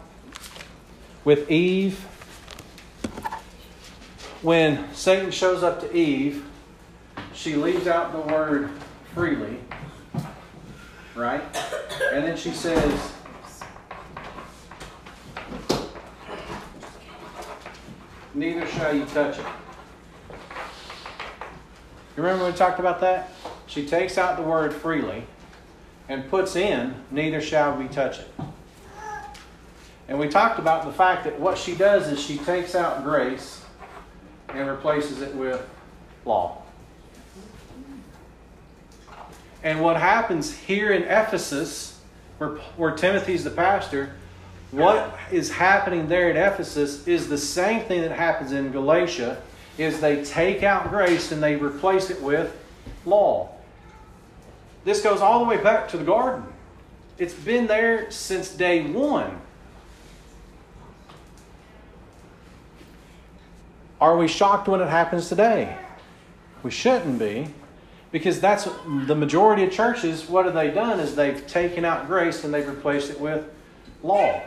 with 1.23 1.51
Eve, 1.51 2.03
when 4.41 4.91
Satan 4.93 5.29
shows 5.29 5.61
up 5.61 5.79
to 5.81 5.95
Eve, 5.95 6.45
she 7.33 7.55
leaves 7.55 7.87
out 7.87 8.11
the 8.11 8.33
word 8.33 8.71
freely, 9.13 9.59
right? 11.15 11.43
And 12.11 12.25
then 12.25 12.35
she 12.35 12.51
says, 12.51 13.13
Neither 18.33 18.65
shall 18.65 18.95
you 18.95 19.05
touch 19.05 19.37
it. 19.39 19.45
You 22.15 22.23
remember 22.23 22.45
we 22.45 22.53
talked 22.53 22.79
about 22.79 23.01
that? 23.01 23.29
She 23.67 23.85
takes 23.85 24.17
out 24.17 24.37
the 24.37 24.43
word 24.43 24.73
freely 24.73 25.25
and 26.09 26.29
puts 26.29 26.55
in, 26.55 26.95
neither 27.11 27.41
shall 27.41 27.77
we 27.77 27.87
touch 27.87 28.19
it. 28.19 28.27
And 30.07 30.17
we 30.17 30.27
talked 30.27 30.59
about 30.59 30.85
the 30.85 30.91
fact 30.91 31.25
that 31.25 31.39
what 31.39 31.57
she 31.57 31.75
does 31.75 32.07
is 32.11 32.21
she 32.21 32.37
takes 32.37 32.73
out 32.73 33.03
grace 33.03 33.60
and 34.55 34.69
replaces 34.69 35.21
it 35.21 35.33
with 35.35 35.67
law. 36.25 36.61
And 39.63 39.81
what 39.81 39.97
happens 39.97 40.55
here 40.55 40.91
in 40.91 41.03
Ephesus, 41.03 41.99
where, 42.37 42.49
where 42.77 42.91
Timothy's 42.91 43.43
the 43.43 43.51
pastor, 43.51 44.15
what 44.71 45.17
is 45.31 45.51
happening 45.51 46.07
there 46.07 46.29
in 46.29 46.37
Ephesus 46.37 47.07
is 47.07 47.27
the 47.27 47.37
same 47.37 47.81
thing 47.85 48.01
that 48.01 48.11
happens 48.11 48.53
in 48.53 48.71
Galatia 48.71 49.41
is 49.77 49.99
they 49.99 50.23
take 50.23 50.63
out 50.63 50.89
grace 50.89 51.31
and 51.31 51.43
they 51.43 51.55
replace 51.55 52.09
it 52.09 52.21
with 52.21 52.55
law. 53.05 53.49
This 54.83 55.01
goes 55.01 55.21
all 55.21 55.39
the 55.39 55.45
way 55.45 55.61
back 55.61 55.89
to 55.89 55.97
the 55.97 56.03
garden. 56.03 56.43
It's 57.17 57.33
been 57.33 57.67
there 57.67 58.09
since 58.09 58.49
day 58.49 58.89
one. 58.89 59.39
Are 64.01 64.17
we 64.17 64.27
shocked 64.27 64.67
when 64.67 64.81
it 64.81 64.89
happens 64.89 65.29
today? 65.29 65.77
We 66.63 66.71
shouldn't 66.71 67.19
be. 67.19 67.47
Because 68.11 68.41
that's 68.41 68.67
the 69.07 69.15
majority 69.15 69.63
of 69.63 69.71
churches, 69.71 70.27
what 70.27 70.43
have 70.45 70.53
they 70.53 70.69
done 70.69 70.99
is 70.99 71.15
they've 71.15 71.47
taken 71.47 71.85
out 71.85 72.07
grace 72.07 72.43
and 72.43 72.53
they've 72.53 72.67
replaced 72.67 73.09
it 73.09 73.21
with 73.21 73.45
law. 74.03 74.41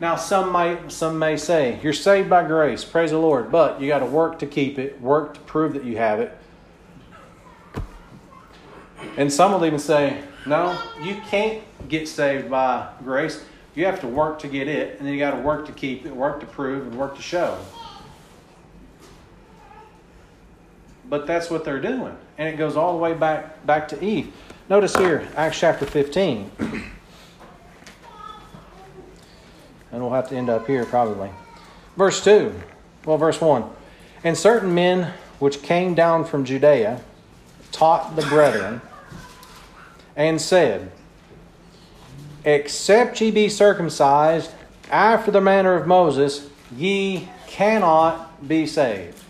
Now, 0.00 0.16
some 0.16 0.50
may, 0.50 0.78
some 0.88 1.16
may 1.16 1.36
say, 1.36 1.78
you're 1.80 1.92
saved 1.92 2.28
by 2.28 2.44
grace, 2.44 2.84
praise 2.84 3.12
the 3.12 3.18
Lord, 3.18 3.52
but 3.52 3.80
you 3.80 3.86
got 3.86 4.00
to 4.00 4.06
work 4.06 4.40
to 4.40 4.46
keep 4.46 4.80
it, 4.80 5.00
work 5.00 5.34
to 5.34 5.40
prove 5.40 5.74
that 5.74 5.84
you 5.84 5.96
have 5.96 6.18
it. 6.18 6.36
And 9.16 9.32
some 9.32 9.52
will 9.52 9.64
even 9.64 9.78
say, 9.78 10.24
no, 10.44 10.76
you 11.00 11.20
can't 11.28 11.62
get 11.88 12.08
saved 12.08 12.50
by 12.50 12.88
grace. 13.04 13.44
You 13.76 13.84
have 13.84 14.00
to 14.00 14.08
work 14.08 14.40
to 14.40 14.48
get 14.48 14.66
it, 14.66 14.98
and 14.98 15.06
then 15.06 15.14
you 15.14 15.20
got 15.20 15.32
to 15.36 15.42
work 15.42 15.66
to 15.66 15.72
keep 15.72 16.04
it, 16.04 16.14
work 16.14 16.40
to 16.40 16.46
prove, 16.46 16.88
and 16.88 16.98
work 16.98 17.14
to 17.14 17.22
show. 17.22 17.56
But 21.08 21.26
that's 21.26 21.50
what 21.50 21.64
they're 21.64 21.80
doing. 21.80 22.16
And 22.38 22.48
it 22.48 22.56
goes 22.56 22.76
all 22.76 22.92
the 22.92 22.98
way 22.98 23.14
back, 23.14 23.64
back 23.66 23.88
to 23.88 24.04
Eve. 24.04 24.32
Notice 24.68 24.96
here, 24.96 25.28
Acts 25.36 25.58
chapter 25.58 25.86
15. 25.86 26.50
and 29.92 30.02
we'll 30.02 30.12
have 30.12 30.28
to 30.28 30.36
end 30.36 30.50
up 30.50 30.66
here 30.66 30.84
probably. 30.84 31.30
Verse 31.96 32.22
2, 32.24 32.52
well, 33.04 33.18
verse 33.18 33.40
1. 33.40 33.64
And 34.24 34.36
certain 34.36 34.74
men 34.74 35.12
which 35.38 35.62
came 35.62 35.94
down 35.94 36.24
from 36.24 36.44
Judea 36.44 37.00
taught 37.70 38.16
the 38.16 38.22
brethren 38.22 38.80
and 40.16 40.40
said, 40.40 40.90
Except 42.44 43.20
ye 43.20 43.30
be 43.30 43.48
circumcised 43.48 44.50
after 44.90 45.30
the 45.30 45.40
manner 45.40 45.74
of 45.74 45.86
Moses, 45.86 46.48
ye 46.76 47.28
cannot 47.46 48.46
be 48.48 48.66
saved. 48.66 49.22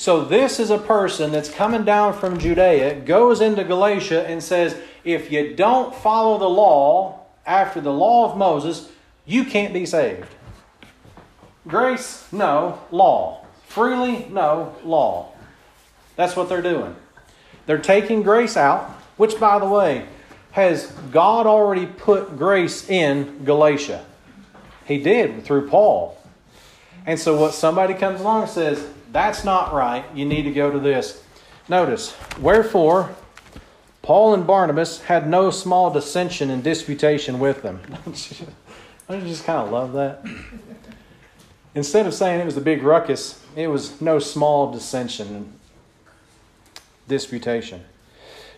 So, 0.00 0.24
this 0.24 0.58
is 0.58 0.70
a 0.70 0.78
person 0.78 1.30
that's 1.30 1.50
coming 1.50 1.84
down 1.84 2.14
from 2.14 2.38
Judea, 2.38 3.00
goes 3.00 3.42
into 3.42 3.64
Galatia, 3.64 4.26
and 4.26 4.42
says, 4.42 4.74
If 5.04 5.30
you 5.30 5.54
don't 5.54 5.94
follow 5.94 6.38
the 6.38 6.48
law 6.48 7.26
after 7.44 7.82
the 7.82 7.92
law 7.92 8.32
of 8.32 8.38
Moses, 8.38 8.90
you 9.26 9.44
can't 9.44 9.74
be 9.74 9.84
saved. 9.84 10.24
Grace, 11.68 12.26
no. 12.32 12.80
Law. 12.90 13.44
Freely, 13.66 14.26
no. 14.30 14.74
Law. 14.84 15.32
That's 16.16 16.34
what 16.34 16.48
they're 16.48 16.62
doing. 16.62 16.96
They're 17.66 17.76
taking 17.76 18.22
grace 18.22 18.56
out, 18.56 18.88
which, 19.18 19.38
by 19.38 19.58
the 19.58 19.68
way, 19.68 20.06
has 20.52 20.86
God 21.12 21.46
already 21.46 21.84
put 21.84 22.38
grace 22.38 22.88
in 22.88 23.44
Galatia? 23.44 24.02
He 24.86 24.96
did 24.96 25.44
through 25.44 25.68
Paul. 25.68 26.16
And 27.04 27.20
so, 27.20 27.38
what 27.38 27.52
somebody 27.52 27.92
comes 27.92 28.22
along 28.22 28.44
and 28.44 28.50
says, 28.50 28.88
that's 29.12 29.44
not 29.44 29.72
right, 29.72 30.04
you 30.14 30.24
need 30.24 30.42
to 30.42 30.52
go 30.52 30.70
to 30.70 30.78
this. 30.78 31.22
Notice, 31.68 32.14
wherefore, 32.40 33.14
Paul 34.02 34.34
and 34.34 34.46
Barnabas 34.46 35.02
had 35.02 35.28
no 35.28 35.50
small 35.50 35.90
dissension 35.92 36.50
and 36.50 36.62
disputation 36.62 37.38
with 37.38 37.62
them. 37.62 37.80
You 39.10 39.20
just 39.22 39.44
kind 39.44 39.58
of 39.58 39.72
love 39.72 39.92
that? 39.94 40.24
Instead 41.74 42.06
of 42.06 42.14
saying 42.14 42.40
it 42.40 42.44
was 42.44 42.56
a 42.56 42.60
big 42.60 42.84
ruckus, 42.84 43.44
it 43.56 43.66
was 43.66 44.00
no 44.00 44.20
small 44.20 44.72
dissension 44.72 45.34
and 45.34 45.52
disputation. 47.08 47.84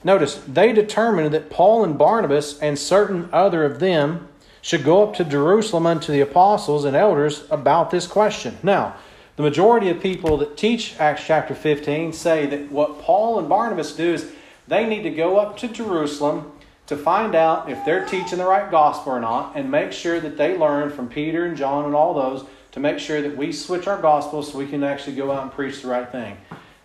Notice, 0.05 0.43
they 0.47 0.75
determined 0.75 1.33
that 1.33 1.49
Paul 1.49 1.85
and 1.85 1.97
Barnabas 1.97 2.59
and 2.59 2.79
certain 2.79 3.31
other 3.33 3.65
of 3.65 3.81
them 3.81 4.29
should 4.61 4.85
go 4.85 5.03
up 5.03 5.15
to 5.15 5.25
Jerusalem 5.25 5.87
unto 5.87 6.13
the 6.13 6.21
apostles 6.21 6.85
and 6.85 6.95
elders 6.95 7.45
about 7.51 7.91
this 7.91 8.07
question. 8.07 8.59
Now, 8.63 8.97
the 9.37 9.43
majority 9.43 9.89
of 9.89 10.01
people 10.01 10.37
that 10.39 10.57
teach 10.57 10.99
Acts 10.99 11.25
chapter 11.27 11.55
15 11.55 12.13
say 12.13 12.47
that 12.47 12.71
what 12.71 13.01
Paul 13.01 13.39
and 13.39 13.49
Barnabas 13.49 13.95
do 13.95 14.15
is 14.15 14.33
they 14.69 14.87
need 14.87 15.03
to 15.03 15.11
go 15.11 15.39
up 15.39 15.57
to 15.59 15.69
Jerusalem 15.69 16.53
to 16.87 16.97
find 16.97 17.35
out 17.35 17.71
if 17.71 17.83
they're 17.85 18.05
teaching 18.05 18.39
the 18.39 18.45
right 18.45 18.71
gospel 18.71 19.13
or 19.13 19.21
not 19.21 19.57
and 19.57 19.71
make 19.71 19.93
sure 19.93 20.21
that 20.21 20.37
they 20.37 20.59
learn 20.59 20.91
from 20.91 21.09
Peter 21.09 21.45
and 21.45 21.57
John 21.57 21.87
and 21.87 21.95
all 21.95 22.13
those 22.13 22.45
to 22.73 22.81
make 22.81 22.99
sure 22.99 23.23
that 23.23 23.37
we 23.37 23.53
switch 23.53 23.87
our 23.87 24.01
gospel 24.01 24.43
so 24.43 24.59
we 24.59 24.67
can 24.67 24.85
actually 24.85 25.17
go 25.17 25.31
out 25.31 25.43
and 25.43 25.53
preach 25.53 25.83
the 25.83 25.89
right 25.89 26.11
thing. 26.11 26.37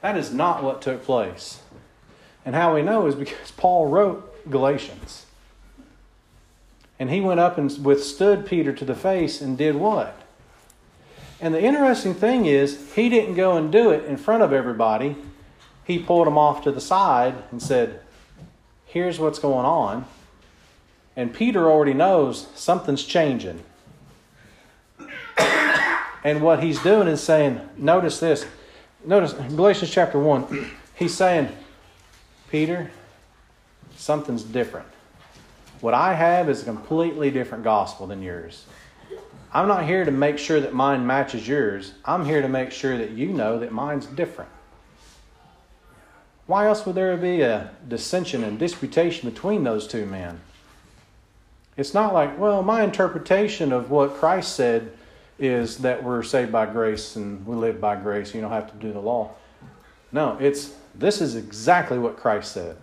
That 0.02 0.18
is 0.18 0.34
not 0.34 0.64
what 0.64 0.82
took 0.82 1.04
place. 1.04 1.60
And 2.46 2.56
how 2.56 2.76
we 2.76 2.82
know 2.82 3.08
is 3.08 3.16
because 3.16 3.52
Paul 3.52 3.88
wrote 3.88 4.50
Galatians. 4.50 5.26
And 7.00 7.10
he 7.10 7.22
went 7.22 7.40
up 7.40 7.58
and 7.58 7.84
withstood 7.84 8.46
Peter 8.46 8.72
to 8.74 8.86
the 8.86 8.96
face 8.96 9.42
and 9.42 9.58
did 9.58 9.76
what? 9.76 10.22
And 11.40 11.54
the 11.54 11.62
interesting 11.62 12.16
thing 12.16 12.46
is, 12.46 12.94
he 12.94 13.10
didn't 13.10 13.36
go 13.36 13.58
and 13.58 13.72
do 13.72 13.92
it 13.92 14.06
in 14.06 14.18
front 14.18 14.44
of 14.44 14.52
everybody. 14.52 15.16
He 15.84 16.00
pulled 16.00 16.28
him 16.28 16.38
off 16.38 16.64
to 16.64 16.72
the 16.72 16.82
side 16.82 17.36
and 17.52 17.62
said, 17.62 18.02
Here's 18.86 19.20
what's 19.20 19.38
going 19.40 19.66
on. 19.66 20.06
And 21.16 21.34
Peter 21.34 21.70
already 21.70 21.94
knows 21.94 22.48
something's 22.56 23.04
changing. 23.04 23.64
And 26.24 26.42
what 26.42 26.62
he's 26.62 26.82
doing 26.82 27.08
is 27.08 27.22
saying, 27.22 27.62
Notice 27.78 28.20
this. 28.20 28.46
Notice 29.06 29.34
Galatians 29.34 29.92
chapter 29.92 30.20
1. 30.20 30.72
He's 30.96 31.14
saying, 31.14 31.50
Peter, 32.50 32.92
something's 33.96 34.44
different. 34.44 34.88
What 35.80 35.94
I 35.94 36.16
have 36.16 36.50
is 36.50 36.64
a 36.64 36.66
completely 36.66 37.32
different 37.32 37.64
gospel 37.64 38.08
than 38.08 38.22
yours. 38.22 38.66
I'm 39.58 39.68
not 39.68 39.86
here 39.86 40.06
to 40.06 40.12
make 40.12 40.38
sure 40.38 40.60
that 40.60 40.76
mine 40.76 41.08
matches 41.08 41.48
yours. 41.48 41.94
I'm 42.06 42.26
here 42.26 42.44
to 42.44 42.48
make 42.48 42.72
sure 42.72 42.96
that 42.96 43.10
you 43.10 43.30
know 43.30 43.58
that 43.58 43.72
mine's 43.72 44.06
different. 44.06 44.52
Why 46.46 46.68
else 46.68 46.86
would 46.86 46.94
there 46.94 47.18
be 47.18 47.42
a 47.42 47.72
dissension 47.88 48.44
and 48.44 48.60
disputation 48.60 49.28
between 49.28 49.64
those 49.64 49.88
two 49.88 50.06
men? 50.06 50.42
It's 51.76 51.96
not 51.96 52.14
like, 52.14 52.38
well, 52.38 52.62
my 52.62 52.84
interpretation 52.84 53.72
of 53.72 53.90
what 53.90 54.18
Christ 54.18 54.56
said 54.56 54.92
is 55.40 55.80
that 55.80 56.04
we're 56.04 56.22
saved 56.22 56.52
by 56.52 56.68
grace 56.68 57.16
and 57.16 57.44
we 57.44 57.56
live 57.56 57.82
by 57.82 57.96
grace. 57.96 58.36
You 58.36 58.42
don't 58.42 58.52
have 58.52 58.72
to 58.72 58.78
do 58.78 58.94
the 58.94 59.00
law. 59.00 59.32
No, 60.12 60.38
it's 60.40 60.76
this 60.94 61.20
is 61.20 61.36
exactly 61.36 61.98
what 61.98 62.16
Christ 62.16 62.52
said. 62.52 62.78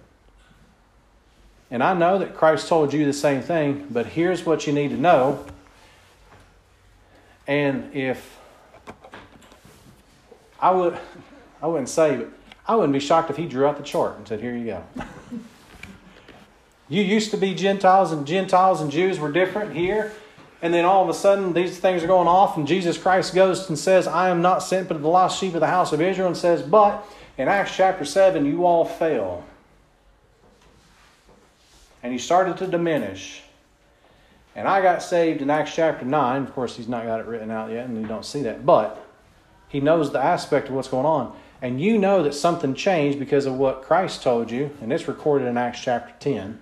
And 1.71 1.85
I 1.85 1.95
know 1.95 2.19
that 2.19 2.35
Christ 2.35 2.67
told 2.67 2.93
you 2.93 3.05
the 3.05 3.13
same 3.13 3.43
thing, 3.43 3.87
but 3.93 4.07
here's 4.07 4.45
what 4.45 4.67
you 4.67 4.73
need 4.73 4.89
to 4.89 4.97
know. 4.97 5.47
And 7.47 7.95
if 7.95 8.39
I 10.61 10.71
would 10.71 10.99
I 11.65 11.67
wouldn't 11.67 11.89
say, 11.89 12.17
but 12.17 12.29
I 12.67 12.75
wouldn't 12.75 12.93
be 12.93 13.01
shocked 13.01 13.31
if 13.31 13.39
he 13.39 13.47
drew 13.47 13.65
out 13.65 13.79
the 13.79 13.83
chart 13.83 14.19
and 14.19 14.29
said, 14.29 14.41
Here 14.41 14.55
you 14.55 14.67
go. 14.67 14.85
you 16.91 17.03
used 17.03 17.31
to 17.31 17.39
be 17.39 17.55
Gentiles, 17.55 18.13
and 18.13 18.27
Gentiles 18.27 18.83
and 18.83 18.91
Jews 18.91 19.19
were 19.19 19.33
different 19.33 19.75
here. 19.75 20.13
And 20.61 20.75
then 20.75 20.85
all 20.85 21.03
of 21.03 21.09
a 21.09 21.15
sudden, 21.15 21.55
these 21.55 21.79
things 21.79 22.03
are 22.03 22.07
going 22.07 22.29
off, 22.29 22.59
and 22.59 22.67
Jesus 22.67 22.99
Christ 22.99 23.35
goes 23.35 23.69
and 23.69 23.79
says, 23.79 24.07
I 24.07 24.29
am 24.29 24.43
not 24.43 24.59
sent 24.63 24.89
but 24.89 25.01
the 25.01 25.09
lost 25.09 25.41
sheep 25.41 25.55
of 25.55 25.61
the 25.61 25.67
house 25.67 25.93
of 25.93 26.03
Israel, 26.03 26.29
and 26.29 26.37
says, 26.37 26.61
But 26.61 27.07
in 27.39 27.49
Acts 27.49 27.75
chapter 27.75 28.05
7, 28.05 28.45
you 28.45 28.67
all 28.67 28.85
fell. 28.85 29.45
And 32.03 32.13
he 32.13 32.19
started 32.19 32.59
to 32.59 32.67
diminish. 32.67 33.43
And 34.57 34.69
I 34.69 34.81
got 34.81 35.03
saved 35.03 35.43
in 35.43 35.51
Acts 35.51 35.75
chapter 35.75 36.05
9. 36.05 36.43
Of 36.43 36.53
course, 36.55 36.77
he's 36.77 36.89
not 36.89 37.05
got 37.05 37.21
it 37.21 37.27
written 37.27 37.51
out 37.51 37.71
yet, 37.71 37.87
and 37.87 38.01
you 38.01 38.07
don't 38.07 38.25
see 38.25 38.43
that. 38.43 38.65
But 38.65 39.05
he 39.69 39.81
knows 39.81 40.13
the 40.13 40.23
aspect 40.23 40.69
of 40.69 40.75
what's 40.75 40.89
going 40.89 41.07
on. 41.07 41.37
And 41.61 41.81
you 41.81 41.99
know 41.99 42.23
that 42.23 42.35
something 42.35 42.75
changed 42.75 43.19
because 43.19 43.47
of 43.47 43.55
what 43.55 43.83
Christ 43.83 44.23
told 44.23 44.51
you, 44.51 44.71
and 44.81 44.93
it's 44.93 45.09
recorded 45.09 45.49
in 45.49 45.57
Acts 45.57 45.81
chapter 45.81 46.15
10. 46.21 46.61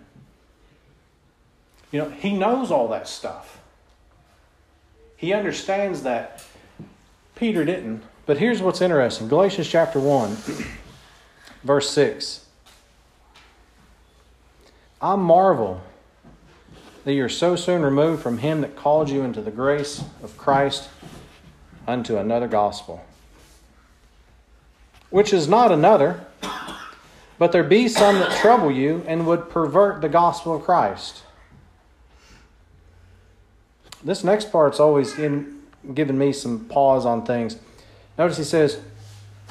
You 1.91 1.99
know, 1.99 2.09
he 2.09 2.33
knows 2.33 2.71
all 2.71 2.89
that 2.89 3.07
stuff. 3.07 3.61
He 5.17 5.33
understands 5.33 6.03
that. 6.05 6.45
Peter 7.35 7.65
didn't. 7.65 8.03
But 8.25 8.39
here's 8.39 8.63
what's 8.63 8.81
interesting 8.81 9.29
Galatians 9.29 9.69
chapter 9.69 10.01
1, 10.01 10.37
verse 11.65 11.91
6. 11.91 12.47
I 15.01 15.17
marvel 15.17 15.83
that 17.05 17.15
you're 17.15 17.29
so 17.29 17.57
soon 17.57 17.83
removed 17.83 18.23
from 18.23 18.39
him 18.39 18.61
that 18.61 18.77
called 18.77 19.11
you 19.11 19.23
into 19.23 19.41
the 19.41 19.51
grace 19.51 20.05
of 20.23 20.37
Christ 20.37 20.89
unto 21.87 22.17
another 22.17 22.47
gospel, 22.47 23.05
which 25.11 25.33
is 25.33 25.49
not 25.49 25.73
another, 25.73 26.25
but 27.39 27.51
there 27.51 27.65
be 27.65 27.89
some 27.89 28.19
that 28.21 28.37
trouble 28.41 28.71
you 28.71 29.05
and 29.07 29.27
would 29.27 29.51
pervert 29.51 30.01
the 30.01 30.09
gospel 30.09 30.55
of 30.55 30.63
Christ. 30.63 31.23
This 34.05 34.23
next 34.23 34.53
part's 34.53 34.81
always 34.81 35.19
in, 35.19 35.63
giving 35.95 36.19
me 36.19 36.33
some 36.33 36.67
pause 36.67 37.05
on 37.05 37.25
things. 37.25 37.57
Notice 38.19 38.37
he 38.37 38.45
says, 38.45 38.81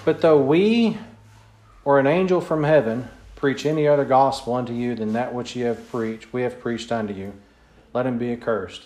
But 0.05 0.21
though 0.21 0.41
we 0.41 0.97
or 1.83 1.99
an 1.99 2.07
angel 2.07 2.41
from 2.41 2.63
heaven 2.63 3.09
preach 3.35 3.65
any 3.65 3.87
other 3.87 4.05
gospel 4.05 4.53
unto 4.53 4.73
you 4.73 4.93
than 4.93 5.13
that 5.13 5.33
which 5.33 5.55
ye 5.55 5.63
have 5.63 5.89
preached, 5.89 6.31
we 6.31 6.43
have 6.43 6.59
preached 6.59 6.91
unto 6.91 7.13
you, 7.13 7.33
let 7.93 8.05
him 8.05 8.17
be 8.17 8.31
accursed. 8.31 8.83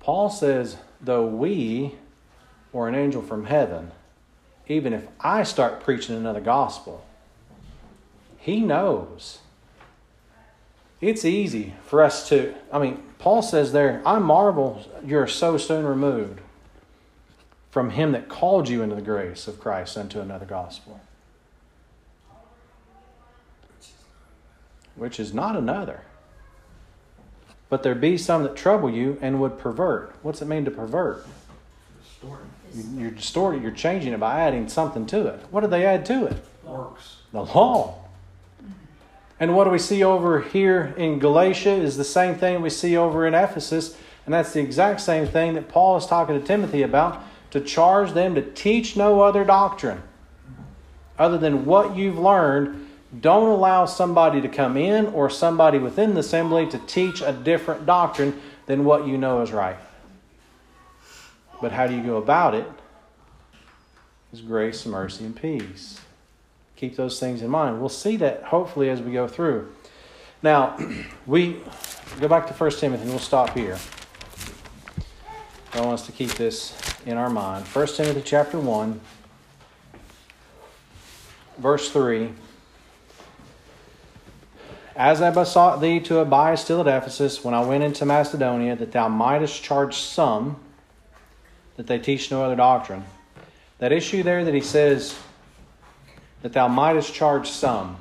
Paul 0.00 0.30
says, 0.30 0.76
though 1.00 1.26
we 1.26 1.94
or 2.72 2.88
an 2.88 2.94
angel 2.94 3.22
from 3.22 3.46
heaven, 3.46 3.92
even 4.66 4.92
if 4.92 5.06
I 5.20 5.42
start 5.42 5.82
preaching 5.82 6.16
another 6.16 6.40
gospel, 6.40 7.04
he 8.38 8.60
knows. 8.60 9.38
It's 11.00 11.24
easy 11.24 11.74
for 11.86 12.02
us 12.02 12.28
to, 12.28 12.54
I 12.72 12.78
mean, 12.78 13.02
Paul 13.18 13.42
says 13.42 13.72
there, 13.72 14.02
I 14.04 14.18
marvel 14.18 14.86
you're 15.04 15.26
so 15.26 15.56
soon 15.56 15.84
removed 15.84 16.40
from 17.70 17.90
him 17.90 18.12
that 18.12 18.28
called 18.28 18.68
you 18.68 18.82
into 18.82 18.96
the 18.96 19.02
grace 19.02 19.46
of 19.46 19.60
Christ 19.60 19.96
unto 19.96 20.20
another 20.20 20.46
gospel. 20.46 21.00
Which 24.96 25.20
is 25.20 25.32
not 25.32 25.56
another. 25.56 26.02
But 27.70 27.82
there 27.82 27.94
be 27.94 28.18
some 28.18 28.42
that 28.42 28.56
trouble 28.56 28.90
you 28.90 29.16
and 29.22 29.40
would 29.40 29.58
pervert. 29.58 30.14
What's 30.22 30.42
it 30.42 30.46
mean 30.46 30.66
to 30.66 30.70
pervert? 30.70 31.24
Distort. 32.02 32.40
You're 32.94 33.10
distorting, 33.10 33.62
you're 33.62 33.70
changing 33.70 34.12
it 34.12 34.20
by 34.20 34.40
adding 34.40 34.68
something 34.68 35.06
to 35.06 35.26
it. 35.28 35.40
What 35.50 35.62
do 35.62 35.66
they 35.68 35.86
add 35.86 36.04
to 36.06 36.26
it? 36.26 36.44
Works. 36.64 37.16
The 37.32 37.44
law. 37.44 37.96
And 39.40 39.56
what 39.56 39.64
do 39.64 39.70
we 39.70 39.78
see 39.78 40.04
over 40.04 40.40
here 40.40 40.94
in 40.98 41.18
Galatia 41.18 41.70
is 41.70 41.96
the 41.96 42.04
same 42.04 42.34
thing 42.34 42.60
we 42.60 42.70
see 42.70 42.96
over 42.96 43.26
in 43.26 43.34
Ephesus, 43.34 43.96
and 44.26 44.34
that's 44.34 44.52
the 44.52 44.60
exact 44.60 45.00
same 45.00 45.26
thing 45.26 45.54
that 45.54 45.68
Paul 45.68 45.96
is 45.96 46.06
talking 46.06 46.38
to 46.38 46.46
Timothy 46.46 46.82
about 46.82 47.24
to 47.52 47.60
charge 47.60 48.12
them 48.12 48.34
to 48.34 48.42
teach 48.42 48.96
no 48.96 49.22
other 49.22 49.44
doctrine 49.44 50.02
other 51.18 51.38
than 51.38 51.64
what 51.64 51.96
you've 51.96 52.18
learned. 52.18 52.88
Don't 53.18 53.48
allow 53.48 53.86
somebody 53.86 54.40
to 54.40 54.48
come 54.48 54.76
in 54.76 55.06
or 55.06 55.28
somebody 55.28 55.78
within 55.78 56.14
the 56.14 56.20
assembly 56.20 56.66
to 56.68 56.78
teach 56.78 57.22
a 57.22 57.32
different 57.32 57.84
doctrine 57.84 58.40
than 58.66 58.84
what 58.84 59.06
you 59.06 59.18
know 59.18 59.42
is 59.42 59.50
right. 59.50 59.76
But 61.60 61.72
how 61.72 61.88
do 61.88 61.94
you 61.94 62.02
go 62.02 62.18
about 62.18 62.54
it? 62.54 62.66
Is 64.32 64.40
grace, 64.40 64.86
mercy, 64.86 65.24
and 65.24 65.34
peace. 65.34 66.00
Keep 66.76 66.94
those 66.94 67.18
things 67.18 67.42
in 67.42 67.50
mind. 67.50 67.80
We'll 67.80 67.88
see 67.88 68.16
that 68.18 68.44
hopefully 68.44 68.88
as 68.90 69.02
we 69.02 69.12
go 69.12 69.26
through. 69.26 69.72
Now, 70.42 70.78
we 71.26 71.56
go 72.20 72.28
back 72.28 72.46
to 72.46 72.54
1 72.54 72.70
Timothy, 72.70 73.02
and 73.02 73.10
we'll 73.10 73.18
stop 73.18 73.56
here. 73.56 73.76
I 75.72 75.80
want 75.80 75.94
us 75.94 76.06
to 76.06 76.12
keep 76.12 76.30
this 76.34 76.76
in 77.06 77.16
our 77.16 77.28
mind. 77.28 77.66
1 77.66 77.86
Timothy 77.88 78.22
chapter 78.24 78.58
1, 78.58 79.00
verse 81.58 81.90
3. 81.90 82.30
As 84.96 85.22
I 85.22 85.30
besought 85.30 85.80
thee 85.80 86.00
to 86.00 86.18
abide 86.18 86.58
still 86.58 86.80
at 86.80 86.86
Ephesus 86.86 87.44
when 87.44 87.54
I 87.54 87.64
went 87.64 87.84
into 87.84 88.04
Macedonia, 88.04 88.74
that 88.76 88.92
thou 88.92 89.08
mightest 89.08 89.62
charge 89.62 89.94
some 89.96 90.58
that 91.76 91.86
they 91.86 91.98
teach 91.98 92.30
no 92.30 92.42
other 92.42 92.56
doctrine. 92.56 93.04
That 93.78 93.92
issue 93.92 94.22
there 94.22 94.44
that 94.44 94.52
he 94.52 94.60
says 94.60 95.16
that 96.42 96.52
thou 96.52 96.68
mightest 96.68 97.14
charge 97.14 97.48
some. 97.48 97.96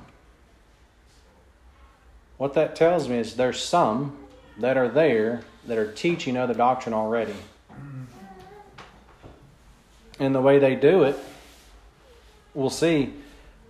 What 2.38 2.54
that 2.56 2.76
tells 2.76 3.08
me 3.08 3.18
is 3.18 3.36
there's 3.36 3.62
some 3.62 4.18
that 4.58 4.78
are 4.78 4.90
there 4.90 5.42
that 5.68 5.78
are 5.78 5.92
teaching 5.92 6.38
other 6.38 6.54
doctrine 6.54 6.94
already. 6.94 7.36
And 10.20 10.36
the 10.36 10.42
way 10.42 10.60
they 10.60 10.76
do 10.76 11.04
it, 11.04 11.18
we'll 12.54 12.70
see, 12.70 13.14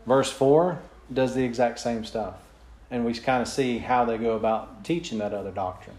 verse 0.08 0.32
4 0.32 0.80
does 1.14 1.36
the 1.36 1.44
exact 1.44 1.80
same 1.80 2.06
stuff. 2.06 2.36
And 2.92 3.06
we 3.06 3.14
kind 3.14 3.42
of 3.42 3.48
see 3.48 3.78
how 3.78 4.06
they 4.06 4.18
go 4.18 4.36
about 4.36 4.84
teaching 4.84 5.20
that 5.20 5.34
other 5.34 5.52
doctrine. 5.52 5.98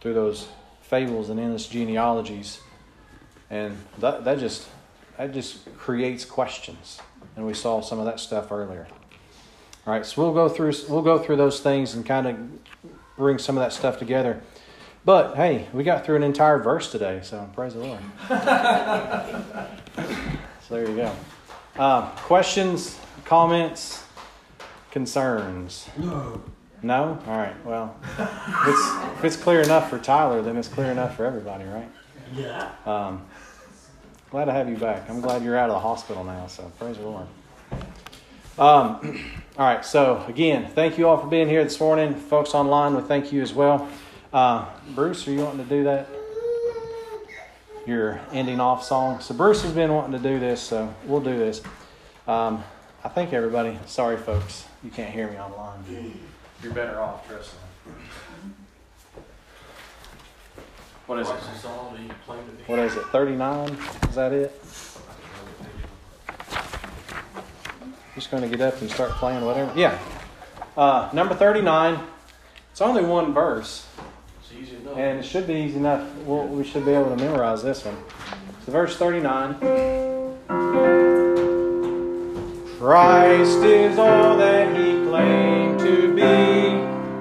through 0.00 0.14
those 0.14 0.48
fables 0.82 1.30
and 1.30 1.40
endless 1.40 1.66
genealogies, 1.66 2.60
and 3.50 3.76
that 3.98 4.24
that 4.24 4.38
just 4.38 4.68
that 5.16 5.32
just 5.32 5.64
creates 5.76 6.24
questions. 6.24 7.00
And 7.36 7.46
we 7.46 7.54
saw 7.54 7.80
some 7.80 7.98
of 7.98 8.04
that 8.04 8.20
stuff 8.20 8.52
earlier. 8.52 8.86
All 9.86 9.92
right, 9.92 10.06
so 10.06 10.22
we'll 10.22 10.34
go 10.34 10.48
through 10.48 10.72
we'll 10.88 11.02
go 11.02 11.18
through 11.18 11.36
those 11.36 11.60
things 11.60 11.94
and 11.94 12.04
kind 12.06 12.26
of 12.26 12.36
bring 13.16 13.38
some 13.38 13.56
of 13.56 13.62
that 13.62 13.72
stuff 13.72 13.98
together. 13.98 14.40
But 15.04 15.36
hey, 15.36 15.66
we 15.72 15.84
got 15.84 16.06
through 16.06 16.16
an 16.16 16.22
entire 16.22 16.58
verse 16.58 16.90
today, 16.90 17.20
so 17.22 17.48
praise 17.54 17.74
the 17.74 17.80
Lord. 17.80 18.00
so 20.66 20.74
there 20.74 20.88
you 20.88 20.96
go. 20.96 21.14
Uh, 21.76 22.08
questions, 22.10 22.98
comments, 23.24 24.03
concerns? 24.94 25.88
No. 25.98 26.40
No? 26.80 27.18
All 27.26 27.36
right. 27.36 27.66
Well, 27.66 27.96
if 28.16 28.68
it's, 28.68 29.18
if 29.18 29.24
it's 29.24 29.36
clear 29.36 29.60
enough 29.60 29.90
for 29.90 29.98
Tyler, 29.98 30.40
then 30.40 30.56
it's 30.56 30.68
clear 30.68 30.92
enough 30.92 31.16
for 31.16 31.26
everybody, 31.26 31.64
right? 31.64 31.90
Yeah. 32.32 32.70
Um, 32.86 33.26
glad 34.30 34.44
to 34.44 34.52
have 34.52 34.68
you 34.68 34.76
back. 34.76 35.10
I'm 35.10 35.20
glad 35.20 35.42
you're 35.42 35.58
out 35.58 35.68
of 35.68 35.74
the 35.74 35.80
hospital 35.80 36.22
now, 36.22 36.46
so 36.46 36.70
praise 36.78 36.96
the 36.96 37.02
Lord. 37.02 37.26
Um, 38.56 39.20
all 39.58 39.66
right, 39.66 39.84
so 39.84 40.24
again, 40.28 40.68
thank 40.68 40.96
you 40.96 41.08
all 41.08 41.18
for 41.18 41.26
being 41.26 41.48
here 41.48 41.64
this 41.64 41.80
morning. 41.80 42.14
Folks 42.14 42.54
online, 42.54 42.94
we 42.94 43.02
thank 43.02 43.32
you 43.32 43.42
as 43.42 43.52
well. 43.52 43.88
Uh, 44.32 44.64
Bruce, 44.94 45.26
are 45.26 45.32
you 45.32 45.40
wanting 45.40 45.64
to 45.64 45.68
do 45.68 45.82
that? 45.84 46.08
Your 47.84 48.20
ending 48.32 48.60
off 48.60 48.84
song. 48.84 49.18
So 49.18 49.34
Bruce 49.34 49.62
has 49.62 49.72
been 49.72 49.92
wanting 49.92 50.12
to 50.12 50.28
do 50.28 50.38
this, 50.38 50.60
so 50.60 50.94
we'll 51.04 51.20
do 51.20 51.36
this. 51.36 51.62
Um, 52.28 52.62
I 53.02 53.08
think 53.08 53.32
everybody. 53.32 53.76
Sorry, 53.86 54.16
folks, 54.16 54.66
you 54.84 54.90
can't 54.90 55.12
hear 55.12 55.28
me 55.30 55.38
online. 55.38 56.14
You're 56.62 56.72
better 56.72 57.00
off, 57.00 57.26
trust 57.26 57.54
me. 57.86 57.92
What 61.06 61.18
is 61.18 61.28
it? 61.28 61.32
What's 61.32 61.46
the 61.48 61.58
song 61.58 61.94
that 61.94 62.02
you 62.02 62.10
played 62.24 62.38
at 62.40 62.58
the 62.58 62.64
What 62.64 62.78
is 62.78 62.96
it? 62.96 63.04
Thirty-nine? 63.06 63.76
Is 64.08 64.14
that 64.14 64.32
it? 64.32 64.60
Just 68.14 68.30
going 68.30 68.42
to 68.42 68.48
get 68.48 68.60
up 68.60 68.80
and 68.80 68.90
start 68.90 69.10
playing 69.12 69.44
whatever. 69.44 69.72
Yeah. 69.78 69.98
Uh, 70.76 71.10
number 71.12 71.34
thirty-nine. 71.34 71.98
It's 72.70 72.80
only 72.80 73.04
one 73.04 73.34
verse. 73.34 73.86
It's 74.40 74.52
easy 74.52 74.76
enough. 74.76 74.96
And 74.96 75.18
it 75.18 75.24
should 75.24 75.46
be 75.46 75.54
easy 75.54 75.76
enough. 75.76 76.10
We'll, 76.24 76.46
we 76.46 76.64
should 76.64 76.84
be 76.84 76.92
able 76.92 77.14
to 77.14 77.22
memorize 77.22 77.62
this 77.62 77.84
one. 77.84 77.96
So, 78.64 78.72
verse 78.72 78.96
39 78.96 79.56
Christ 82.84 83.60
is 83.60 83.98
all 83.98 84.36
that 84.36 84.76
he 84.76 85.02
claimed 85.06 85.80
to 85.80 86.14
be. 86.14 86.22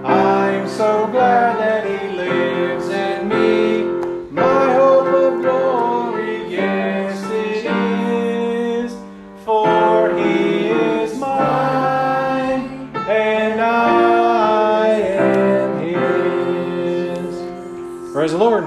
I'm 0.06 0.68
so 0.68 1.08
glad 1.08 1.58
that 1.58 1.86
he 1.86 2.10
lives 2.18 2.90
in 2.90 3.30
me. 3.30 3.84
My 4.30 4.74
hope 4.74 5.08
of 5.08 5.42
glory, 5.42 6.52
yes, 6.52 7.24
it 7.32 7.66
is. 7.66 8.94
For 9.46 10.14
he 10.18 10.68
is 10.68 11.18
mine, 11.18 12.92
and 13.08 13.62
I 13.62 14.90
am 14.90 15.80
his. 15.80 17.36
Praise 18.12 18.32
the 18.32 18.38
Lord. 18.38 18.66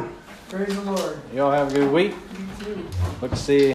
Praise 0.49 0.75
the 0.75 0.81
Lord. 0.81 1.21
Y'all 1.35 1.53
have 1.53 1.71
a 1.71 1.75
good 1.75 1.93
week. 1.93 2.15
You 2.39 2.65
too. 2.65 2.89
Look 3.21 3.33
to 3.33 3.37
see 3.37 3.57
you. 3.59 3.65